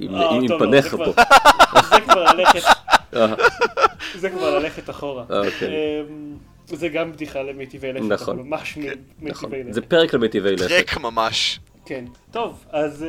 עם 0.00 0.14
אה, 0.14 0.38
לא, 0.48 0.58
פניך 0.58 0.84
זה 0.84 0.90
כבר- 0.90 1.12
פה. 1.12 1.22
זה 1.90 2.00
כבר 2.00 2.24
ללכת, 2.32 2.60
זה 4.14 4.30
כבר 4.30 4.58
ללכת 4.58 4.90
אחורה. 4.90 5.24
אוקיי. 5.30 5.68
אמ, 6.08 6.36
זה 6.66 6.88
גם 6.88 7.12
בדיחה 7.12 7.42
למיטיבי 7.42 7.92
לכת, 7.92 8.04
נכון. 8.08 8.38
ממש 8.38 8.78
נכון, 9.22 9.50
מיטיבי 9.50 9.64
לכת. 9.64 9.72
זה 9.74 9.80
פרק 9.82 10.14
למיטיבי 10.14 10.56
לכת. 10.56 10.68
טרק 10.68 10.96
ממש. 11.00 11.60
כן. 11.86 12.04
טוב, 12.30 12.64
אז 12.70 13.04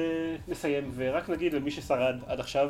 נסיים, 0.47 0.91
ורק 0.95 1.29
נגיד 1.29 1.53
למי 1.53 1.71
ששרד 1.71 2.15
עד 2.27 2.39
עכשיו, 2.39 2.69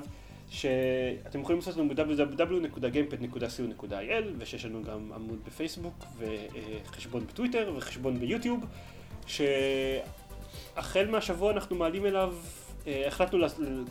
שאתם 0.49 1.41
יכולים 1.41 1.59
לעשות 1.59 1.77
לנו 1.77 1.89
ב-www.gamepad.co.il 1.89 3.93
ושיש 4.39 4.65
לנו 4.65 4.83
גם 4.83 5.11
עמוד 5.15 5.39
בפייסבוק 5.47 6.05
וחשבון 6.19 7.23
בטוויטר 7.27 7.71
וחשבון 7.77 8.19
ביוטיוב, 8.19 8.59
שהחל 9.27 11.07
מהשבוע 11.09 11.51
אנחנו 11.51 11.75
מעלים 11.75 12.05
אליו, 12.05 12.33
uh, 12.85 12.87
החלטנו, 13.07 13.39
לס- 13.39 13.59
ל- 13.59 13.83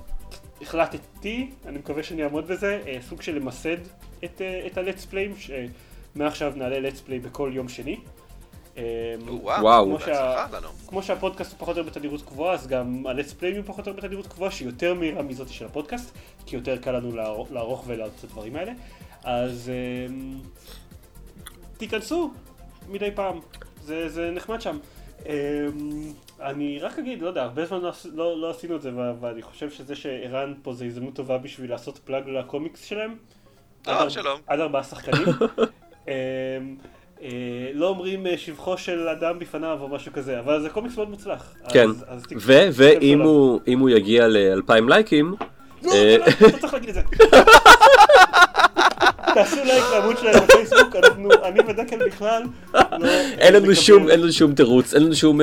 החלטתי, 0.63 1.51
אני 1.67 1.79
מקווה 1.79 2.03
שאני 2.03 2.25
אעמוד 2.25 2.47
בזה, 2.49 2.81
uh, 2.85 3.03
סוג 3.09 3.23
של 3.23 3.37
למסד 3.37 3.77
את, 4.25 4.41
uh, 4.41 4.67
את 4.67 4.79
ה-let's 4.79 5.13
play, 5.13 5.51
שמעכשיו 6.17 6.53
נעלה 6.57 6.89
let's 6.89 7.09
play 7.09 7.27
בכל 7.27 7.51
יום 7.55 7.69
שני. 7.69 7.97
Um, 8.75 8.79
וואו, 9.29 9.63
וואו. 9.63 9.85
כמו 9.85 10.01
שה- 10.01 10.07
בהצלחה 10.07 10.59
לנו. 10.59 10.69
כמו 10.87 11.03
שהפודקאסט 11.03 11.53
הוא 11.53 11.59
פחות 11.59 11.77
או 11.77 11.83
יותר 11.83 11.91
בתדירות 11.91 12.23
קבועה, 12.23 12.55
אז 12.55 12.67
גם 12.67 13.07
ה-let's 13.07 13.41
play 13.41 13.57
הוא 13.57 13.65
פחות 13.67 13.87
או 13.87 13.93
יותר 13.93 14.03
בתדירות 14.03 14.27
קבועה, 14.27 14.51
שהיא 14.51 14.69
יותר 14.69 14.95
מהירה 14.95 15.23
מזאת 15.23 15.49
של 15.49 15.67
הפודקאסט, 15.67 16.15
כי 16.47 16.57
יותר 16.57 16.77
קל 16.79 16.91
לנו 16.93 17.17
לערוך- 17.51 17.85
ולעשות 17.87 18.15
את 18.19 18.25
הדברים 18.25 18.57
האלה. 18.57 18.73
אז 19.25 19.71
אמ, 20.09 20.39
תיכנסו 21.79 22.31
מדי 22.89 23.11
פעם, 23.15 23.41
זה, 23.83 24.09
זה 24.09 24.31
נחמד 24.31 24.61
שם. 24.61 24.79
אמ, 25.27 25.33
אני 26.43 26.79
רק 26.83 26.99
אגיד, 26.99 27.23
לא 27.23 27.29
יודע, 27.29 27.43
הרבה 27.43 27.67
זמן 27.67 27.81
לא, 27.81 27.91
לא, 28.15 28.41
לא 28.41 28.51
עשינו 28.51 28.77
את 28.77 28.83
זה, 28.83 28.91
ואני 29.21 29.43
חושב 29.43 29.71
שזה 29.71 29.97
שערן 29.97 30.55
פה 30.63 30.73
זה 30.75 30.85
הזדמנות 30.85 31.15
טובה 31.15 31.39
בשביל 31.39 31.71
לעשות 31.71 31.99
פלאג 31.99 32.29
לקומיקס 32.29 32.85
שלהם. 32.85 33.15
אה, 33.89 34.11
שלום. 34.11 34.41
עד 34.47 34.61
ארבעה 34.61 34.83
שחקנים. 34.85 35.25
אמ, 36.09 36.13
אה, 37.23 37.29
לא 37.75 37.89
אומרים 37.89 38.27
אה, 38.27 38.39
שבחו 38.39 38.79
של 38.79 39.09
אדם 39.09 39.39
בפניו 39.39 39.79
או 39.81 39.89
משהו 39.89 40.13
כזה, 40.13 40.39
אבל 40.39 40.63
זה 40.63 40.71
קומיקס 40.71 40.97
מאוד 40.97 41.11
מוצלח. 41.11 41.55
כן, 41.69 41.87
ואם 42.73 43.21
הוא- 43.21 43.91
יגיע 43.91 44.29
לאלפיים 44.29 44.89
לייקים, 44.89 45.35
לא, 45.83 45.93
אה, 45.93 46.17
לא, 46.19 46.27
לא, 46.41 46.49
אתה 46.49 46.59
צריך 46.59 46.75
להגיד 46.75 46.89
את 46.89 46.95
זה. 46.95 47.01
תעשו 49.35 49.57
לייק 49.65 49.85
לעמוד 49.93 50.19
שלהם 50.19 50.43
בפייסבוק, 50.45 50.97
אנחנו, 50.97 51.29
אני 51.45 51.61
ודקל 51.69 52.07
בכלל, 52.07 52.43
לא... 52.75 52.81
אין 53.39 53.55
לנו 53.55 53.63
מקבל 53.63 53.75
שום, 53.75 54.09
אין 54.09 54.21
לנו 54.21 54.33
שום 54.33 54.55
תירוץ, 54.55 54.95
אין 54.95 55.03
לנו 55.05 55.15
שום 55.15 55.41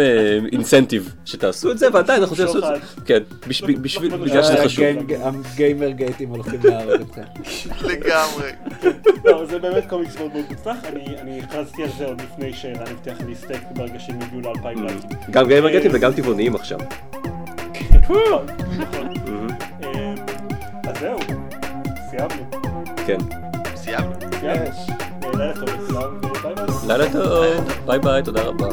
incentive 0.51 1.13
שתעשו 1.25 1.71
את 1.71 1.77
זה, 1.77 1.87
ועדיין 1.93 2.21
אנחנו 2.21 2.35
לעשות 2.39 2.63
את 2.63 2.69
זה. 2.81 3.03
כן, 3.05 3.19
לא- 3.29 3.47
בשביל, 3.47 4.11
לא- 4.11 4.17
בגלל 4.17 4.43
שזה 4.43 4.59
אה, 4.59 4.65
חשוב. 4.65 4.85
הגיימרגייטים 5.23 6.29
הולכים 6.29 6.59
להרוג 6.63 7.01
אתכם. 7.01 7.21
לגמרי. 7.81 8.51
לא, 9.25 9.45
זה 9.45 9.59
באמת 9.59 9.83
קומיקס 9.89 10.17
מאוד 10.17 10.31
מאוד 10.33 10.45
מוצלח, 10.49 10.77
אני 10.85 11.05
אני 11.21 11.39
הכרזתי 11.41 11.83
על 11.83 11.89
זה 11.97 12.05
עוד 12.05 12.21
לפני 12.21 12.53
שערן 12.53 12.87
הבטיח 12.91 13.17
לי 13.27 13.35
סטייק 13.35 13.61
ברגע 13.75 13.99
שהם 13.99 14.21
יגיעו 14.21 14.41
לאלפיים 14.41 14.83
לייקים. 14.83 15.09
גם 15.31 15.47
גיימרגייטים 15.47 15.91
וגם 15.93 16.13
טבעוניים 16.13 16.55
עכשיו. 16.55 16.79
נכון. 17.91 18.45
אה, 19.83 20.13
אז 20.87 20.99
זהו, 20.99 21.19
סיימנו. 22.09 22.51
כן. 23.07 23.48
סיימנו. 23.89 24.15
יש. 24.43 24.89
לילה 25.23 25.53
טוב 25.53 25.69
לכולם, 25.69 26.17
וביי 26.17 26.55
ביי. 26.55 26.65
לילה 26.87 27.11
טוב, 27.11 27.45
ביי 27.85 27.99
ביי, 27.99 28.23
תודה 28.23 28.41
רבה. 28.41 28.67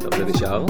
טוב, 0.00 0.14
זה 0.16 0.24
נשאר? 0.24 0.66